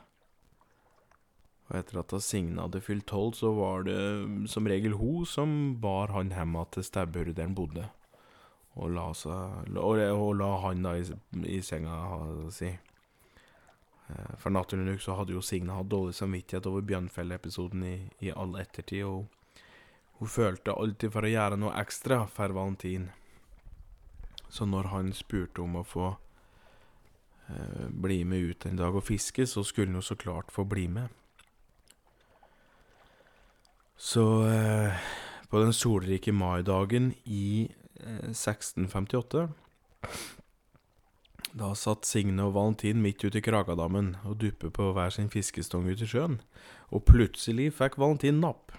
Og 1.71 1.77
etter 1.79 2.01
at 2.01 2.13
Signe 2.19 2.59
hadde 2.59 2.83
fylt 2.83 3.07
tolv, 3.07 3.37
så 3.39 3.53
var 3.55 3.85
det 3.87 3.97
som 4.51 4.67
regel 4.67 4.97
hun 4.99 5.23
som 5.25 5.51
bar 5.79 6.11
han 6.11 6.33
hjem 6.35 6.57
til 6.75 6.83
stabburet 6.83 7.37
der 7.37 7.47
han 7.47 7.55
bodde, 7.55 7.85
og 8.75 8.91
la, 8.91 9.05
seg, 9.15 9.69
og, 9.79 10.01
la 10.35 10.49
han 10.65 10.83
da 10.83 10.97
i, 10.99 11.05
i 11.47 11.61
senga 11.63 11.95
si. 12.51 12.73
Eh, 14.11 14.33
for 14.39 14.51
naturlig 14.51 14.89
nok 14.89 15.03
så 15.03 15.15
hadde 15.15 15.35
jo 15.37 15.43
Signe 15.43 15.77
hatt 15.77 15.91
dårlig 15.91 16.17
samvittighet 16.17 16.67
over 16.67 16.83
Bjørnfjell-episoden 16.89 17.87
i, 17.87 17.95
i 18.19 18.33
all 18.35 18.57
ettertid, 18.59 19.07
og 19.07 19.61
hun 20.19 20.29
følte 20.29 20.75
alltid 20.75 21.15
for 21.15 21.23
å 21.23 21.31
gjøre 21.31 21.61
noe 21.61 21.77
ekstra 21.79 22.25
for 22.29 22.51
Valentin. 22.57 23.07
Så 24.51 24.67
når 24.67 24.91
han 24.91 25.15
spurte 25.15 25.63
om 25.63 25.79
å 25.79 25.87
få 25.87 26.09
eh, 27.47 27.87
bli 27.87 28.21
med 28.27 28.51
ut 28.51 28.67
en 28.67 28.83
dag 28.83 28.99
og 28.99 29.07
fiske, 29.07 29.47
så 29.47 29.63
skulle 29.63 29.93
han 29.93 30.01
jo 30.01 30.07
så 30.11 30.19
klart 30.19 30.51
få 30.51 30.67
bli 30.67 30.89
med. 30.91 31.20
Så 34.01 34.23
eh, 34.49 35.01
på 35.51 35.61
den 35.61 35.73
solrike 35.77 36.33
maidagen 36.33 37.11
i 37.29 37.69
eh, 38.01 38.31
1658 38.31 39.47
da 41.51 41.73
satt 41.75 42.07
Signe 42.07 42.45
og 42.47 42.55
Valentin 42.55 43.01
midt 43.03 43.23
ute 43.25 43.41
i 43.41 43.43
Kragadammen 43.43 44.13
og 44.23 44.39
duppet 44.41 44.71
på 44.73 44.91
hver 44.95 45.11
sin 45.11 45.29
fiskestong 45.31 45.89
ute 45.89 46.07
i 46.07 46.11
sjøen, 46.13 46.37
og 46.95 47.03
plutselig 47.09 47.73
fikk 47.75 47.97
Valentin 47.99 48.39
napp. 48.43 48.71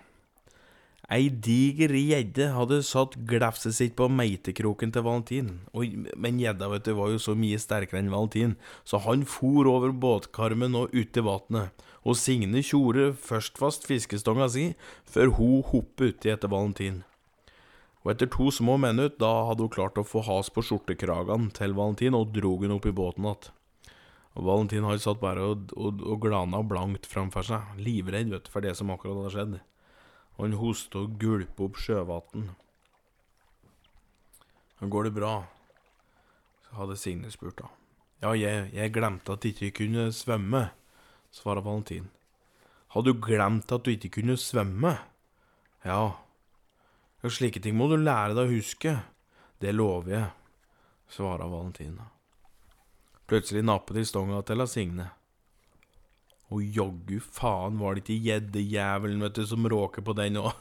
Ei 1.12 1.29
diger 1.29 1.92
gjedde 1.92 2.46
hadde 2.55 2.79
satt 2.88 3.18
glefset 3.29 3.77
sitt 3.77 3.96
på 3.98 4.07
meitekroken 4.09 4.94
til 4.94 5.05
Valentin, 5.05 5.51
og, 5.77 6.09
men 6.16 6.40
gjedda 6.40 6.70
var 6.72 7.12
jo 7.12 7.20
så 7.20 7.37
mye 7.37 7.61
sterkere 7.61 8.01
enn 8.01 8.12
Valentin, 8.14 8.57
så 8.88 9.03
han 9.05 9.27
for 9.29 9.68
over 9.68 9.92
båtkarmen 9.92 10.79
og 10.79 10.94
ut 10.96 11.20
i 11.20 11.27
vatnet, 11.27 11.87
og 12.03 12.16
Signe 12.16 12.64
tjorde 12.64 13.12
først 13.12 13.61
fast 13.61 13.85
fiskestonga 13.90 14.48
si, 14.55 14.70
før 15.05 15.37
hun 15.37 15.61
hoppet 15.68 16.16
uti 16.16 16.33
etter 16.33 16.48
Valentin 16.48 17.03
og 18.03 18.12
etter 18.12 18.31
to 18.31 18.51
små 18.51 18.77
minutter 18.83 19.14
da 19.22 19.31
hadde 19.48 19.62
hun 19.64 19.72
klart 19.72 19.98
å 20.01 20.07
få 20.07 20.25
has 20.27 20.51
på 20.51 20.64
skjortekragene 20.66 21.53
til 21.55 21.75
Valentin 21.79 22.16
og 22.18 22.33
drog 22.35 22.64
henne 22.64 22.79
opp 22.79 22.88
i 22.90 22.94
båten 22.94 23.29
igjen. 23.29 23.51
Og 24.33 24.46
Valentin 24.48 24.87
hadde 24.88 25.05
satt 25.05 25.20
bare 25.20 25.44
og, 25.44 25.75
og, 25.77 26.01
og 26.09 26.22
glana 26.25 26.62
blankt 26.64 27.07
framfor 27.07 27.46
seg, 27.46 27.75
livredd 27.79 28.33
vet 28.33 28.48
du, 28.48 28.51
for 28.51 28.64
det 28.64 28.72
som 28.79 28.90
akkurat 28.90 29.20
hadde 29.20 29.35
skjedd. 29.35 29.59
Og 30.37 30.47
han 30.47 30.57
hoster 30.59 31.05
og 31.05 31.18
gulper 31.21 31.68
opp 31.68 31.79
sjøvann. 31.81 32.51
Går 34.83 35.05
det 35.05 35.14
bra? 35.14 35.37
Så 36.66 36.75
hadde 36.81 36.97
Signe 36.99 37.31
spurt, 37.31 37.61
da. 37.61 37.68
Ja, 38.23 38.33
jeg, 38.38 38.71
jeg 38.75 38.92
glemte 38.95 39.35
at 39.35 39.45
jeg 39.45 39.55
ikke 39.55 39.85
kunne 39.85 40.09
svømme, 40.14 40.68
svarer 41.35 41.62
Valentin. 41.62 42.09
Hadde 42.95 43.12
du 43.12 43.23
glemt 43.23 43.73
at 43.73 43.85
du 43.87 43.92
ikke 43.92 44.11
kunne 44.18 44.37
svømme? 44.37 44.97
Ja, 45.87 46.03
ja. 47.23 47.31
slike 47.31 47.62
ting 47.62 47.77
må 47.79 47.88
du 47.90 47.97
lære 47.97 48.35
deg 48.35 48.47
å 48.47 48.55
huske. 48.57 48.97
Det 49.62 49.75
lover 49.75 50.12
jeg, 50.12 50.29
svarer 51.11 51.51
Valentin. 51.51 51.99
Plutselig 53.31 53.62
nappet 53.64 53.97
de 53.97 54.05
stonga 54.07 54.42
til 54.42 54.66
Signe. 54.66 55.11
Og 56.53 56.61
jaggu 56.77 57.17
faen 57.25 57.79
var 57.81 57.97
det 57.97 58.05
ikke 58.05 58.27
gjeddejævelen, 58.29 59.25
som 59.49 59.69
råker 59.73 60.05
på 60.05 60.15
den 60.19 60.37
òg. 60.43 60.53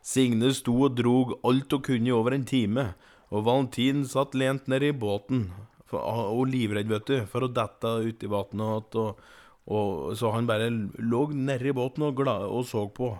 Signe 0.00 0.52
sto 0.56 0.76
og 0.86 0.94
drog 0.96 1.34
alt 1.44 1.74
hun 1.74 1.82
kunne 1.84 2.08
i 2.08 2.14
over 2.14 2.36
en 2.36 2.46
time, 2.48 2.86
og 3.30 3.44
Valentin 3.44 4.06
satt 4.08 4.36
lent 4.38 4.70
nede 4.70 4.88
i 4.88 4.96
båten 4.96 5.50
for, 5.90 6.00
og 6.00 6.46
livredd, 6.48 6.88
vet 6.88 7.10
du, 7.10 7.16
for 7.28 7.44
å 7.44 7.52
dette 7.52 7.92
uti 8.06 8.30
vannet, 8.30 8.96
og, 8.96 10.14
så 10.16 10.32
han 10.34 10.48
bare 10.48 10.70
lå 10.70 11.26
nedi 11.36 11.74
båten 11.76 12.06
og, 12.08 12.16
glad, 12.22 12.46
og 12.48 12.64
så 12.70 12.86
på. 12.94 13.12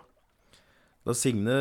Da 1.07 1.15
Signe 1.17 1.55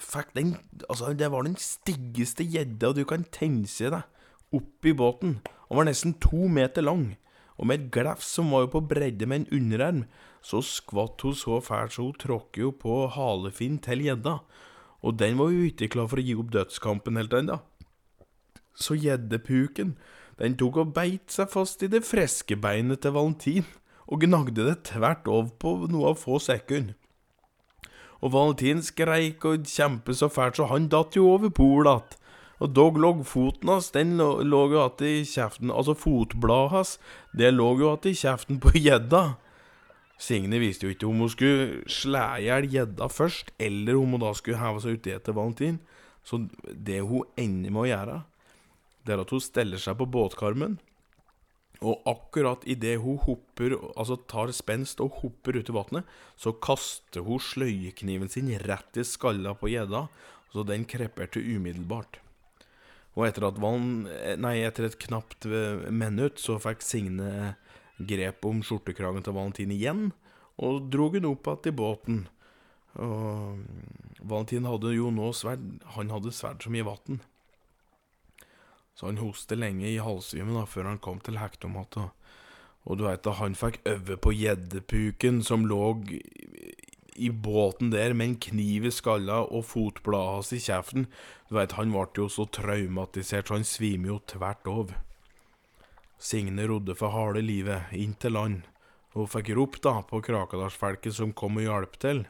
fikk 0.00 0.34
den 0.36 0.50
Altså, 0.84 1.12
det 1.16 1.30
var 1.32 1.46
den 1.46 1.56
styggeste 1.56 2.44
gjedda 2.44 2.90
du 2.92 3.06
kan 3.08 3.24
tenke 3.32 3.92
deg 3.94 4.02
oppi 4.52 4.92
båten. 4.92 5.38
Han 5.68 5.80
var 5.80 5.88
nesten 5.88 6.12
to 6.20 6.48
meter 6.52 6.84
lang. 6.84 7.14
Og 7.58 7.68
med 7.68 7.80
et 7.80 7.90
glefs 7.94 8.30
som 8.36 8.52
var 8.54 8.66
jo 8.66 8.72
på 8.76 8.84
bredde 8.92 9.28
med 9.28 9.42
en 9.42 9.58
underarm, 9.58 10.04
så 10.42 10.62
skvatt 10.64 11.22
hun 11.22 11.36
så 11.38 11.60
fælt 11.62 11.94
så 11.96 12.06
hun 12.08 12.16
tråkket 12.18 12.62
jo 12.64 12.72
på 12.74 13.04
halefinn 13.14 13.78
til 13.82 14.06
gjedda, 14.06 14.38
og 15.02 15.18
den 15.18 15.38
var 15.38 15.52
jo 15.52 15.68
ikke 15.68 15.90
klar 15.92 16.08
for 16.10 16.22
å 16.22 16.24
gi 16.26 16.34
opp 16.38 16.50
dødskampen 16.54 17.18
helt 17.18 17.36
ennå. 17.36 17.60
Så 18.74 18.96
gjeddepuken, 18.96 19.96
den 20.40 20.56
tok 20.58 20.80
og 20.80 20.94
beit 20.96 21.30
seg 21.30 21.50
fast 21.52 21.82
i 21.84 21.90
det 21.92 22.04
friske 22.08 22.56
beinet 22.56 23.02
til 23.04 23.14
Valentin, 23.14 23.68
og 24.08 24.24
gnagde 24.24 24.64
det 24.66 24.82
tvert 24.88 25.28
over 25.30 25.52
på 25.60 25.76
noe 25.90 26.12
av 26.12 26.20
få 26.20 26.40
sekunder. 26.42 26.96
Og 28.22 28.30
Valentin 28.34 28.82
skreik 28.86 29.44
og 29.48 29.66
kjempet 29.66 30.18
så 30.18 30.28
fælt 30.30 30.58
så 30.58 30.68
han 30.70 30.86
datt 30.90 31.16
jo 31.18 31.26
over 31.32 31.50
polet. 31.50 32.16
Og 32.62 32.70
dog 32.70 32.98
lå 33.02 33.12
foten 33.26 33.72
hans, 33.72 33.90
den 33.94 34.14
lå, 34.20 34.28
jo 34.44 34.66
igjen 34.78 35.08
i 35.08 35.24
kjeften 35.26 35.72
Altså 35.74 35.96
fotbladet 35.98 36.74
hans, 36.76 36.92
det 37.34 37.50
lå 37.54 37.72
jo 37.80 37.88
igjen 37.88 38.12
i 38.12 38.20
kjeften 38.20 38.60
på 38.62 38.74
gjedda. 38.78 39.22
Signe 40.22 40.60
visste 40.62 40.86
jo 40.86 40.94
ikke 40.94 41.08
om 41.08 41.24
hun 41.24 41.32
skulle 41.32 41.82
slå 41.90 42.22
i 42.38 42.46
hjel 42.46 42.68
gjedda 42.70 43.08
først, 43.10 43.50
eller 43.58 43.98
om 43.98 44.14
hun 44.14 44.22
da 44.22 44.30
skulle 44.38 44.60
heve 44.60 44.84
seg 44.84 45.00
uti 45.00 45.14
etter 45.16 45.34
Valentin. 45.34 45.80
Så 46.22 46.44
det 46.62 47.00
hun 47.02 47.26
ender 47.34 47.74
med 47.74 47.82
å 47.82 47.90
gjøre, 47.90 48.16
det 49.02 49.16
er 49.16 49.24
at 49.24 49.34
hun 49.34 49.42
steller 49.42 49.82
seg 49.82 49.98
på 49.98 50.06
båtkarmen, 50.14 50.78
og 51.82 52.04
akkurat 52.06 52.62
idet 52.70 53.00
hun 53.02 53.18
hopper, 53.24 53.74
altså 53.98 54.14
tar 54.30 54.52
spenst 54.54 55.02
og 55.02 55.18
hopper 55.24 55.58
ut 55.58 55.70
i 55.72 55.74
vannet, 55.74 56.12
så 56.38 56.54
kaster 56.54 57.26
hun 57.26 57.42
sløyekniven 57.42 58.30
sin 58.30 58.52
rett 58.62 59.02
i 59.02 59.06
skalla 59.06 59.56
på 59.58 59.72
gjedda, 59.72 60.06
så 60.54 60.62
den 60.68 60.86
krepper 60.86 61.26
til 61.32 61.56
umiddelbart. 61.56 62.20
Og 63.12 63.26
etter, 63.26 63.44
at 63.44 63.58
van, 63.60 64.06
nei, 64.40 64.54
etter 64.64 64.88
et 64.88 64.98
knapt 65.04 65.44
minutt 65.92 66.40
så 66.40 66.56
fikk 66.62 66.84
Signe 66.84 67.56
grep 68.00 68.46
om 68.48 68.62
skjortekragen 68.64 69.24
til 69.24 69.36
Valentin 69.36 69.74
igjen, 69.74 70.06
og 70.62 70.88
drog 70.92 71.18
hun 71.18 71.28
opp 71.32 71.50
igjen 71.50 71.68
i 71.72 71.76
båten. 71.76 72.22
Og 73.02 73.60
Valentin 74.20 74.68
hadde 74.68 74.92
jo 74.92 75.08
nå 75.14 75.30
sverd 75.32 75.62
Han 75.94 76.10
hadde 76.12 76.32
sverd 76.36 76.60
så 76.60 76.72
mye 76.72 76.84
vann. 76.84 77.22
Så 78.92 79.08
han 79.08 79.20
hostet 79.22 79.60
lenge 79.60 79.88
i 79.88 80.00
halvsvimen 80.02 80.66
før 80.68 80.90
han 80.90 81.00
kom 81.00 81.20
til 81.24 81.40
hektomatet. 81.40 82.12
Og 82.84 82.98
du 82.98 83.06
veit 83.06 83.22
da, 83.24 83.36
han 83.38 83.54
fikk 83.56 83.80
øve 83.88 84.18
på 84.20 84.34
gjeddepuken 84.34 85.40
som 85.46 85.64
lå 85.70 85.94
i 87.16 87.30
båten 87.30 87.90
der 87.92 88.14
med 88.14 88.26
en 88.26 88.36
kniv 88.40 88.86
i 88.88 88.92
skalla 88.94 89.42
og 89.44 89.66
fotbladet 89.70 90.34
hans 90.36 90.52
i 90.56 90.60
kjeften. 90.62 91.06
Du 91.48 91.56
veit, 91.56 91.76
han 91.78 91.92
ble 91.92 92.06
jo 92.16 92.28
så 92.32 92.46
traumatisert, 92.48 93.48
så 93.48 93.58
han 93.58 93.66
svimer 93.68 94.14
jo 94.14 94.20
tvert 94.34 94.68
over. 94.70 95.00
Signe 96.22 96.68
rodde 96.70 96.94
for 96.94 97.12
harde 97.14 97.42
livet 97.42 97.90
inn 97.98 98.14
til 98.14 98.36
land, 98.36 98.62
og 99.18 99.28
fikk 99.32 99.52
rop 99.58 99.80
da 99.84 99.98
på 100.06 100.22
Krakadalsfelket 100.24 101.16
som 101.18 101.34
kom 101.36 101.58
og 101.58 101.66
hjalp 101.66 101.98
til. 102.00 102.24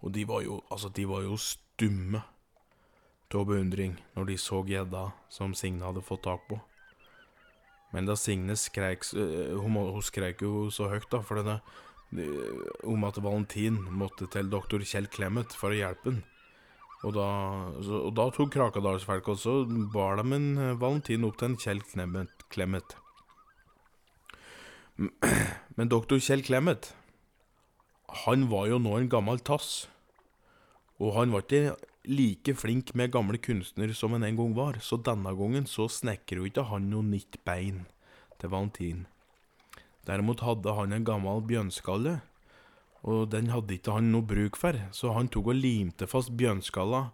Og 0.00 0.14
de 0.14 0.24
var 0.28 0.44
jo, 0.46 0.60
altså, 0.70 0.88
de 0.88 1.04
var 1.08 1.26
jo 1.26 1.36
stumme 1.40 2.22
av 3.36 3.44
beundring 3.44 3.96
når 4.14 4.30
de 4.30 4.36
så 4.40 4.62
gjedda 4.64 5.10
som 5.28 5.52
Signe 5.58 5.84
hadde 5.84 6.04
fått 6.04 6.24
tak 6.24 6.46
på. 6.48 6.60
Men 7.92 8.08
da 8.08 8.16
Signe 8.18 8.56
skreik 8.58 9.04
Hun, 9.12 9.76
hun 9.76 10.02
skreik 10.02 10.42
jo 10.42 10.70
så 10.70 10.88
høyt, 10.90 11.08
da, 11.10 11.20
for 11.24 11.42
det, 11.42 11.58
om 12.86 13.04
at 13.04 13.18
Valentin 13.22 13.78
måtte 13.90 14.28
til 14.30 14.50
doktor 14.50 14.84
Kjell 14.86 15.08
Clemet 15.12 15.54
for 15.56 15.74
å 15.74 15.78
hjelpe 15.78 16.12
ham. 16.12 16.20
Og 17.04 17.12
da, 17.14 17.26
så, 17.84 17.98
og 18.08 18.14
da 18.16 18.28
tok 18.34 18.54
Krakadalsfolk 18.54 19.28
også 19.34 19.58
bar 19.92 20.16
dem 20.20 20.32
en 20.36 20.46
Valentin 20.80 21.26
opp 21.28 21.36
til 21.38 21.52
en 21.52 21.58
Kjell 21.60 21.82
Clemet. 21.86 22.46
Clemet. 22.52 22.96
Men 25.76 25.92
doktor 25.92 26.22
Kjell 26.22 26.44
Clemet, 26.46 26.94
han 28.24 28.46
var 28.50 28.70
jo 28.70 28.80
nå 28.80 28.96
en 28.96 29.10
gammel 29.12 29.42
tass. 29.44 29.84
Og 30.96 31.12
han 31.18 31.34
var 31.34 31.44
ikke 31.44 31.76
like 32.08 32.54
flink 32.56 32.94
med 32.96 33.12
gamle 33.12 33.38
kunstner 33.42 33.92
som 33.92 34.14
han 34.14 34.24
en 34.24 34.38
gang 34.38 34.54
var, 34.56 34.78
så 34.80 34.96
denne 34.96 35.34
gangen 35.36 35.66
så 35.68 35.90
snekrer 35.92 36.40
jo 36.40 36.48
ikke 36.48 36.68
han 36.70 36.88
noe 36.88 37.04
nytt 37.04 37.42
bein 37.44 37.84
til 38.40 38.52
Valentin. 38.52 39.04
Derimot 40.06 40.44
hadde 40.46 40.74
han 40.78 40.94
en 40.94 41.06
gammel 41.06 41.42
bjørnskalle, 41.48 42.20
og 43.06 43.30
den 43.30 43.50
hadde 43.52 43.76
ikke 43.76 43.94
han 43.98 44.10
noe 44.12 44.26
bruk 44.26 44.58
for, 44.58 44.78
så 44.94 45.14
han 45.14 45.30
tok 45.30 45.52
og 45.52 45.58
limte 45.58 46.08
fast 46.10 46.32
bjørnskalla 46.38 47.08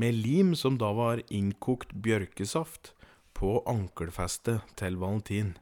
med 0.00 0.16
lim 0.16 0.54
som 0.56 0.78
da 0.80 0.92
var 0.96 1.22
innkokt 1.28 1.94
bjørkesaft, 2.04 2.94
på 3.40 3.62
ankelfestet 3.68 4.66
til 4.76 4.98
Valentin. 5.00 5.54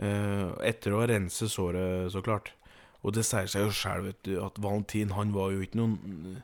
Eh, 0.00 0.48
etter 0.64 0.94
å 0.96 1.02
rense 1.04 1.48
såret, 1.52 2.08
så 2.14 2.22
klart. 2.24 2.54
Og 3.02 3.12
det 3.16 3.26
sier 3.28 3.50
seg 3.50 3.66
jo 3.66 3.74
sjøl, 3.76 4.06
vet 4.06 4.20
du, 4.24 4.36
at 4.40 4.56
Valentin 4.62 5.12
han 5.12 5.34
var 5.36 5.52
jo 5.52 5.60
ikke 5.64 5.80
noen 5.82 6.38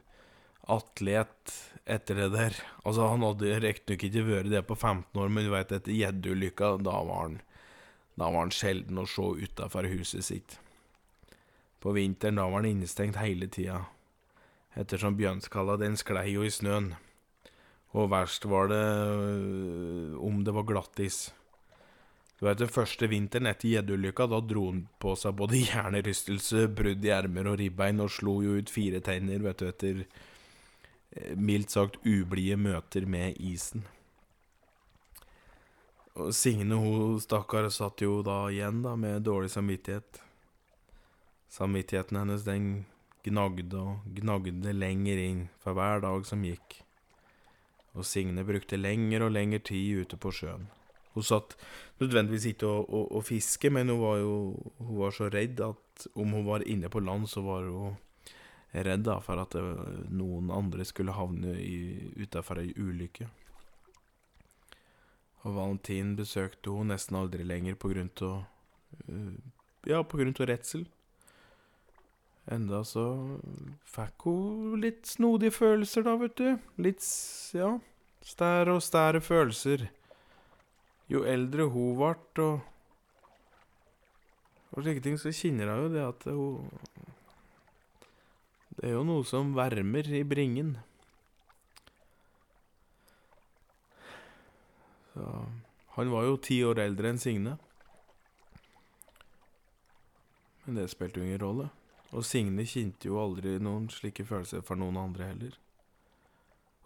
atlet 0.69 1.55
etter 1.89 2.19
det 2.21 2.29
der. 2.35 2.59
Altså, 2.83 3.09
han 3.09 3.25
hadde 3.25 3.61
riktignok 3.65 4.05
ikke 4.05 4.27
vært 4.27 4.53
det 4.53 4.65
på 4.69 4.77
15 4.77 5.23
år, 5.23 5.33
men 5.33 5.47
du 5.47 5.53
veit, 5.55 5.73
etter 5.73 5.97
gjeddeulykka, 5.97 6.75
da 6.85 6.99
var 7.09 7.25
han 7.25 7.39
Da 8.19 8.31
var 8.33 8.47
han 8.47 8.55
sjelden 8.55 8.99
å 8.99 9.07
se 9.07 9.25
utafor 9.45 9.87
huset 9.91 10.27
sitt. 10.27 10.59
På 11.79 11.95
vinteren 11.95 12.41
da 12.41 12.49
var 12.49 12.65
han 12.65 12.73
innestengt 12.73 13.21
hele 13.21 13.47
tida, 13.47 13.85
ettersom 14.75 15.17
bjørnskalla 15.19 15.79
den 15.79 15.97
sklei 16.01 16.33
jo 16.33 16.47
i 16.47 16.51
snøen. 16.51 16.93
Og 17.97 18.11
verst 18.13 18.45
var 18.51 18.69
det 18.73 18.85
øh, 18.85 20.17
om 20.21 20.43
det 20.45 20.55
var 20.55 20.67
glattis. 20.69 21.29
Du 22.39 22.47
vet, 22.47 22.59
Den 22.59 22.71
første 22.71 23.09
vinteren 23.11 23.49
etter 23.51 23.71
gjeddeulykka, 23.73 24.27
da 24.31 24.43
dro 24.43 24.67
han 24.69 24.83
på 25.03 25.15
seg 25.19 25.39
både 25.39 25.63
hjernerystelse, 25.71 26.67
brudd 26.75 27.07
i 27.07 27.15
ermer 27.15 27.49
og 27.51 27.59
ribbein, 27.63 28.03
og 28.03 28.13
slo 28.15 28.41
jo 28.45 28.59
ut 28.59 28.71
fire 28.71 29.01
tenner, 29.03 29.43
vet 29.47 29.63
du, 29.63 29.71
etter 29.71 30.05
Eh, 31.19 31.37
mildt 31.37 31.73
sagt 31.73 31.97
ublide 32.07 32.59
møter 32.61 33.07
med 33.09 33.39
isen. 33.41 33.87
Og 36.19 36.35
Signe, 36.35 36.75
hun 36.75 37.21
stakkar, 37.23 37.69
satt 37.71 38.03
jo 38.03 38.21
da 38.27 38.49
igjen 38.51 38.83
da 38.83 38.97
med 38.99 39.23
dårlig 39.27 39.53
samvittighet. 39.55 40.19
Samvittigheten 41.55 42.19
hennes, 42.19 42.43
den 42.47 42.87
gnagde 43.25 43.79
og 43.79 44.09
gnagde 44.17 44.75
lenger 44.75 45.21
inn 45.23 45.45
for 45.63 45.79
hver 45.79 46.03
dag 46.03 46.27
som 46.27 46.43
gikk. 46.43 46.81
Og 47.95 48.07
Signe 48.07 48.45
brukte 48.47 48.81
lengre 48.81 49.29
og 49.29 49.35
lengre 49.37 49.63
tid 49.71 50.03
ute 50.03 50.19
på 50.21 50.33
sjøen. 50.35 50.67
Hun 51.15 51.27
satt 51.27 51.57
nødvendigvis 52.03 52.51
ikke 52.53 52.67
og, 52.69 52.91
og, 52.95 53.07
og 53.19 53.25
fiske, 53.27 53.71
men 53.75 53.91
hun 53.91 54.03
var 54.03 54.21
jo 54.23 54.35
hun 54.79 54.95
var 55.01 55.15
så 55.15 55.31
redd 55.33 55.63
at 55.65 56.09
om 56.15 56.35
hun 56.37 56.47
var 56.47 56.67
inne 56.67 56.91
på 56.91 57.03
land, 57.03 57.27
så 57.31 57.43
var 57.47 57.67
hun 57.67 57.97
redd 58.75 59.07
da, 59.07 59.17
for 59.25 59.41
at 59.41 59.57
noen 60.13 60.51
andre 60.55 60.85
skulle 60.87 61.17
havne 61.17 61.57
utafor 62.21 62.61
ei 62.63 62.75
ulykke. 62.77 63.27
Og 65.49 65.57
Valentin 65.57 66.13
besøkte 66.19 66.75
hun 66.75 66.93
nesten 66.93 67.17
aldri 67.17 67.47
lenger 67.47 67.79
på 67.81 67.91
grunn 67.95 68.11
av 68.27 68.45
uh, 69.09 69.35
Ja, 69.89 70.03
på 70.05 70.21
grunn 70.21 70.37
av 70.37 70.49
redsel. 70.51 70.85
Enda 72.53 72.83
så 72.85 73.05
fikk 73.89 74.29
hun 74.29 74.81
litt 74.83 75.09
snodige 75.09 75.55
følelser, 75.57 76.05
da, 76.05 76.17
vet 76.21 76.37
du. 76.37 76.49
Litt, 76.81 77.05
ja, 77.57 77.75
Stær 78.29 78.69
og 78.75 78.83
stære 78.85 79.23
følelser. 79.25 79.87
Jo 81.09 81.23
eldre 81.25 81.69
hun 81.73 81.95
ble, 81.97 82.45
og 82.45 82.75
og 84.69 84.85
slike 84.85 85.01
ting, 85.01 85.17
så 85.17 85.33
kjenner 85.33 85.71
hun 85.73 85.87
jo 85.87 85.93
det 85.95 86.03
at 86.05 86.27
hun 86.29 86.69
det 88.79 88.93
er 88.93 88.95
jo 88.95 89.03
noe 89.03 89.25
som 89.27 89.57
varmer 89.57 90.07
i 90.15 90.21
bringen. 90.23 90.77
Så 95.19 95.47
Han 95.97 96.11
var 96.15 96.29
jo 96.29 96.37
ti 96.39 96.61
år 96.63 96.79
eldre 96.79 97.11
enn 97.11 97.19
Signe. 97.19 97.57
Men 100.65 100.77
det 100.79 100.91
spilte 100.93 101.19
jo 101.19 101.27
ingen 101.27 101.41
rolle. 101.43 101.71
Og 102.15 102.23
Signe 102.25 102.63
kjente 102.69 103.11
jo 103.11 103.19
aldri 103.19 103.57
noen 103.59 103.89
slike 103.91 104.23
følelser 104.29 104.63
for 104.63 104.79
noen 104.79 105.01
andre 105.01 105.33
heller. 105.33 105.57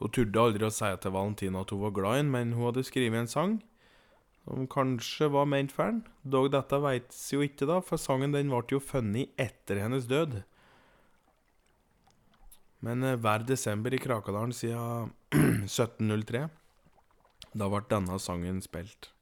Hun 0.01 0.15
turde 0.17 0.41
aldri 0.41 0.65
å 0.65 0.73
si 0.73 0.89
til 1.03 1.13
Valentina 1.15 1.61
at 1.61 1.75
hun 1.75 1.83
var 1.83 1.93
glad 1.99 2.17
i 2.17 2.23
ham, 2.23 2.33
men 2.33 2.55
hun 2.57 2.71
hadde 2.71 2.87
skrevet 2.89 3.21
en 3.21 3.29
sang 3.31 3.59
som 4.43 4.65
kanskje 4.67 5.29
var 5.31 5.51
ment 5.51 5.75
for 5.75 5.91
ham. 5.91 6.01
Dog 6.25 6.49
dette 6.55 6.81
veits 6.83 7.21
jo 7.35 7.45
ikke, 7.45 7.69
da, 7.69 7.83
for 7.85 8.01
sangen 8.01 8.33
den 8.35 8.51
ble 8.51 8.65
jo 8.73 8.81
funnet 8.83 9.37
etter 9.39 9.83
hennes 9.85 10.09
død. 10.11 10.41
Men 12.83 13.05
eh, 13.07 13.21
hver 13.21 13.45
desember 13.47 13.95
i 13.95 14.01
Krakadalen 14.03 14.57
siden 14.57 15.13
1703, 15.69 16.49
da 17.55 17.69
ble 17.69 17.83
denne 17.91 18.19
sangen 18.19 18.63
spilt. 18.65 19.13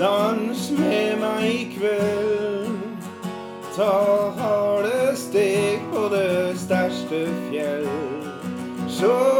dans 0.00 0.70
med 0.70 1.18
meg 1.20 1.44
i 1.44 1.64
kveld. 1.74 2.78
Ta 3.76 4.30
harde 4.38 5.12
steg 5.16 5.84
på 5.92 6.08
det 6.12 6.56
største 6.60 7.26
fjell. 7.50 7.88
Så 8.88 9.39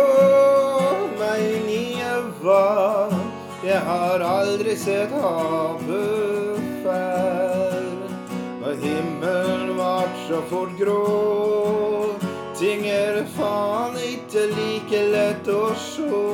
jeg 3.65 3.81
har 3.85 4.23
aldri 4.25 4.77
sett 4.79 5.13
havet 5.13 6.61
før. 6.85 7.89
Og 8.61 8.85
himmelen 8.85 9.75
vart 9.77 10.17
så 10.29 10.41
fort 10.51 10.73
grå. 10.79 11.01
Ting 12.61 12.87
er 12.89 13.23
faen 13.37 13.97
ikke 14.05 14.47
like 14.53 15.03
lett 15.13 15.49
å 15.49 15.71
sjå, 15.81 16.25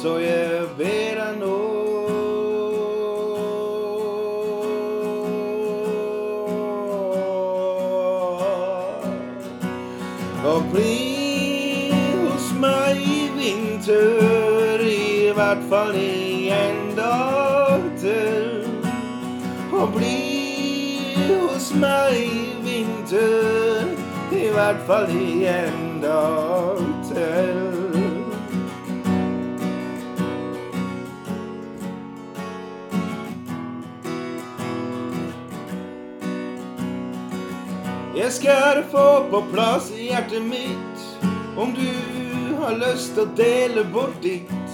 så 0.00 0.16
jeg 0.22 0.64
ber 0.78 1.20
deg 1.20 1.40
nå. 1.42 1.55
Hvert 24.56 24.86
fall 24.86 25.10
i 25.12 25.44
en 25.44 25.98
dag 26.02 26.78
til. 27.04 27.56
Jeg 38.16 38.32
skal 38.32 38.80
få 38.90 39.28
på 39.30 39.42
plass 39.52 39.90
i 39.92 40.08
hjertet 40.08 40.40
mitt 40.48 41.04
om 41.60 41.76
du 41.76 41.84
har 42.62 42.80
lyst 42.80 43.12
til 43.12 43.26
å 43.26 43.34
dele 43.36 43.84
bort 43.92 44.16
ditt. 44.24 44.72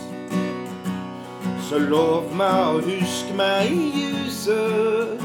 Så 1.67 1.83
lov 1.83 2.31
meg 2.39 2.55
å 2.71 2.79
huske 2.87 3.35
meg 3.35 3.75
i 3.75 3.91
ljuset, 3.99 5.22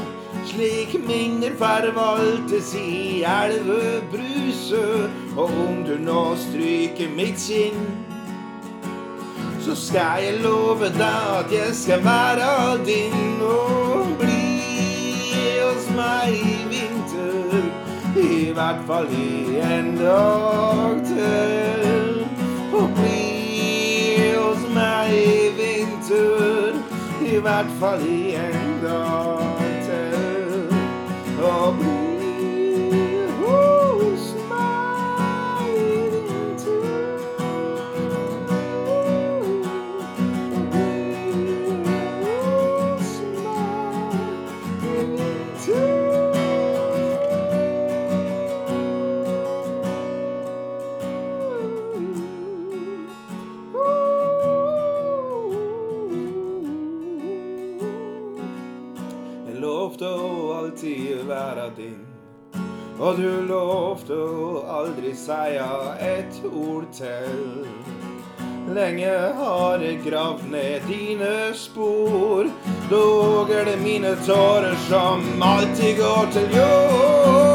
slik 0.58 1.06
minner 1.06 1.54
forvaltes 1.54 2.74
i 2.74 3.22
elvebruset. 3.22 5.10
Og 5.36 5.44
om 5.44 5.84
du 5.86 5.94
nå 6.02 6.22
stryker 6.36 7.12
mitt 7.14 7.38
kinn, 7.38 7.84
så 9.62 9.76
skal 9.78 10.24
jeg 10.24 10.40
love 10.42 10.88
deg 10.96 11.28
at 11.36 11.52
jeg 11.54 11.74
skal 11.78 12.02
være 12.02 12.48
din 12.88 13.42
og 13.46 14.16
bli 14.18 14.48
hos 15.62 15.86
meg 15.94 16.34
i 16.34 16.56
vinter. 16.72 17.68
I 18.18 18.50
hvert 18.56 18.82
fall 18.88 19.06
i 19.14 19.60
en 19.62 19.92
dag 20.00 21.04
til. 21.12 22.08
Og 22.72 22.90
bli 22.98 24.32
hos 24.34 24.66
meg 24.74 25.14
i 25.20 25.54
vinter. 25.60 26.82
I 27.22 27.38
hvert 27.46 27.70
fall 27.78 28.02
i 28.08 28.34
en 28.34 28.74
dag. 28.82 29.47
Og 31.58 31.97
seia 65.28 65.94
et 66.00 66.42
ord 66.56 66.84
til. 66.92 67.66
Lenge 68.74 69.10
har 69.40 69.82
jeg 69.84 70.00
gravd 70.06 70.46
ned 70.52 70.86
dine 70.88 71.34
spor, 71.56 72.48
dog 72.90 73.52
er 73.52 73.68
det 73.68 73.76
mine 73.82 74.14
tårer 74.26 74.76
som 74.88 75.28
alltid 75.42 76.00
går 76.00 76.32
til 76.32 76.58
jord. 76.60 77.47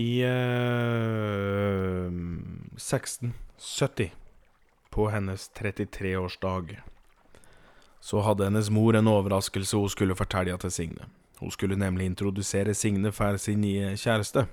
I 0.00 0.22
eh, 0.24 0.30
1670, 2.76 4.10
på 4.90 5.08
hennes 5.12 5.50
33-årsdag, 5.58 6.78
så 8.00 8.20
hadde 8.24 8.46
hennes 8.48 8.70
mor 8.72 8.96
en 8.96 9.10
overraskelse 9.12 9.76
hun 9.76 9.92
skulle 9.92 10.16
fortelle 10.16 10.56
til 10.62 10.72
Signe. 10.72 11.10
Hun 11.40 11.52
skulle 11.52 11.76
nemlig 11.76 12.08
introdusere 12.08 12.74
Signe 12.74 13.12
for 13.12 13.36
sin 13.36 13.60
nye 13.60 13.92
kjæreste. 14.00 14.46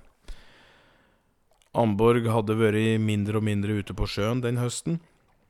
Amborg 1.77 2.27
hadde 2.31 2.57
vært 2.59 2.99
mindre 2.99 3.39
og 3.39 3.45
mindre 3.47 3.79
ute 3.79 3.95
på 3.95 4.07
sjøen 4.09 4.43
den 4.43 4.59
høsten, 4.59 4.99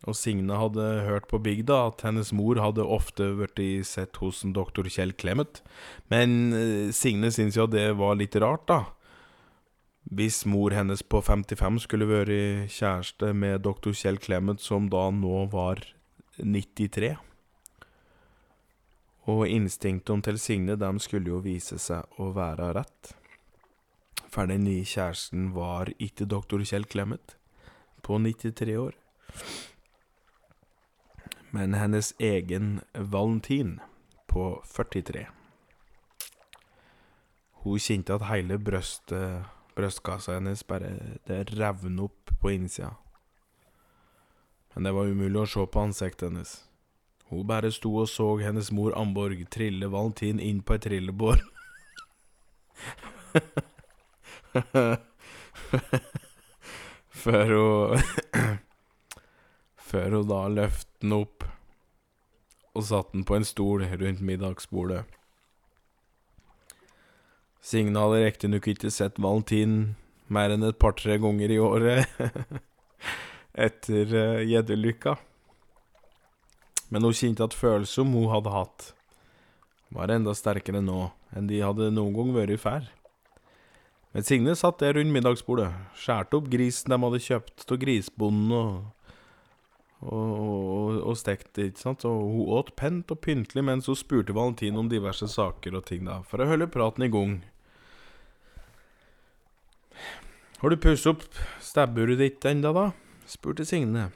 og 0.06 0.14
Signe 0.18 0.60
hadde 0.62 0.86
hørt 1.08 1.26
på 1.32 1.40
bygda 1.42 1.80
at 1.88 2.04
hennes 2.06 2.30
mor 2.36 2.60
hadde 2.62 2.86
ofte 2.86 3.32
i 3.66 3.82
sett 3.82 4.22
hos 4.22 4.44
en 4.46 4.54
doktor 4.54 4.86
Kjell 4.94 5.16
Clemet, 5.18 5.64
men 6.14 6.54
eh, 6.54 6.94
Signe 6.94 7.34
syntes 7.34 7.58
jo 7.58 7.66
det 7.66 7.96
var 7.98 8.20
litt 8.22 8.38
rart, 8.38 8.68
da. 8.70 8.84
Hvis 10.10 10.46
mor 10.46 10.72
hennes 10.72 11.04
på 11.04 11.20
55 11.22 11.82
skulle 11.84 12.08
vært 12.08 12.72
kjæreste 12.72 13.34
med 13.36 13.66
doktor 13.66 13.92
Kjell 13.92 14.20
Clemet, 14.24 14.62
som 14.64 14.88
da 14.88 15.10
nå 15.12 15.42
var 15.52 15.82
93. 16.40 17.18
Og 19.28 19.44
instinktene 19.52 20.24
til 20.24 20.40
Signe 20.40 20.78
dem 20.80 21.02
skulle 21.04 21.34
jo 21.34 21.42
vise 21.44 21.76
seg 21.84 22.08
å 22.24 22.30
være 22.38 22.70
rett. 22.78 23.12
For 24.32 24.48
den 24.48 24.64
nye 24.64 24.88
kjæresten 24.88 25.52
var 25.56 25.92
ikke 26.00 26.30
doktor 26.30 26.64
Kjell 26.64 26.88
Clemet 26.88 27.36
på 28.04 28.16
93 28.24 28.78
år. 28.80 28.96
Men 31.52 31.76
hennes 31.76 32.14
egen 32.20 32.80
Valentin 32.94 33.82
på 34.32 34.62
43. 34.72 35.28
Hun 37.66 37.80
kjente 37.84 38.16
at 38.16 38.28
hele 38.32 38.56
brøstet 38.60 39.57
Brystkassa 39.78 40.34
hennes 40.34 40.64
bare 40.68 40.90
Det 41.28 41.44
revner 41.54 42.04
opp 42.10 42.32
på 42.42 42.52
innsida. 42.52 42.96
Men 44.74 44.84
det 44.84 44.92
var 44.94 45.06
umulig 45.06 45.40
å 45.42 45.46
se 45.50 45.66
på 45.70 45.80
ansiktet 45.86 46.30
hennes. 46.30 46.64
Hun 47.30 47.48
bare 47.48 47.72
sto 47.74 47.92
og 48.02 48.10
så 48.10 48.38
hennes 48.42 48.72
mor 48.72 48.96
Amborg 48.98 49.50
trille 49.54 49.88
Valentin 49.92 50.40
inn 50.40 50.62
på 50.64 50.74
et 50.78 50.84
trillebår. 50.88 51.38
Før 57.22 57.46
hun 57.54 57.98
Før 59.90 60.10
hun 60.18 60.28
da 60.30 60.48
løftet 60.52 61.02
den 61.02 61.14
opp 61.18 61.44
og 62.78 62.84
satte 62.86 63.14
den 63.18 63.26
på 63.26 63.36
en 63.38 63.46
stol 63.46 63.82
rundt 63.86 64.22
middagsbordet. 64.22 65.04
Signe 67.68 68.00
hadde 68.00 68.24
riktignok 68.24 68.68
ikke 68.72 68.92
sett 68.94 69.18
Valentin 69.20 69.98
mer 70.32 70.54
enn 70.54 70.64
et 70.64 70.78
par-tre 70.80 71.18
ganger 71.20 71.52
i 71.52 71.58
året 71.60 72.08
etter 73.68 74.14
uh, 74.16 74.44
gjeddulykka. 74.48 75.18
Men 76.88 77.04
hun 77.04 77.16
kjente 77.18 77.44
at 77.44 77.58
følelsen 77.58 78.14
hun 78.16 78.30
hadde 78.32 78.54
hatt, 78.54 78.92
var 79.92 80.14
enda 80.14 80.32
sterkere 80.36 80.80
nå 80.84 81.10
enn 81.36 81.50
de 81.50 81.60
hadde 81.60 81.90
noen 81.92 82.16
gang 82.16 82.32
vært 82.38 82.64
ferd. 82.64 82.88
Men 84.16 84.24
Signe 84.24 84.56
satt 84.56 84.80
der 84.80 84.96
rundt 84.96 85.12
middagsbordet, 85.12 85.68
skjærte 86.00 86.40
opp 86.40 86.48
grisen 86.54 86.94
de 86.94 87.02
hadde 87.04 87.20
kjøpt 87.26 87.68
av 87.68 87.82
grisbonden, 87.84 88.56
og, 88.56 89.12
og, 90.08 90.32
og, 90.32 90.96
og 91.12 91.20
stekte, 91.20 91.68
ikke 91.68 91.84
sant, 91.84 92.08
og 92.08 92.32
hun 92.32 92.56
åt 92.62 92.72
pent 92.80 93.12
og 93.12 93.20
pyntelig 93.28 93.68
mens 93.68 93.92
hun 93.92 94.00
spurte 94.00 94.34
Valentin 94.34 94.80
om 94.80 94.88
diverse 94.88 95.28
saker 95.36 95.76
og 95.82 95.86
ting, 95.92 96.08
da, 96.08 96.22
for 96.24 96.40
å 96.40 96.48
holde 96.48 96.72
praten 96.72 97.04
i 97.04 97.12
gang. 97.12 97.38
Har 100.58 100.70
du 100.70 100.78
pusset 100.82 101.12
opp 101.12 101.24
stabburet 101.62 102.18
ditt 102.18 102.46
enda, 102.50 102.72
da? 102.74 102.88
spurte 103.30 103.62
Signe. 103.66 104.08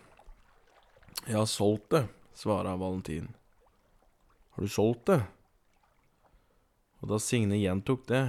Jeg 1.28 1.38
har 1.38 1.46
solgt 1.46 1.92
det, 1.94 2.08
svarte 2.34 2.72
Valentin. 2.82 3.28
Har 4.56 4.66
du 4.66 4.72
solgt 4.74 5.06
det? 5.12 5.20
Og 7.02 7.14
da 7.14 7.22
Signe 7.22 7.62
gjentok 7.62 8.08
det, 8.10 8.24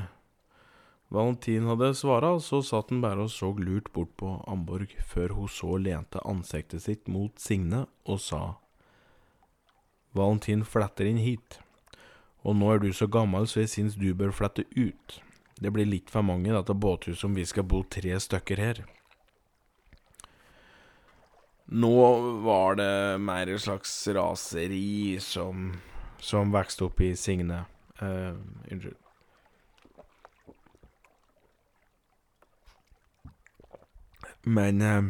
Valentin 1.08 1.70
hadde 1.72 1.94
svara, 1.96 2.34
så 2.40 2.60
satt 2.60 2.92
han 2.92 3.00
bare 3.00 3.24
og 3.24 3.32
så 3.32 3.48
lurt 3.56 3.88
bort 3.96 4.12
på 4.20 4.36
Amborg 4.44 4.92
før 5.08 5.32
hun 5.40 5.48
så 5.48 5.80
lente 5.80 6.20
ansiktet 6.28 6.84
sitt 6.84 7.08
mot 7.08 7.40
Signe 7.40 7.86
og 8.04 8.20
sa 8.20 8.44
Valentin 10.12 10.68
fletter 10.68 11.08
inn 11.08 11.24
hit, 11.24 11.62
og 12.44 12.60
nå 12.60 12.74
er 12.74 12.84
du 12.84 12.90
så 12.92 13.08
gammel 13.08 13.48
så 13.48 13.64
jeg 13.64 13.72
syns 13.72 13.96
du 13.96 14.10
bør 14.12 14.36
flette 14.36 14.68
ut. 14.76 15.22
Det 15.62 15.70
blir 15.70 15.86
litt 15.86 16.10
for 16.10 16.26
mange 16.26 16.50
i 16.50 16.54
dette 16.54 16.74
båthuset 16.74 17.28
om 17.28 17.36
vi 17.38 17.44
skal 17.46 17.66
bo 17.68 17.84
tre 17.86 18.16
stykker 18.18 18.58
her. 18.58 18.82
Nå 21.72 21.92
var 22.44 22.76
det 22.80 23.18
mer 23.22 23.48
et 23.48 23.62
slags 23.62 23.92
raseri 24.12 25.20
som, 25.22 25.70
som 26.20 26.50
vokste 26.52 26.88
opp 26.88 27.00
i 27.00 27.12
Signe. 27.16 27.62
Uh, 28.02 28.34
unnskyld. 28.66 28.98
Men 34.42 34.82
uh, 34.82 35.00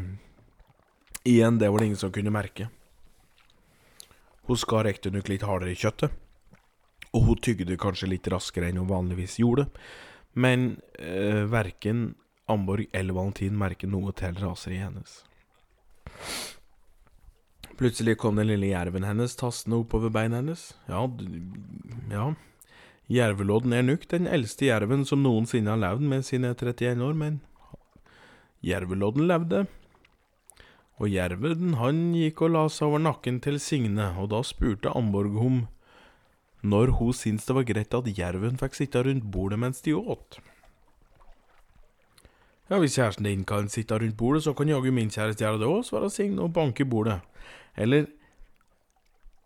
igjen, 1.25 1.59
det 1.59 1.73
var 1.73 1.81
det 1.81 1.91
ingen 1.91 2.05
som 2.05 2.13
kunne 2.13 2.31
merke. 2.35 2.69
Hun 4.47 4.61
skar 4.61 4.85
riktignok 4.85 5.33
litt 5.33 5.49
hardere 5.49 5.73
i 5.73 5.79
kjøttet, 5.79 6.13
og 7.17 7.27
hun 7.27 7.41
tygde 7.41 7.81
kanskje 7.81 8.11
litt 8.13 8.29
raskere 8.29 8.69
enn 8.69 8.83
hun 8.83 8.91
vanligvis 8.91 9.39
gjorde, 9.41 9.71
men 10.33 10.81
eh, 10.99 11.45
verken 11.51 12.15
Amborg 12.51 12.89
eller 12.93 13.17
Valentin 13.17 13.59
merker 13.59 13.91
noe 13.91 14.13
til 14.17 14.37
raseriet 14.41 14.89
hennes. 14.89 15.19
Plutselig 17.79 18.19
kom 18.21 18.37
den 18.39 18.51
lille 18.51 18.73
jerven 18.73 19.07
hennes 19.07 19.37
tastende 19.39 19.81
oppover 19.83 20.13
beina 20.13 20.43
hennes. 20.43 20.73
Ja, 20.89 21.07
ja. 22.13 22.33
Jervelodden 23.13 23.73
er 23.77 23.85
nok 23.85 24.05
den 24.09 24.29
eldste 24.31 24.69
jerven 24.69 25.03
som 25.09 25.25
noensinne 25.25 25.73
har 25.75 25.81
levd 25.81 26.05
med 26.09 26.25
sine 26.25 26.53
31 26.55 27.03
år, 27.03 27.17
men 27.19 27.41
Jervelodden 28.63 29.27
levde. 29.27 29.65
Og 31.03 31.11
jerven 31.11 31.75
han 31.81 32.13
gikk 32.15 32.45
og 32.47 32.53
la 32.55 32.63
seg 32.71 32.93
over 32.93 33.03
nakken 33.03 33.41
til 33.43 33.59
Signe, 33.61 34.13
og 34.21 34.31
da 34.31 34.43
spurte 34.47 34.93
Amborg 34.95 35.35
om 35.43 35.57
når 36.63 36.95
hun 36.99 37.13
syntes 37.17 37.47
det 37.49 37.57
var 37.57 37.67
greit 37.67 37.95
at 37.95 38.11
jerven 38.19 38.59
fikk 38.61 38.79
sitte 38.79 39.03
rundt 39.03 39.27
bordet 39.35 39.59
mens 39.59 39.83
de 39.83 39.95
åt. 39.99 40.39
Ja, 42.71 42.79
hvis 42.79 42.97
kjæresten 42.97 43.27
din 43.27 43.45
kan 43.45 43.69
sitte 43.69 43.99
rundt 43.99 44.17
bordet, 44.17 44.45
så 44.47 44.55
kan 44.57 44.71
jaggu 44.71 44.93
min 44.95 45.11
kjæreste 45.11 45.45
gjøre 45.45 45.61
det 45.61 45.69
òg, 45.69 45.83
svarer 45.85 46.09
Signe 46.09 46.41
og 46.41 46.55
banker 46.57 46.87
bordet. 46.89 47.19
Eller 47.77 48.07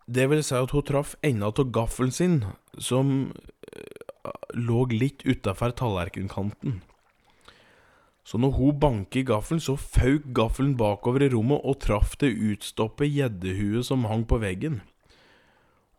det 0.07 0.29
vil 0.31 0.43
si 0.45 0.55
at 0.55 0.71
hun 0.71 0.85
traff 0.87 1.15
enda 1.25 1.49
av 1.49 1.71
gaffelen 1.75 2.13
sin, 2.15 2.37
som 2.79 3.33
uh, 3.33 4.37
lå 4.55 4.85
litt 4.93 5.25
utafor 5.27 5.75
tallerkenkanten. 5.75 6.79
Så 8.27 8.39
når 8.39 8.55
hun 8.55 8.79
banket 8.79 9.21
i 9.21 9.27
gaffelen, 9.27 9.59
så 9.63 9.75
fauk 9.75 10.29
gaffelen 10.35 10.77
bakover 10.79 11.23
i 11.23 11.29
rommet 11.31 11.63
og 11.63 11.79
traff 11.83 12.15
det 12.19 12.31
utstoppet 12.31 13.11
gjeddehuet 13.11 13.87
som 13.87 14.07
hang 14.07 14.25
på 14.27 14.39
veggen. 14.43 14.81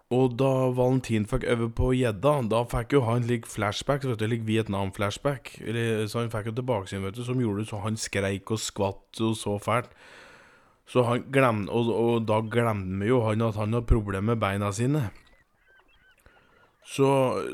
Og 0.09 0.39
da 0.41 0.71
Valentin 0.73 1.27
fikk 1.29 1.43
øve 1.53 1.67
på 1.77 1.91
gjedda, 1.93 2.31
da 2.49 2.63
fikk 2.65 2.95
jo 2.97 3.03
han 3.05 3.27
like 3.29 3.49
flashback, 3.49 4.07
vet 4.09 4.21
du, 4.21 4.25
like 4.27 4.47
Vietnam-flashback. 4.47 5.51
Så 6.09 6.23
han 6.23 6.31
fikk 6.33 6.49
jo 6.49 6.55
tilbakesyn, 6.57 7.03
vet 7.05 7.19
du, 7.19 7.25
som 7.27 7.41
gjorde 7.43 7.67
så 7.69 7.83
han 7.83 7.99
skreik 8.01 8.49
og 8.55 8.63
skvatt 8.63 9.21
og 9.21 9.37
så 9.37 9.59
fælt. 9.61 9.93
Så 10.89 11.05
han 11.05 11.27
glemte, 11.29 11.69
og, 11.69 11.91
og, 11.93 12.23
da 12.25 12.41
glemte 12.41 13.05
jo 13.11 13.21
han 13.27 13.45
at 13.45 13.59
han 13.61 13.77
hadde 13.77 13.91
problemer 13.91 14.33
med 14.33 14.41
beina 14.41 14.71
sine. 14.73 15.11
Så, 16.89 17.11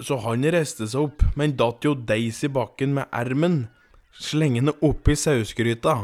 så 0.06 0.20
han 0.22 0.46
reiste 0.54 0.86
seg 0.86 1.08
opp, 1.08 1.24
men 1.34 1.56
datt 1.58 1.82
jo 1.82 1.96
deis 1.98 2.44
i 2.46 2.52
bakken 2.54 2.94
med 2.94 3.10
ermen 3.10 3.64
slengende 4.14 4.76
oppi 4.86 5.16
sausgryta. 5.18 5.96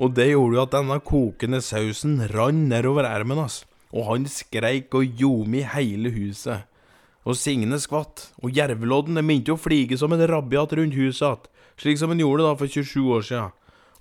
Og 0.00 0.16
det 0.16 0.30
gjorde 0.30 0.56
jo 0.56 0.64
at 0.64 0.72
denne 0.72 0.98
kokende 1.04 1.60
sausen 1.60 2.16
rant 2.32 2.70
nedover 2.72 3.04
ermen 3.04 3.44
hans. 3.44 3.60
Og 3.92 4.06
han 4.08 4.28
skreik 4.30 4.94
og 4.96 5.20
ljom 5.20 5.54
i 5.54 5.64
hele 5.68 6.12
huset. 6.14 6.68
Og 7.22 7.36
Signe 7.38 7.78
skvatt, 7.78 8.32
og 8.42 8.50
jervelodden 8.50 9.20
minte 9.22 9.52
å 9.54 9.60
flige 9.60 9.98
som 10.00 10.12
en 10.14 10.24
rabiat 10.26 10.72
rundt 10.74 10.96
huset 10.98 11.28
att, 11.28 11.50
slik 11.76 11.98
som 11.98 12.10
han 12.10 12.18
gjorde 12.18 12.42
da 12.42 12.56
for 12.56 12.66
27 12.66 13.00
år 13.14 13.22
sia. 13.22 13.50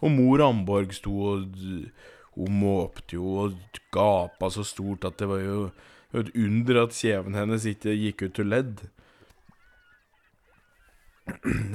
Og 0.02 0.12
mor 0.12 0.42
Amborg 0.42 0.94
sto 0.94 1.14
og 1.36 1.46
Hun 2.32 2.60
måpte 2.62 3.18
jo 3.18 3.34
og 3.44 3.80
gapa 3.92 4.48
så 4.50 4.64
stort 4.64 5.04
at 5.06 5.18
det 5.20 5.28
var 5.28 5.42
jo 5.44 5.72
et 6.16 6.30
under 6.36 6.84
at 6.86 6.96
kjeven 6.96 7.36
hennes 7.36 7.66
ikke 7.68 7.92
gikk 7.92 8.24
ut 8.24 8.36
til 8.40 8.48
ledd. 8.52 8.86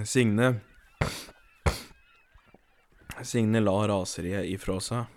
Signe 0.04 0.54
Signe 3.24 3.60
la 3.60 3.76
raseriet 3.88 4.48
ifra 4.52 4.80
seg. 4.80 5.15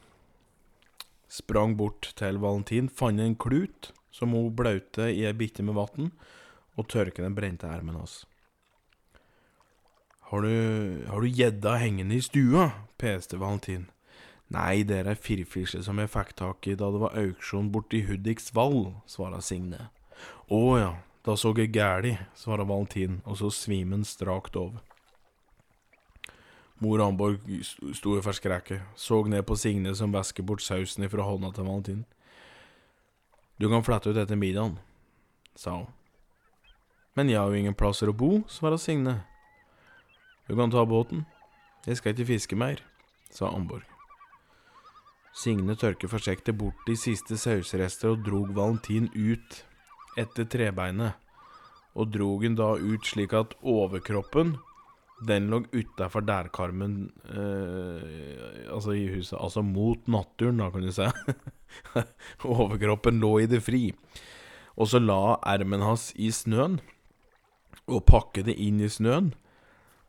Sprang 1.30 1.76
bort 1.78 2.12
til 2.18 2.42
Valentin, 2.42 2.90
fant 2.90 3.22
en 3.22 3.38
klut 3.38 3.92
som 4.12 4.34
hun 4.34 4.50
blaute 4.58 5.12
i 5.14 5.24
ei 5.30 5.36
bitte 5.38 5.64
med 5.64 5.78
vann, 5.78 6.10
og 6.76 6.90
tørket 6.90 7.22
den 7.22 7.38
brente 7.38 7.70
ermen 7.70 8.00
hans. 8.00 8.24
Har 10.30 10.42
du, 10.46 11.06
har 11.10 11.22
du 11.22 11.28
gjedda 11.28 11.78
hengende 11.82 12.18
i 12.18 12.22
stua? 12.22 12.72
peste 13.00 13.38
Valentin. 13.38 13.88
Nei, 14.50 14.82
det 14.84 15.04
er 15.04 15.12
ei 15.12 15.18
firfisle 15.18 15.84
som 15.86 16.02
jeg 16.02 16.10
fikk 16.10 16.34
tak 16.42 16.68
i 16.68 16.76
da 16.78 16.90
det 16.90 17.02
var 17.02 17.18
auksjon 17.18 17.70
borti 17.74 18.02
Hudiks 18.08 18.50
Vall, 18.58 18.96
svara 19.10 19.42
Signe. 19.46 19.92
Å 20.50 20.62
ja, 20.82 20.92
da 21.26 21.38
så 21.38 21.54
jeg 21.58 21.72
gæli, 21.76 22.16
svarer 22.38 22.66
Valentin, 22.66 23.22
og 23.26 23.38
så 23.42 23.52
svimen 23.54 24.06
strakt 24.06 24.58
over. 24.58 24.82
Mor 26.80 27.02
Amborg 27.04 27.44
sto 27.94 28.16
i 28.16 28.24
forskrekket, 28.24 28.82
så 28.96 29.24
ned 29.28 29.44
på 29.48 29.58
Signe 29.60 29.92
som 29.96 30.14
væsker 30.16 30.46
bort 30.48 30.64
sausen 30.64 31.04
ifra 31.04 31.26
hånda 31.28 31.52
til 31.52 31.68
Valentin. 31.68 32.06
Du 33.60 33.68
kan 33.68 33.84
flette 33.84 34.14
ut 34.14 34.20
etter 34.20 34.40
middagen, 34.40 34.78
sa 35.60 35.82
hun. 35.82 35.90
Men 37.20 37.28
jeg 37.28 37.42
har 37.42 37.52
jo 37.52 37.60
ingen 37.60 37.76
plasser 37.76 38.08
å 38.08 38.16
bo, 38.16 38.46
svarte 38.48 38.80
Signe. 38.80 39.18
Du 40.48 40.56
kan 40.56 40.72
ta 40.72 40.86
båten. 40.88 41.26
Jeg 41.84 42.00
skal 42.00 42.16
ikke 42.16 42.30
fiske 42.32 42.56
mer, 42.56 42.80
sa 43.28 43.52
Amborg. 43.52 43.84
Signe 45.36 45.76
tørket 45.76 46.12
forsiktig 46.12 46.56
bort 46.58 46.80
de 46.88 46.96
siste 47.00 47.36
sausrester 47.38 48.16
og 48.16 48.24
drog 48.24 48.56
Valentin 48.56 49.12
ut 49.14 49.60
etter 50.20 50.48
trebeinet, 50.48 51.20
og 52.00 52.16
drog 52.16 52.48
han 52.48 52.56
da 52.56 52.72
ut 52.80 53.04
slik 53.06 53.36
at 53.36 53.54
overkroppen 53.60 54.56
den 55.28 55.50
lå 55.52 55.64
utafor 55.76 56.24
dærkarmen 56.24 57.10
eh, 57.28 58.70
Altså 58.72 58.94
i 58.96 59.08
huset. 59.12 59.38
Altså 59.40 59.62
mot 59.62 60.08
naturen, 60.08 60.62
da, 60.62 60.70
kan 60.72 60.86
du 60.86 60.92
si. 60.92 61.08
Overkroppen 62.46 63.20
lå 63.20 63.40
i 63.44 63.50
det 63.50 63.64
fri. 63.66 63.90
Og 64.80 64.88
så 64.88 65.02
la 65.04 65.38
ermen 65.50 65.84
hans 65.84 66.12
i 66.16 66.30
snøen, 66.32 66.80
og 67.90 68.06
pakket 68.08 68.48
det 68.48 68.56
inn 68.62 68.80
i 68.80 68.88
snøen. 68.92 69.34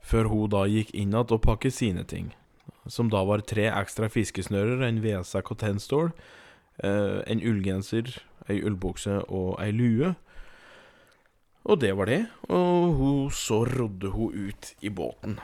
Før 0.01 0.31
hun 0.31 0.53
da 0.53 0.65
gikk 0.71 0.93
inn 0.95 1.11
igjen 1.13 1.35
og 1.35 1.43
pakket 1.45 1.75
sine 1.75 2.05
ting. 2.05 2.31
Som 2.87 3.11
da 3.13 3.25
var 3.27 3.43
tre 3.45 3.67
ekstra 3.73 4.09
fiskesnører, 4.13 4.85
en 4.87 5.03
vedsekk 5.03 5.51
og 5.53 5.61
tennstål, 5.61 6.13
eh, 6.85 7.21
en 7.27 7.43
ullgenser, 7.43 8.15
ei 8.49 8.61
ullbukse 8.63 9.21
og 9.29 9.59
ei 9.61 9.73
lue. 9.75 10.15
Og 11.71 11.79
det 11.79 11.93
var 11.95 12.11
det. 12.11 12.25
Og 12.51 12.95
hun, 12.99 13.31
så 13.31 13.63
rodde 13.69 14.11
hun 14.11 14.35
ut 14.51 14.75
i 14.83 14.91
båten. 14.91 15.39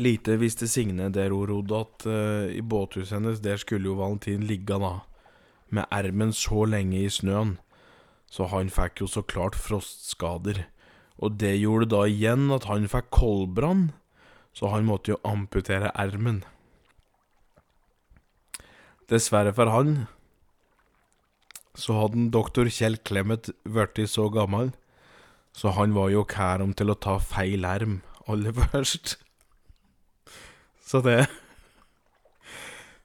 Lite 0.00 0.38
visste 0.40 0.66
Signe 0.66 1.10
der 1.12 1.30
hun 1.30 1.46
rodde, 1.50 1.82
at 1.84 2.06
uh, 2.08 2.46
i 2.50 2.62
båthuset 2.62 3.18
hennes 3.18 3.42
der 3.44 3.60
skulle 3.60 3.92
jo 3.92 3.98
Valentin 4.00 4.46
ligge 4.48 4.78
da, 4.80 4.96
med 5.70 5.86
ermen 5.92 6.32
så 6.34 6.64
lenge 6.66 7.04
i 7.04 7.10
snøen. 7.12 7.58
Så 8.26 8.48
han 8.50 8.72
fikk 8.74 9.04
jo 9.04 9.10
så 9.10 9.22
klart 9.22 9.54
frostskader. 9.54 10.64
Og 11.22 11.38
det 11.38 11.60
gjorde 11.60 11.92
da 11.92 12.02
igjen 12.10 12.48
at 12.50 12.66
han 12.66 12.88
fikk 12.90 13.12
koldbrann, 13.14 13.92
så 14.54 14.72
han 14.72 14.88
måtte 14.88 15.14
jo 15.14 15.20
amputere 15.22 15.92
ermen. 15.94 16.42
Dessverre 19.10 19.52
for 19.54 19.70
han 19.70 20.06
så 21.74 21.98
hadde 21.98 22.30
doktor 22.34 22.70
Kjell 22.70 22.96
Clemet 23.02 23.50
blitt 23.66 24.10
så 24.10 24.28
gammel, 24.32 24.72
så 25.54 25.74
han 25.74 25.94
var 25.94 26.10
jo 26.10 26.24
kærom 26.26 26.74
til 26.74 26.90
å 26.90 26.98
ta 26.98 27.18
feil 27.22 27.66
erm 27.66 28.00
aller 28.30 28.54
først. 28.60 29.16
Så 30.84 31.02
det 31.04 31.26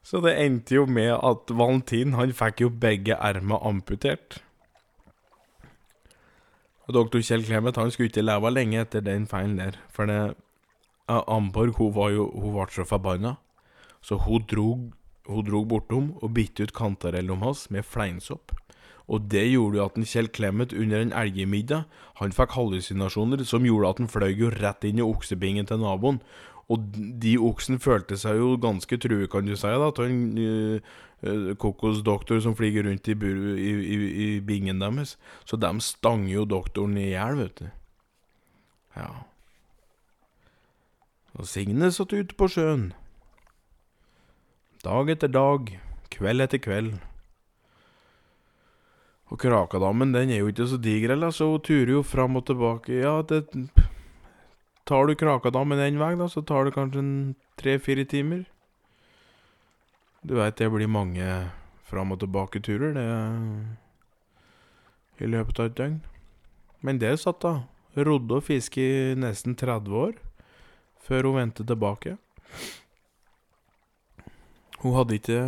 Så 0.03 0.23
det 0.25 0.39
endte 0.41 0.73
jo 0.73 0.87
med 0.89 1.11
at 1.13 1.51
Valentin 1.53 2.15
han 2.17 2.31
fikk 2.33 2.63
jo 2.63 2.69
begge 2.73 3.13
ermer 3.13 3.61
amputert. 3.61 4.39
Og 6.87 6.95
doktor 6.95 7.21
Kjell 7.21 7.45
Clemet 7.45 7.77
han 7.77 7.91
skulle 7.93 8.09
ikke 8.09 8.25
leve 8.25 8.49
lenge 8.49 8.79
etter 8.81 9.05
den 9.05 9.27
feilen 9.29 9.59
der, 9.61 9.77
for 9.93 10.09
det 10.09 10.33
Amborg 11.09 11.77
hun 11.77 11.93
var 11.93 12.09
jo 12.13 12.25
Hun 12.33 12.55
ble 12.55 12.65
så 12.73 12.85
forbanna, 12.85 13.35
så 14.01 14.17
hun 14.17 14.45
drog 14.49 14.89
hun 15.29 15.45
drog 15.47 15.67
bortom 15.69 16.09
og 16.19 16.33
bitte 16.35 16.65
ut 16.65 16.75
kantarellen 16.75 17.43
hans 17.43 17.67
med 17.73 17.85
fleinsopp. 17.85 18.53
Og 19.09 19.25
det 19.31 19.47
gjorde 19.49 19.79
jo 19.79 19.85
at 19.85 19.97
en 19.97 20.05
Kjell 20.05 20.29
Clemet 20.29 20.73
under 20.73 21.01
en 21.01 21.13
elgemiddag 21.17 21.87
Han 22.19 22.33
fikk 22.35 22.53
hallusinasjoner 22.53 23.41
som 23.47 23.65
gjorde 23.65 23.89
at 23.89 24.01
han 24.03 24.11
fløy 24.11 24.33
jo 24.37 24.51
rett 24.53 24.85
inn 24.85 24.99
i 24.99 25.05
oksebingen 25.05 25.65
til 25.69 25.81
naboen. 25.81 26.19
Og 26.69 26.83
de 26.93 27.33
oksen 27.41 27.79
følte 27.81 28.17
seg 28.19 28.37
jo 28.37 28.51
ganske 28.61 28.99
true, 29.01 29.25
kan 29.31 29.47
du 29.47 29.55
si, 29.57 29.71
da, 29.71 29.87
til 29.95 30.11
en 30.11 30.19
uh, 30.37 31.55
kokosdoktor 31.57 32.43
som 32.45 32.53
flyger 32.55 32.85
rundt 32.85 33.09
i, 33.09 33.15
i, 33.15 33.71
i, 33.73 33.97
i, 34.25 34.27
bingen 34.45 34.83
deres. 34.83 35.15
Så 35.49 35.57
de 35.57 35.71
stanger 35.81 36.35
jo 36.35 36.45
doktoren 36.45 36.93
i 37.01 37.09
hjel, 37.09 37.39
vet 37.41 37.63
du. 37.63 37.71
Ja. 38.99 39.09
Og 41.39 41.49
Signe 41.49 41.89
satt 41.95 42.13
ute 42.13 42.37
på 42.37 42.51
sjøen. 42.51 42.91
Dag 44.79 45.09
etter 45.11 45.27
dag, 45.27 45.73
kveld 46.07 46.41
etter 46.45 46.61
kveld. 46.63 46.93
Og 49.29 49.41
Krakadammen 49.41 50.13
den 50.15 50.31
er 50.31 50.39
jo 50.39 50.47
ikke 50.49 50.67
så 50.71 50.79
diger, 50.79 51.11
heller, 51.13 51.33
så 51.35 51.49
hun 51.51 51.63
turer 51.67 51.91
jo 51.97 52.03
fram 52.07 52.39
og 52.39 52.45
tilbake. 52.47 52.95
Ja, 53.01 53.19
det 53.21 53.51
Tar 54.87 55.05
du 55.05 55.13
Krakadammen 55.19 55.83
én 55.83 55.99
vei, 55.99 56.15
da, 56.15 56.25
så 56.31 56.41
tar 56.41 56.65
det 56.65 56.73
kanskje 56.73 57.03
tre-fire 57.59 58.07
timer. 58.07 58.47
Du 60.23 60.39
veit 60.39 60.55
det 60.57 60.71
blir 60.71 60.87
mange 60.87 61.27
fram 61.85 62.15
og 62.15 62.23
tilbake-turer, 62.23 62.95
det 62.95 63.05
i 65.19 65.27
løpet 65.27 65.59
av 65.59 65.65
et 65.69 65.77
døgn. 65.77 65.99
Men 66.81 66.99
det 67.03 67.19
satt 67.19 67.43
da. 67.43 67.53
Rodde 67.99 68.39
og 68.39 68.45
fiske 68.47 68.79
i 68.79 69.15
nesten 69.19 69.55
30 69.59 69.91
år 69.91 70.13
før 71.03 71.27
hun 71.27 71.39
vendte 71.41 71.65
tilbake. 71.67 72.15
Hun 74.79 74.95
hadde 74.95 75.17
ikke 75.19 75.41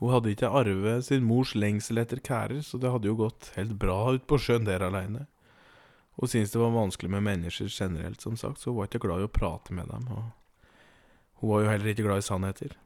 Hun 0.00 0.12
hadde 0.14 0.32
ikke 0.32 0.48
arvet 0.48 1.04
sin 1.04 1.24
mors 1.28 1.52
lengsel 1.52 2.00
etter 2.00 2.22
kærer, 2.24 2.62
så 2.64 2.80
det 2.80 2.88
hadde 2.92 3.08
jo 3.08 3.18
gått 3.18 3.50
helt 3.56 3.74
bra 3.80 4.14
ut 4.16 4.24
på 4.28 4.38
sjøen 4.40 4.64
der 4.64 4.80
aleine. 4.86 5.26
Hun 6.16 6.28
syntes 6.28 6.54
det 6.54 6.60
var 6.60 6.72
vanskelig 6.72 7.10
med 7.12 7.26
mennesker 7.26 7.68
generelt, 7.68 8.20
som 8.24 8.36
sagt, 8.36 8.60
så 8.60 8.70
hun 8.70 8.78
var 8.78 8.88
ikke 8.88 9.02
glad 9.04 9.20
i 9.20 9.26
å 9.28 9.32
prate 9.32 9.76
med 9.76 9.92
dem. 9.92 10.08
Og 10.08 11.42
hun 11.42 11.52
var 11.52 11.60
jo 11.64 11.68
heller 11.74 11.92
ikke 11.92 12.06
glad 12.08 12.22
i 12.22 12.24
sannheter. 12.24 12.78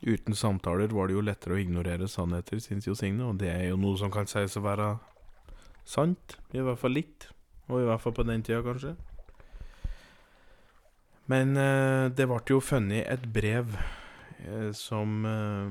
Uten 0.00 0.36
samtaler 0.36 0.88
var 0.96 1.08
det 1.08 1.18
jo 1.18 1.24
lettere 1.24 1.58
å 1.58 1.60
ignorere 1.60 2.08
sannheter, 2.08 2.60
syns 2.64 2.88
jo 2.88 2.96
Signe, 2.96 3.26
og 3.28 3.36
det 3.40 3.52
er 3.52 3.66
jo 3.68 3.76
noe 3.80 4.00
som 4.00 4.12
kan 4.12 4.28
sies 4.28 4.56
å 4.56 4.64
være 4.64 4.94
sant. 5.84 6.38
I 6.56 6.64
hvert 6.64 6.80
fall 6.80 6.96
litt. 6.96 7.28
Og 7.68 7.82
i 7.82 7.88
hvert 7.88 8.00
fall 8.00 8.16
på 8.16 8.24
den 8.24 8.40
tida, 8.44 8.64
kanskje. 8.64 8.96
Men 11.30 11.56
eh, 11.56 12.10
det 12.10 12.26
ble 12.26 12.40
jo 12.48 12.60
funnet 12.64 13.06
et 13.06 13.26
brev 13.34 13.76
eh, 14.42 14.70
som 14.76 15.26
eh, 15.28 15.70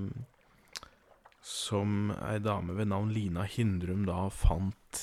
Som 1.43 2.11
ei 2.15 2.37
dame 2.43 2.75
ved 2.77 2.91
navn 2.91 3.11
Lina 3.15 3.43
Hindrum 3.49 4.05
da 4.07 4.27
fant 4.29 4.99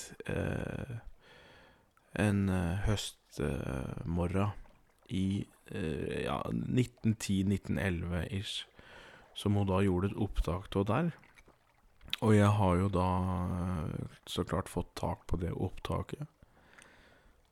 en 2.16 2.40
høstmorgen 2.84 4.52
i 5.10 5.46
ja, 6.22 6.36
1910-1911 6.52 8.28
ish. 8.36 8.68
Som 9.34 9.58
hun 9.58 9.66
da 9.66 9.80
gjorde 9.82 10.12
et 10.12 10.20
opptak 10.22 10.70
av 10.78 10.86
der. 10.92 11.10
Og 12.20 12.36
jeg 12.36 12.52
har 12.60 12.78
jo 12.84 12.92
da 12.94 13.10
så 14.28 14.46
klart 14.46 14.70
fått 14.70 14.94
tak 15.02 15.26
på 15.26 15.40
det 15.42 15.50
opptaket. 15.50 16.30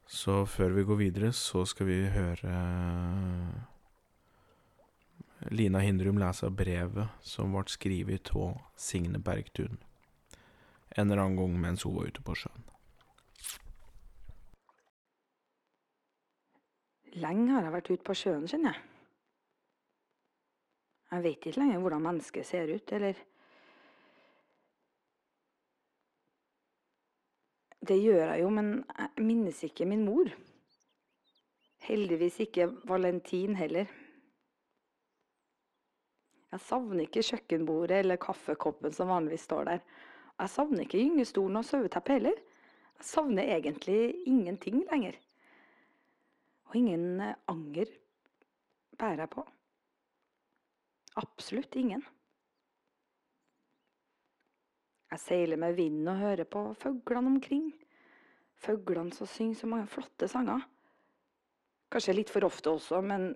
Så 0.07 0.45
før 0.47 0.77
vi 0.77 0.85
går 0.85 1.01
videre, 1.01 1.33
så 1.33 1.65
skal 1.67 1.89
vi 1.89 2.03
høre 2.13 2.59
Lina 5.51 5.81
Hindrum 5.85 6.21
lese 6.21 6.51
brevet 6.53 7.25
som 7.25 7.57
ble 7.57 7.65
skrevet 7.73 8.31
av 8.37 8.61
Signe 8.77 9.21
Bergtun 9.21 9.81
en 10.97 11.11
eller 11.11 11.23
annen 11.23 11.37
gang 11.37 11.61
mens 11.61 11.85
hun 11.85 11.97
var 11.97 12.07
ute 12.07 12.23
på 12.23 12.37
sjøen. 12.39 12.67
Lenge 17.15 17.53
har 17.55 17.67
jeg 17.67 17.75
vært 17.75 17.91
ute 17.93 18.07
på 18.07 18.17
sjøen, 18.19 18.47
kjenner 18.51 18.75
jeg. 18.75 18.91
Jeg 21.15 21.23
vet 21.23 21.47
ikke 21.47 21.61
lenger 21.61 21.83
hvordan 21.83 22.07
mennesket 22.09 22.47
ser 22.49 22.73
ut, 22.75 22.93
eller 22.97 23.19
Det 27.85 27.97
gjør 28.01 28.23
jeg 28.23 28.41
jo, 28.41 28.49
men 28.55 28.69
jeg 28.89 29.25
minnes 29.27 29.59
ikke 29.67 29.85
min 29.89 30.05
mor. 30.07 30.31
Heldigvis 31.85 32.39
ikke 32.47 32.71
Valentin 32.89 33.57
heller. 33.59 33.91
Jeg 36.55 36.63
savner 36.65 37.03
ikke 37.03 37.25
kjøkkenbordet 37.27 37.99
eller 38.05 38.21
kaffekoppen 38.23 38.95
som 38.95 39.11
vanligvis 39.11 39.45
står 39.49 39.69
der. 39.69 39.85
Jeg 40.39 40.53
savner 40.55 40.87
ikke 40.87 41.03
gyngestolen 41.03 41.61
og 41.61 41.67
saueteppet 41.69 42.21
heller. 42.21 42.41
Jeg 42.95 43.09
savner 43.11 43.53
egentlig 43.57 44.15
ingenting 44.25 44.85
lenger. 44.89 45.19
Og 46.71 46.77
ingen 46.81 47.21
anger 47.51 47.91
bærer 48.99 49.27
jeg 49.27 49.33
på. 49.35 49.45
Absolutt 51.21 51.77
ingen. 51.77 52.07
Jeg 55.15 55.23
seiler 55.23 55.61
med 55.63 55.77
vinden 55.79 56.09
og 56.11 56.19
hører 56.19 56.47
på 56.51 56.61
fuglene 56.75 57.31
omkring. 57.37 57.69
Fuglene 58.59 59.15
som 59.15 59.29
synger 59.31 59.61
så 59.61 59.69
mange 59.71 59.87
flotte 59.93 60.27
sanger. 60.27 60.65
Kanskje 61.95 62.17
litt 62.17 62.33
for 62.35 62.43
ofte 62.49 62.73
også, 62.73 62.99
men 62.99 63.29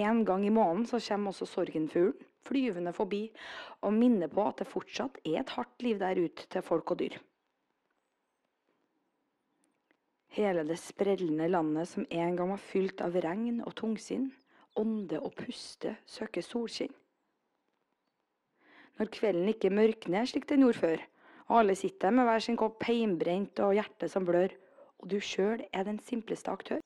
en 0.00 0.22
gang 0.24 0.46
i 0.48 0.54
måneden 0.54 0.86
så 0.88 1.02
kommer 1.04 1.34
også 1.34 1.50
sorgenfuglen 1.50 2.30
flyvende 2.44 2.92
forbi 2.92 3.22
og 3.84 3.94
minner 3.96 4.28
på 4.32 4.42
at 4.44 4.58
det 4.60 4.68
fortsatt 4.68 5.20
er 5.24 5.38
et 5.40 5.52
hardt 5.56 5.84
liv 5.84 6.00
der 6.00 6.18
ute 6.20 6.48
til 6.52 6.64
folk 6.64 6.92
og 6.92 7.00
dyr. 7.00 7.20
Hele 10.34 10.64
det 10.68 10.80
sprellende 10.80 11.48
landet 11.52 11.88
som 11.88 12.08
en 12.10 12.36
gang 12.36 12.52
var 12.52 12.64
fylt 12.64 13.04
av 13.04 13.16
regn 13.24 13.62
og 13.64 13.76
tungsinn, 13.78 14.30
ånde 14.76 15.20
og 15.20 15.36
puste, 15.38 15.98
søker 16.04 16.44
solskinn 16.44 16.92
når 18.98 19.10
kvelden 19.14 19.50
ikke 19.50 19.72
mørkner 19.74 20.28
slik 20.28 20.46
den 20.50 20.64
gjorde 20.64 20.80
før, 20.80 21.02
og 21.48 21.58
alle 21.60 21.76
sitter 21.78 22.14
med 22.14 22.28
hver 22.28 22.44
sin 22.44 22.58
kopp 22.60 22.84
heimbrent 22.88 23.60
og 23.64 23.74
hjertet 23.76 24.12
som 24.12 24.26
blør, 24.28 24.54
og 25.02 25.10
du 25.10 25.18
sjøl 25.20 25.64
er 25.72 25.84
den 25.86 25.98
simpleste 26.00 26.52
aktør, 26.52 26.80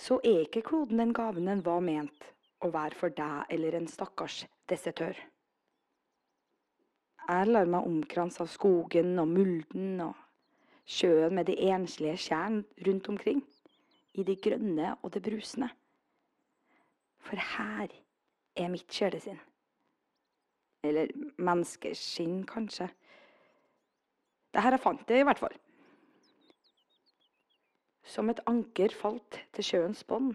så 0.00 0.20
er 0.24 0.44
ikke 0.44 0.62
kloden 0.64 1.00
den 1.02 1.14
gaven 1.16 1.48
den 1.50 1.64
var 1.64 1.82
ment 1.84 2.30
å 2.64 2.70
være 2.72 2.96
for 2.96 3.12
deg 3.16 3.52
eller 3.52 3.76
en 3.76 3.88
stakkars 3.88 4.44
desertør. 4.70 5.16
Jeg 7.30 7.50
lar 7.50 7.68
meg 7.70 7.86
omkranse 7.86 8.42
av 8.42 8.50
skogen 8.50 9.12
og 9.22 9.28
mulden 9.30 10.00
og 10.02 10.16
sjøen 10.88 11.36
med 11.36 11.46
de 11.50 11.56
enslige 11.70 12.16
skjærene 12.26 12.86
rundt 12.86 13.10
omkring, 13.12 13.44
i 14.18 14.24
det 14.26 14.40
grønne 14.42 14.96
og 15.02 15.12
det 15.14 15.22
brusende. 15.22 15.68
For 17.22 17.38
her 17.38 17.92
er 18.56 18.72
mitt 18.72 18.90
sjelesinn. 18.90 19.38
Eller 20.86 21.10
menneskeskinn, 21.36 22.44
kanskje. 22.48 22.88
Det 24.50 24.62
her 24.64 24.74
jeg 24.74 24.82
fant 24.82 25.02
det, 25.08 25.20
i 25.20 25.26
hvert 25.26 25.42
fall. 25.42 25.56
Som 28.06 28.32
et 28.32 28.40
anker 28.50 28.94
falt 28.96 29.38
til 29.54 29.66
sjøens 29.66 30.02
bånd. 30.08 30.32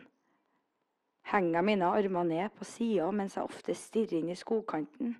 Henger 1.25 1.65
mine 1.65 1.89
armer 1.89 2.27
ned 2.29 2.53
på 2.55 2.67
sida 2.69 3.09
mens 3.11 3.35
jeg 3.35 3.49
ofte 3.49 3.73
stirrer 3.75 4.19
inn 4.19 4.29
i 4.29 4.37
skogkanten, 4.37 5.15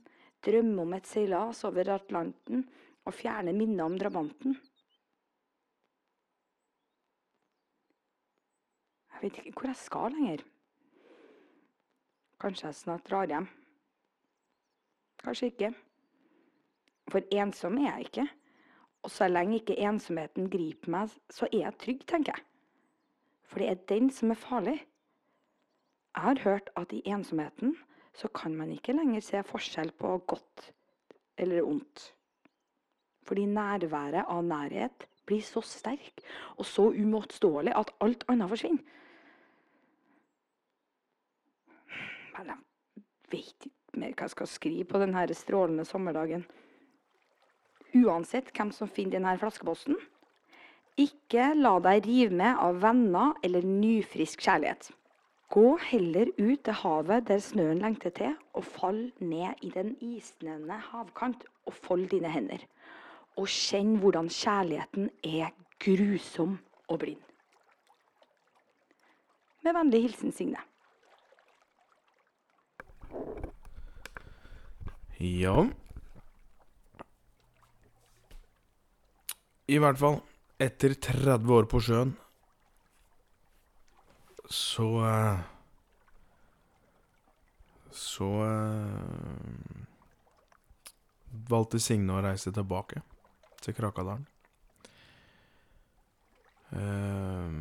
drømmer 0.46 0.86
om 0.86 0.94
et 0.94 1.10
seilas 1.10 1.64
over 1.66 1.90
Atlanten 1.96 2.62
og 3.06 3.18
fjerner 3.18 3.58
minner 3.58 3.90
om 3.90 3.98
drabanten. 3.98 4.60
Jeg 9.16 9.24
vet 9.24 9.40
ikke 9.42 9.58
hvor 9.58 9.72
jeg 9.72 9.82
skal 9.82 10.14
lenger. 10.14 10.46
Kanskje 12.42 12.68
jeg 12.70 12.78
snart 12.78 13.08
drar 13.10 13.32
hjem. 13.32 13.48
Kanskje 15.26 15.50
ikke. 15.50 15.72
For 17.10 17.26
ensom 17.34 17.80
er 17.82 17.88
jeg 17.90 18.10
ikke. 18.10 18.28
Og 19.06 19.12
så 19.14 19.28
lenge 19.30 19.60
ikke 19.60 19.78
ensomheten 19.86 20.50
griper 20.50 20.92
meg, 20.94 21.14
så 21.30 21.46
er 21.52 21.60
jeg 21.68 21.78
trygg, 21.82 22.06
tenker 22.10 22.34
jeg. 22.34 22.46
For 23.46 23.62
det 23.62 23.70
er 23.70 23.84
den 23.90 24.10
som 24.14 24.34
er 24.34 24.40
farlig. 24.42 24.80
Jeg 26.16 26.24
har 26.24 26.42
hørt 26.46 26.70
at 26.80 26.94
i 26.96 27.04
ensomheten 27.06 27.76
så 28.16 28.30
kan 28.34 28.56
man 28.56 28.72
ikke 28.72 28.96
lenger 28.96 29.22
se 29.22 29.42
forskjell 29.46 29.92
på 30.00 30.18
godt 30.30 30.72
eller 31.38 31.68
ondt. 31.68 32.14
Fordi 33.26 33.46
nærværet 33.46 34.24
av 34.30 34.42
nærhet 34.46 35.08
blir 35.26 35.42
så 35.44 35.62
sterk 35.66 36.22
og 36.56 36.66
så 36.70 36.88
uimotståelig 36.94 37.74
at 37.76 37.92
alt 38.06 38.24
annet 38.32 38.50
forsvinner. 38.50 38.84
Men 42.36 42.54
jeg 42.54 43.06
vet 43.32 43.70
ikke 43.70 43.85
mer 44.00 44.14
hva 44.14 44.28
jeg 44.28 44.36
skal 44.36 44.50
skrive 44.50 44.88
på 44.90 45.02
denne 45.02 45.26
strålende 45.38 45.86
sommerdagen. 45.88 46.46
Uansett 47.96 48.52
hvem 48.56 48.74
som 48.76 48.92
finner 48.92 49.20
denne 49.20 49.38
flaskeposten, 49.40 49.96
ikke 51.00 51.50
la 51.60 51.74
deg 51.84 52.06
rive 52.08 52.36
med 52.40 52.60
av 52.64 52.78
venner 52.84 53.34
eller 53.44 53.66
nyfrisk 53.68 54.44
kjærlighet. 54.46 54.94
Gå 55.52 55.76
heller 55.92 56.32
ut 56.38 56.64
til 56.66 56.78
havet 56.80 57.28
der 57.28 57.42
snøen 57.44 57.82
lengter 57.84 58.14
til, 58.16 58.34
og 58.56 58.64
fall 58.66 59.02
ned 59.20 59.62
i 59.62 59.70
den 59.76 59.94
isnende 60.02 60.80
havkant 60.90 61.44
og 61.68 61.76
fold 61.76 62.08
dine 62.12 62.32
hender. 62.32 62.64
Og 63.36 63.48
kjenn 63.52 63.98
hvordan 64.02 64.32
kjærligheten 64.32 65.12
er 65.24 65.52
grusom 65.84 66.58
og 66.88 67.00
blind. 67.04 67.22
Med 69.64 69.76
vennlig 69.76 70.02
hilsen 70.08 70.32
Signe. 70.32 70.64
Ja 75.26 75.66
I 79.66 79.78
hvert 79.82 79.98
fall, 79.98 80.20
etter 80.62 80.94
30 80.94 81.54
år 81.56 81.66
på 81.72 81.80
sjøen, 81.82 82.12
så 84.54 84.86
eh, 85.10 85.40
Så 87.96 88.28
eh, 88.46 89.82
valgte 91.50 91.82
Signe 91.82 92.14
å 92.14 92.22
reise 92.22 92.54
tilbake 92.54 93.02
til 93.64 93.74
Krakadalen. 93.74 94.28
Eh, 96.76 97.56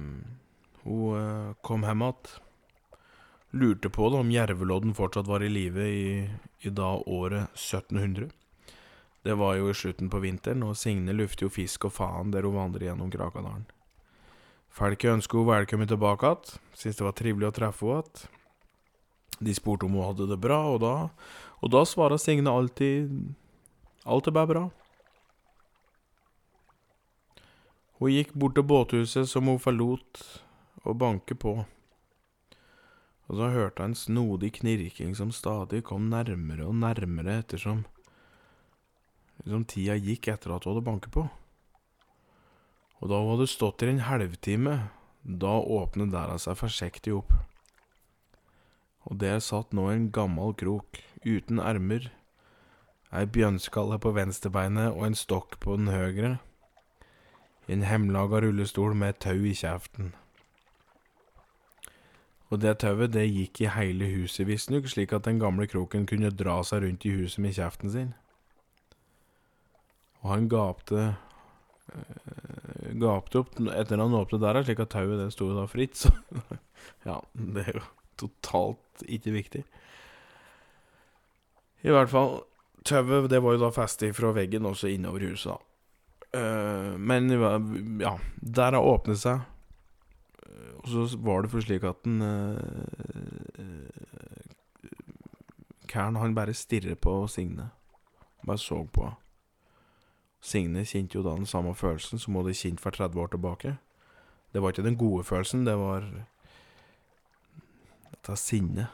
hun 0.84 1.54
kom 1.64 1.86
hjem 1.88 2.04
igjen. 2.10 2.43
Lurte 3.54 3.90
på 3.90 4.08
det 4.10 4.18
om 4.18 4.30
jervelodden 4.34 4.96
fortsatt 4.98 5.28
var 5.30 5.42
i 5.46 5.48
live 5.48 5.84
i, 5.86 6.06
i 6.66 6.70
da 6.74 6.88
året 7.06 7.54
1700. 7.54 8.32
Det 9.22 9.34
var 9.38 9.54
jo 9.54 9.68
i 9.70 9.74
slutten 9.78 10.10
på 10.10 10.18
vinteren, 10.24 10.64
og 10.66 10.74
Signe 10.76 11.14
lufter 11.14 11.46
jo 11.46 11.52
fisk 11.54 11.86
og 11.86 11.94
faen 11.94 12.32
der 12.34 12.42
hun 12.42 12.58
vandrer 12.58 12.88
gjennom 12.88 13.12
Krakadalen. 13.14 13.68
Folket 14.74 15.12
ønsker 15.12 15.38
henne 15.38 15.52
velkommen 15.52 15.88
tilbake 15.88 16.32
igjen, 16.32 16.58
syntes 16.74 16.98
det 16.98 17.06
var 17.06 17.14
trivelig 17.20 17.46
å 17.46 17.54
treffe 17.54 17.86
henne 17.92 18.02
igjen. 18.02 18.40
De 19.46 19.54
spurte 19.54 19.86
om 19.86 19.94
hun 19.94 20.08
hadde 20.08 20.26
det 20.30 20.40
bra, 20.42 20.58
og 20.74 20.80
da, 20.82 20.94
og 21.62 21.70
da 21.70 21.84
svarer 21.86 22.18
Signe 22.18 22.50
alltid 22.50 23.14
alt 24.04 24.26
er 24.26 24.34
bare 24.34 24.50
bra. 24.50 24.64
Hun 28.02 28.10
gikk 28.10 28.34
bort 28.34 28.58
til 28.58 28.66
båthuset 28.66 29.30
som 29.30 29.46
hun 29.46 29.62
forlot, 29.62 30.24
og 30.84 30.98
banket 30.98 31.38
på. 31.38 31.54
Og 33.28 33.38
så 33.40 33.48
hørte 33.54 33.82
jeg 33.82 33.92
en 33.92 33.98
snodig 33.98 34.52
knirking 34.60 35.14
som 35.16 35.32
stadig 35.32 35.82
kom 35.88 36.10
nærmere 36.12 36.66
og 36.68 36.76
nærmere 36.76 37.40
ettersom 37.40 37.86
liksom 39.44 39.64
tida 39.68 39.96
gikk 39.98 40.28
etter 40.32 40.54
at 40.54 40.64
hun 40.64 40.74
hadde 40.74 40.86
banket 40.86 41.14
på. 41.14 41.24
Og 43.02 43.10
da 43.10 43.20
hun 43.20 43.34
hadde 43.34 43.50
stått 43.50 43.80
der 43.82 43.92
en 43.92 44.04
halvtime, 44.06 44.76
da 45.24 45.56
åpnet 45.58 46.12
døra 46.12 46.38
seg 46.40 46.58
forsiktig 46.60 47.16
opp. 47.16 47.32
Og 49.04 49.18
der 49.20 49.40
satt 49.44 49.74
nå 49.76 49.90
en 49.92 50.08
gammel 50.14 50.54
krok, 50.56 51.00
uten 51.24 51.60
ermer, 51.60 52.08
ei 53.14 53.26
bjønnskalle 53.28 54.00
på 54.00 54.14
venstrebeinet 54.16 54.94
og 54.94 55.04
en 55.08 55.18
stokk 55.18 55.58
på 55.60 55.76
den 55.78 55.92
høyre, 55.92 56.38
en 57.68 57.84
hemlaga 57.88 58.40
rullestol 58.44 58.96
med 58.96 59.14
et 59.14 59.24
tau 59.28 59.44
i 59.44 59.54
kjeften. 59.56 60.12
Og 62.52 62.60
det 62.60 62.76
tauet, 62.82 63.12
det 63.14 63.24
gikk 63.24 63.62
i 63.64 63.70
hele 63.72 64.08
huset, 64.12 64.44
visstnok, 64.48 64.86
slik 64.90 65.14
at 65.16 65.24
den 65.28 65.40
gamle 65.40 65.66
kroken 65.70 66.04
kunne 66.08 66.32
dra 66.34 66.58
seg 66.66 66.84
rundt 66.84 67.06
i 67.08 67.14
huset 67.16 67.40
med 67.42 67.56
kjeften 67.56 67.92
sin. 67.94 68.12
Og 70.22 70.30
han 70.32 70.48
gapte 70.52 71.00
eh, 71.92 72.90
Gapte 73.00 73.40
opp 73.40 73.56
etter 73.72 74.00
han 74.00 74.16
åpnet 74.16 74.42
døra, 74.42 74.62
slik 74.64 74.82
at 74.84 74.92
tauet 74.92 75.18
det 75.20 75.30
sto 75.34 75.50
da 75.56 75.66
fritt, 75.70 75.96
så 75.98 76.12
Ja, 77.08 77.18
det 77.32 77.64
er 77.64 77.78
jo 77.78 77.84
totalt 78.20 79.04
ikke 79.08 79.32
viktig. 79.34 79.62
I 81.84 81.92
hvert 81.92 82.12
fall, 82.12 82.38
tauet 82.86 83.30
det 83.32 83.40
var 83.44 83.56
jo 83.56 83.64
da 83.64 83.72
festet 83.74 84.16
fra 84.16 84.32
veggen 84.36 84.68
også 84.68 84.92
innover 84.92 85.26
huset, 85.30 85.52
da. 85.54 85.70
Eh, 86.34 86.92
men 86.98 87.32
ja, 88.02 88.14
der 88.40 88.76
har 88.76 88.84
åpnet 88.84 89.20
seg, 89.20 89.44
og 90.82 90.88
så 90.88 91.16
var 91.24 91.42
det 91.42 91.50
for 91.50 91.60
slik 91.64 91.84
at 91.88 92.04
den 92.04 92.22
uh, 92.22 92.84
Karen 95.88 96.16
han 96.16 96.34
bare 96.34 96.54
stirrer 96.54 96.94
på 96.94 97.26
Signe. 97.28 97.70
Bare 98.46 98.58
så 98.58 98.84
på 98.84 99.04
henne. 99.08 99.20
Signe 100.44 100.82
kjente 100.84 101.16
jo 101.16 101.22
da 101.24 101.32
den 101.38 101.46
samme 101.48 101.72
følelsen 101.74 102.20
som 102.20 102.34
hun 102.34 102.42
hadde 102.44 102.58
kjent 102.58 102.80
for 102.82 102.92
30 102.92 103.20
år 103.20 103.30
tilbake. 103.32 103.70
Det 104.52 104.60
var 104.62 104.74
ikke 104.74 104.84
den 104.84 104.98
gode 105.00 105.24
følelsen, 105.24 105.64
det 105.64 105.76
var 105.80 106.04
dette 108.10 108.36
sinnet. 108.36 108.86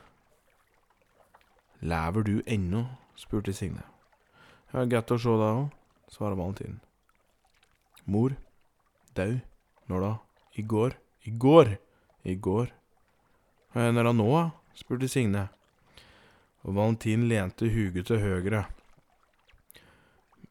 Lever 1.80 2.22
du 2.22 2.42
ennå? 2.46 2.84
spurte 3.16 3.53
Signe. 3.53 3.82
Ja, 4.72 4.84
godt 4.86 5.11
å 5.11 5.18
se 5.18 5.34
deg 5.42 5.59
òg, 5.59 5.66
svarer 6.09 6.38
Valentin. 6.38 6.78
Mor? 8.07 8.36
Dau? 9.18 9.40
Når 9.90 10.07
da? 10.07 10.12
I 10.55 10.62
går? 10.62 10.94
I 11.22 11.30
går? 11.30 11.76
I 12.22 12.34
går? 12.34 12.70
Når 13.72 14.04
det 14.04 14.12
nå, 14.16 14.28
da? 14.34 14.44
spurte 14.74 15.08
Signe. 15.10 15.48
Og 16.64 16.76
Valentin 16.76 17.26
lente 17.28 17.68
huget 17.72 18.08
til 18.08 18.20
høyre. 18.22 18.64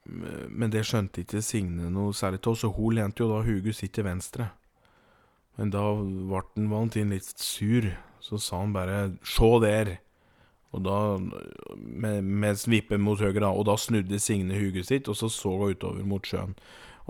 Men 0.06 0.72
det 0.74 0.86
skjønte 0.88 1.24
ikke 1.24 1.42
Signe 1.46 1.90
noe 1.94 2.16
særlig 2.18 2.42
av, 2.46 2.58
så 2.58 2.72
hun 2.74 2.98
lente 2.98 3.24
jo 3.24 3.30
da 3.32 3.44
huget 3.46 3.78
sitt 3.78 3.94
til 3.98 4.08
venstre. 4.08 4.52
Men 5.58 5.74
da 5.74 5.84
ble 6.00 6.68
Valentin 6.72 7.12
litt 7.14 7.34
sur, 7.44 7.90
så 8.24 8.40
sa 8.40 8.62
han 8.62 8.74
bare 8.74 9.18
'sjå 9.22 9.60
der'. 9.62 9.98
Og 10.72 10.84
da, 10.86 11.18
med, 11.76 12.24
med 12.24 12.58
svippen 12.58 13.02
mot 13.02 13.20
høyre, 13.20 13.42
da, 13.42 13.50
og 13.50 13.66
da 13.66 13.76
snudde 13.76 14.20
Signe 14.22 14.54
huget 14.54 14.86
sitt, 14.86 15.10
og 15.10 15.18
så 15.18 15.30
så 15.30 15.50
hun 15.50 15.74
utover 15.74 16.06
mot 16.06 16.22
sjøen. 16.22 16.56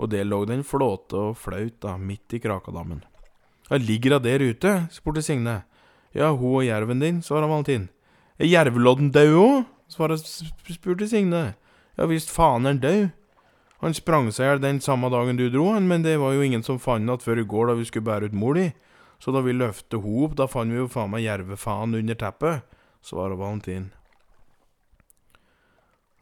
Og 0.00 0.10
der 0.10 0.24
lå 0.24 0.46
det 0.48 0.54
en 0.56 0.64
flåte 0.64 1.14
og 1.14 1.36
flaut 1.36 1.76
da, 1.80 1.96
midt 1.96 2.32
i 2.32 2.40
Krakadammen. 2.40 3.04
Ja, 3.70 3.78
ligger 3.78 4.18
hun 4.18 4.22
der 4.22 4.42
ute? 4.42 4.88
spurte 4.90 5.22
Signe. 5.22 5.62
Ja, 6.14 6.32
hun 6.34 6.56
og 6.58 6.64
jerven 6.66 7.00
din, 7.00 7.22
svarer 7.22 7.46
Valentin. 7.46 7.88
Er 8.38 8.46
jervelodden 8.46 9.12
død 9.14 9.34
òg? 9.38 9.64
spurte 9.88 11.08
Signe. 11.08 11.54
Ja 11.98 12.06
visst 12.06 12.30
faen 12.30 12.66
er 12.66 12.74
han 12.74 12.80
død. 12.82 13.10
Han 13.80 13.94
sprang 13.96 14.28
seg 14.32 14.44
i 14.44 14.48
hjel 14.50 14.60
den 14.60 14.80
samme 14.84 15.08
dagen 15.12 15.38
du 15.38 15.46
dro, 15.48 15.70
han, 15.72 15.86
men 15.88 16.02
det 16.04 16.18
var 16.20 16.34
jo 16.34 16.42
ingen 16.44 16.62
som 16.62 16.78
fant 16.78 17.08
han 17.08 17.22
før 17.22 17.40
i 17.40 17.46
går 17.48 17.70
da 17.70 17.78
vi 17.78 17.86
skulle 17.88 18.04
bære 18.04 18.28
ut 18.28 18.36
mor 18.36 18.58
di. 18.58 18.66
Så 19.20 19.32
da 19.32 19.40
vi 19.44 19.54
løfte 19.56 20.00
ho 20.00 20.24
opp, 20.24 20.36
da 20.36 20.48
fant 20.48 20.72
vi 20.72 20.80
jo 20.80 20.88
faen 20.88 21.12
meg 21.12 21.24
jervefaen 21.24 21.96
under 21.96 22.18
teppet, 22.18 22.66
svarer 23.04 23.38
Valentin. 23.40 23.90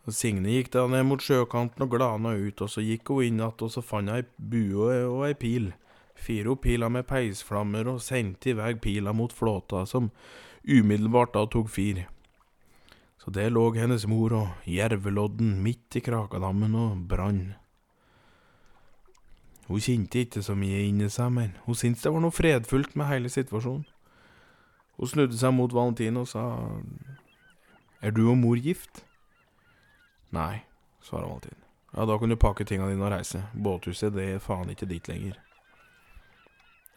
Og 0.06 0.14
Signe 0.14 0.54
gikk 0.54 0.70
da 0.74 0.86
ned 0.90 1.04
mot 1.06 1.22
sjøkanten 1.22 1.84
og 1.84 1.92
glana 1.96 2.36
ut, 2.38 2.62
og 2.62 2.70
så 2.70 2.82
gikk 2.82 3.10
hun 3.10 3.26
inn 3.26 3.42
igjen, 3.42 3.58
og 3.66 3.74
så 3.74 3.82
fant 3.82 4.10
hun 4.10 4.18
ei 4.20 4.24
bue 4.38 5.02
og 5.06 5.26
ei 5.26 5.34
pil. 5.38 5.72
Fire 6.18 6.56
pila 6.56 6.88
med 6.92 7.06
peisflammer 7.08 7.88
og 7.94 8.02
sendte 8.02 8.50
i 8.50 8.56
vei 8.58 8.74
pila 8.74 9.14
mot 9.14 9.32
flåta, 9.32 9.84
som 9.86 10.10
umiddelbart 10.66 11.34
da 11.36 11.46
tok 11.46 11.70
fyr. 11.70 12.04
Så 13.18 13.30
der 13.34 13.50
lå 13.50 13.70
hennes 13.74 14.06
mor 14.06 14.34
og 14.34 14.68
jervelodden 14.68 15.58
midt 15.62 15.96
i 15.96 16.02
Krakadammen 16.04 16.74
og 16.74 17.08
brann. 17.08 17.54
Hun 19.68 19.80
kjente 19.84 20.22
ikke 20.24 20.42
så 20.42 20.54
mye 20.56 20.86
inni 20.88 21.10
seg, 21.12 21.32
men 21.32 21.56
hun 21.66 21.76
syntes 21.76 22.02
det 22.06 22.12
var 22.12 22.24
noe 22.24 22.32
fredfullt 22.32 22.94
med 22.96 23.10
hele 23.10 23.28
situasjonen. 23.32 23.84
Hun 24.98 25.10
snudde 25.10 25.36
seg 25.38 25.52
mot 25.54 25.74
Valentin 25.74 26.16
og 26.18 26.26
sa 26.26 26.44
Er 28.02 28.10
du 28.14 28.24
og 28.30 28.38
mor 28.38 28.56
gift? 28.56 29.04
Nei, 30.34 30.64
svarer 31.04 31.28
Valentin. 31.28 31.60
Ja, 31.92 32.04
da 32.06 32.18
kan 32.18 32.28
du 32.28 32.36
pakke 32.36 32.64
tingene 32.64 32.92
dine 32.92 33.04
og 33.04 33.12
reise. 33.12 33.42
Båthuset, 33.54 34.14
det 34.14 34.26
er 34.34 34.42
faen 34.42 34.70
ikke 34.72 34.88
ditt 34.88 35.08
lenger. 35.08 35.36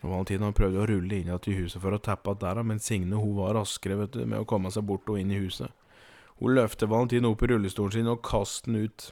Og 0.02 0.10
Valentin 0.10 0.42
han 0.42 0.56
prøvde 0.58 0.82
å 0.82 0.88
rulle 0.90 1.20
inn 1.20 1.30
igjen 1.30 1.52
i 1.52 1.58
huset 1.60 1.82
for 1.82 1.94
å 1.94 2.02
teppe 2.02 2.32
att 2.32 2.40
der, 2.40 2.64
men 2.64 2.80
Signe 2.80 3.16
hun 3.16 3.36
var 3.38 3.54
raskere 3.54 4.00
vet 4.00 4.14
du, 4.14 4.26
med 4.26 4.42
å 4.42 4.48
komme 4.50 4.72
seg 4.74 4.88
bort 4.90 5.10
og 5.10 5.20
inn 5.20 5.32
i 5.32 5.42
huset. 5.42 5.70
Hun 6.40 6.56
løftet 6.58 6.90
Valentin 6.90 7.28
opp 7.30 7.44
i 7.44 7.52
rullestolen 7.52 7.94
sin 7.94 8.10
og 8.10 8.24
kastet 8.26 8.72
den 8.72 8.88
ut. 8.88 9.12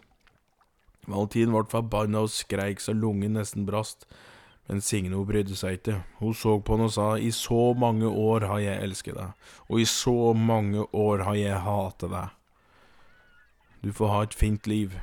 Valentin 1.05 1.53
ble 1.53 1.63
forbanna 1.69 2.25
og 2.25 2.33
skreik 2.33 2.81
så 2.81 2.95
lungen 2.97 3.37
nesten 3.37 3.67
brast, 3.69 4.07
men 4.69 4.81
Signe 4.81 5.13
hun 5.17 5.29
brydde 5.29 5.57
seg 5.57 5.77
ikke. 5.77 5.99
Hun 6.21 6.33
så 6.33 6.57
på 6.57 6.77
han 6.77 6.87
og 6.87 6.93
sa 6.93 7.11
i 7.17 7.29
så 7.33 7.73
mange 7.77 8.09
år 8.09 8.47
har 8.49 8.65
jeg 8.65 8.83
elsket 8.87 9.17
deg, 9.17 9.47
og 9.69 9.81
i 9.81 9.85
så 9.85 10.33
mange 10.33 10.87
år 10.89 11.25
har 11.29 11.37
jeg 11.37 11.63
hatet 11.69 12.13
deg. 12.17 12.35
Du 13.85 13.93
får 13.93 14.11
ha 14.11 14.23
et 14.25 14.35
fint 14.35 14.67
liv. 14.67 14.97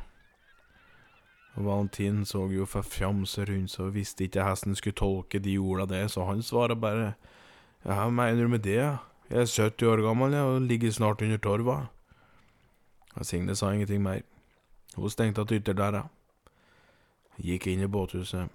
Og 1.57 1.65
Valentin 1.65 2.25
så 2.29 2.45
jo 2.53 2.67
forfjamset 2.69 3.49
rundt 3.49 3.73
seg 3.73 3.89
og 3.89 3.95
visste 3.97 4.27
ikke 4.27 4.45
hvordan 4.45 4.73
han 4.73 4.79
skulle 4.79 5.01
tolke 5.01 5.41
de 5.41 5.57
orda 5.59 5.87
det, 5.89 6.05
så 6.13 6.29
han 6.29 6.43
svarer 6.43 6.77
bare 6.77 7.15
Ja, 7.85 8.03
hva 8.03 8.11
mener 8.11 8.43
du 8.43 8.49
med 8.49 8.65
det? 8.65 8.81
Jeg 9.31 9.41
er 9.41 9.47
70 9.47 9.87
år 9.87 10.03
gammel 10.03 10.33
jeg, 10.33 10.43
og 10.43 10.63
ligger 10.63 10.91
snart 10.91 11.23
under 11.23 11.39
torva. 11.39 11.77
Og 13.15 13.27
Signe 13.27 13.57
sa 13.57 13.73
ingenting 13.73 14.03
mer. 14.03 14.21
Hun 14.97 15.11
stengte 15.11 15.41
att 15.41 15.53
ytterdøra. 15.53 16.09
Gikk 17.37 17.67
inn 17.67 17.81
i 17.81 17.87
båthuset. 17.87 18.49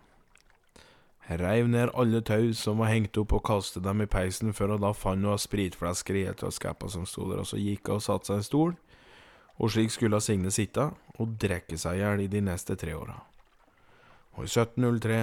Reiv 1.29 1.67
ned 1.67 1.89
alle 1.93 2.21
tau 2.21 2.53
som 2.53 2.81
var 2.81 2.89
hengt 2.91 3.17
opp 3.17 3.33
og 3.33 3.43
kastet 3.45 3.83
dem 3.83 4.01
i 4.01 4.09
peisen 4.09 4.53
før 4.53 4.75
hun 4.75 4.81
da 4.81 4.91
fant 4.91 5.21
noe 5.21 5.37
spritflasker 5.39 6.17
i 6.17 6.25
et 6.27 6.43
av 6.43 6.51
skapene 6.51 6.91
som 6.91 7.05
sto 7.05 7.27
der, 7.29 7.43
og 7.43 7.47
så 7.47 7.59
gikk 7.61 7.87
hun 7.87 7.99
og 7.99 8.03
satte 8.03 8.27
seg 8.27 8.35
i 8.35 8.41
en 8.41 8.47
stol, 8.47 8.73
og 9.61 9.69
slik 9.69 9.93
skulle 9.93 10.21
Signe 10.21 10.49
sitte 10.51 10.87
og 11.21 11.35
drikke 11.41 11.77
seg 11.77 11.99
i 11.99 12.01
hjel 12.01 12.23
i 12.23 12.31
de 12.31 12.41
neste 12.41 12.75
tre 12.79 12.95
åra. 12.97 13.19
Og 14.33 14.47
i 14.47 14.49
1703, 14.49 15.19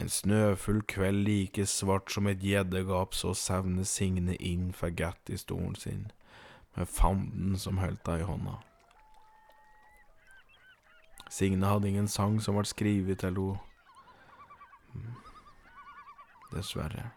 en 0.00 0.08
snøfull 0.08 0.80
kveld 0.88 1.26
like 1.26 1.66
svart 1.66 2.12
som 2.14 2.30
et 2.30 2.40
gjeddegap, 2.40 3.14
så 3.14 3.34
sevner 3.36 3.84
Signe 3.84 4.38
inn 4.38 4.70
for 4.72 4.94
Gatt 4.96 5.28
i 5.28 5.36
stolen 5.36 5.76
sin, 5.76 6.08
med 6.76 6.88
fanden 6.88 7.58
som 7.58 7.82
holdt 7.82 8.08
henne 8.08 8.24
i 8.24 8.28
hånda. 8.30 8.56
Signe 11.30 11.66
hadde 11.66 11.90
ingen 11.90 12.08
sang 12.08 12.40
som 12.42 12.56
ble 12.56 12.64
skrevet 12.66 13.20
til 13.20 13.36
henne. 13.36 13.58
Dessverre. 16.50 17.10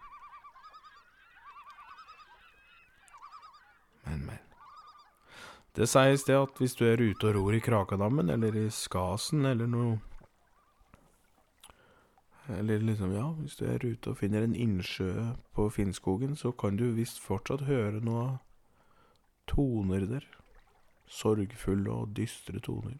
Men, 4.06 4.26
men. 4.28 4.43
Det 5.74 5.88
sies 5.89 6.24
det 6.28 6.36
at 6.38 6.59
hvis 6.61 6.76
du 6.78 6.84
er 6.86 7.01
ute 7.01 7.32
og 7.32 7.36
ror 7.36 7.55
i 7.57 7.61
Krakadammen, 7.63 8.30
eller 8.30 8.53
i 8.53 8.67
Skasen, 8.69 9.45
eller 9.45 9.69
noe 9.69 9.99
Eller 12.49 12.82
liksom, 12.84 13.13
ja, 13.15 13.30
hvis 13.39 13.55
du 13.55 13.63
er 13.65 13.86
ute 13.86 14.11
og 14.11 14.17
finner 14.19 14.43
en 14.43 14.55
innsjø 14.55 15.32
på 15.55 15.69
Finnskogen, 15.71 16.36
så 16.36 16.51
kan 16.51 16.76
du 16.76 16.89
visst 16.91 17.21
fortsatt 17.24 17.63
høre 17.69 18.01
noe 18.03 18.26
toner 19.47 20.03
der. 20.09 20.26
Sorgfulle 21.07 21.91
og 21.91 22.11
dystre 22.17 22.59
toner. 22.59 22.99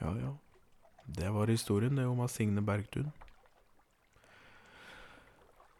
Ja, 0.00 0.14
ja. 0.14 0.30
Det 1.06 1.32
var 1.34 1.50
historien, 1.50 1.96
det 1.96 2.06
om 2.06 2.22
Signe 2.28 2.62
Bergtun. 2.62 3.10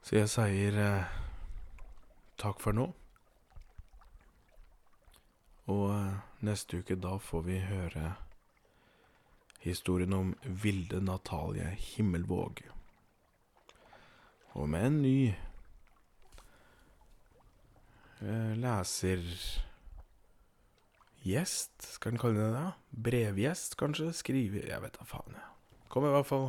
Så 0.03 0.17
jeg 0.17 0.29
sier 0.29 0.79
eh, 0.83 1.15
takk 2.43 2.59
for 2.61 2.75
nå. 2.75 2.91
Og 5.71 5.91
eh, 5.95 6.21
neste 6.43 6.83
uke, 6.83 6.97
da 6.99 7.17
får 7.23 7.43
vi 7.47 7.59
høre 7.63 8.15
historien 9.63 10.13
om 10.13 10.33
Vilde 10.43 11.01
Natalie 11.05 11.77
Himmelvåg. 11.79 12.65
Og 14.59 14.69
med 14.69 14.87
en 14.87 15.03
ny 15.03 15.19
eh, 18.21 18.55
leser... 18.59 19.23
Gjest, 21.23 21.85
skal 21.87 22.17
en 22.17 22.19
kalle 22.19 22.41
det 22.41 22.49
det? 22.57 22.71
Brevgjest, 23.07 23.77
kanskje? 23.79 24.09
Skrive 24.11 24.65
Jeg 24.67 24.83
vet 24.83 24.97
da 24.99 25.07
faen, 25.07 25.37
jeg. 25.37 25.45
Kom 25.93 26.03
i 26.09 26.11
hvert 26.11 26.27
fall 26.27 26.49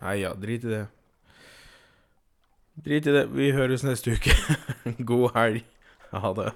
Nei 0.00 0.16
ja, 0.24 0.32
drit 0.34 0.64
i 0.66 0.72
det. 0.72 0.80
Drit 2.82 3.06
i 3.06 3.14
det. 3.14 3.28
Vi 3.30 3.52
høres 3.54 3.86
neste 3.86 4.16
uke. 4.18 4.34
God 5.12 5.30
helg. 5.38 5.73
Ha 6.14 6.32
det. 6.34 6.52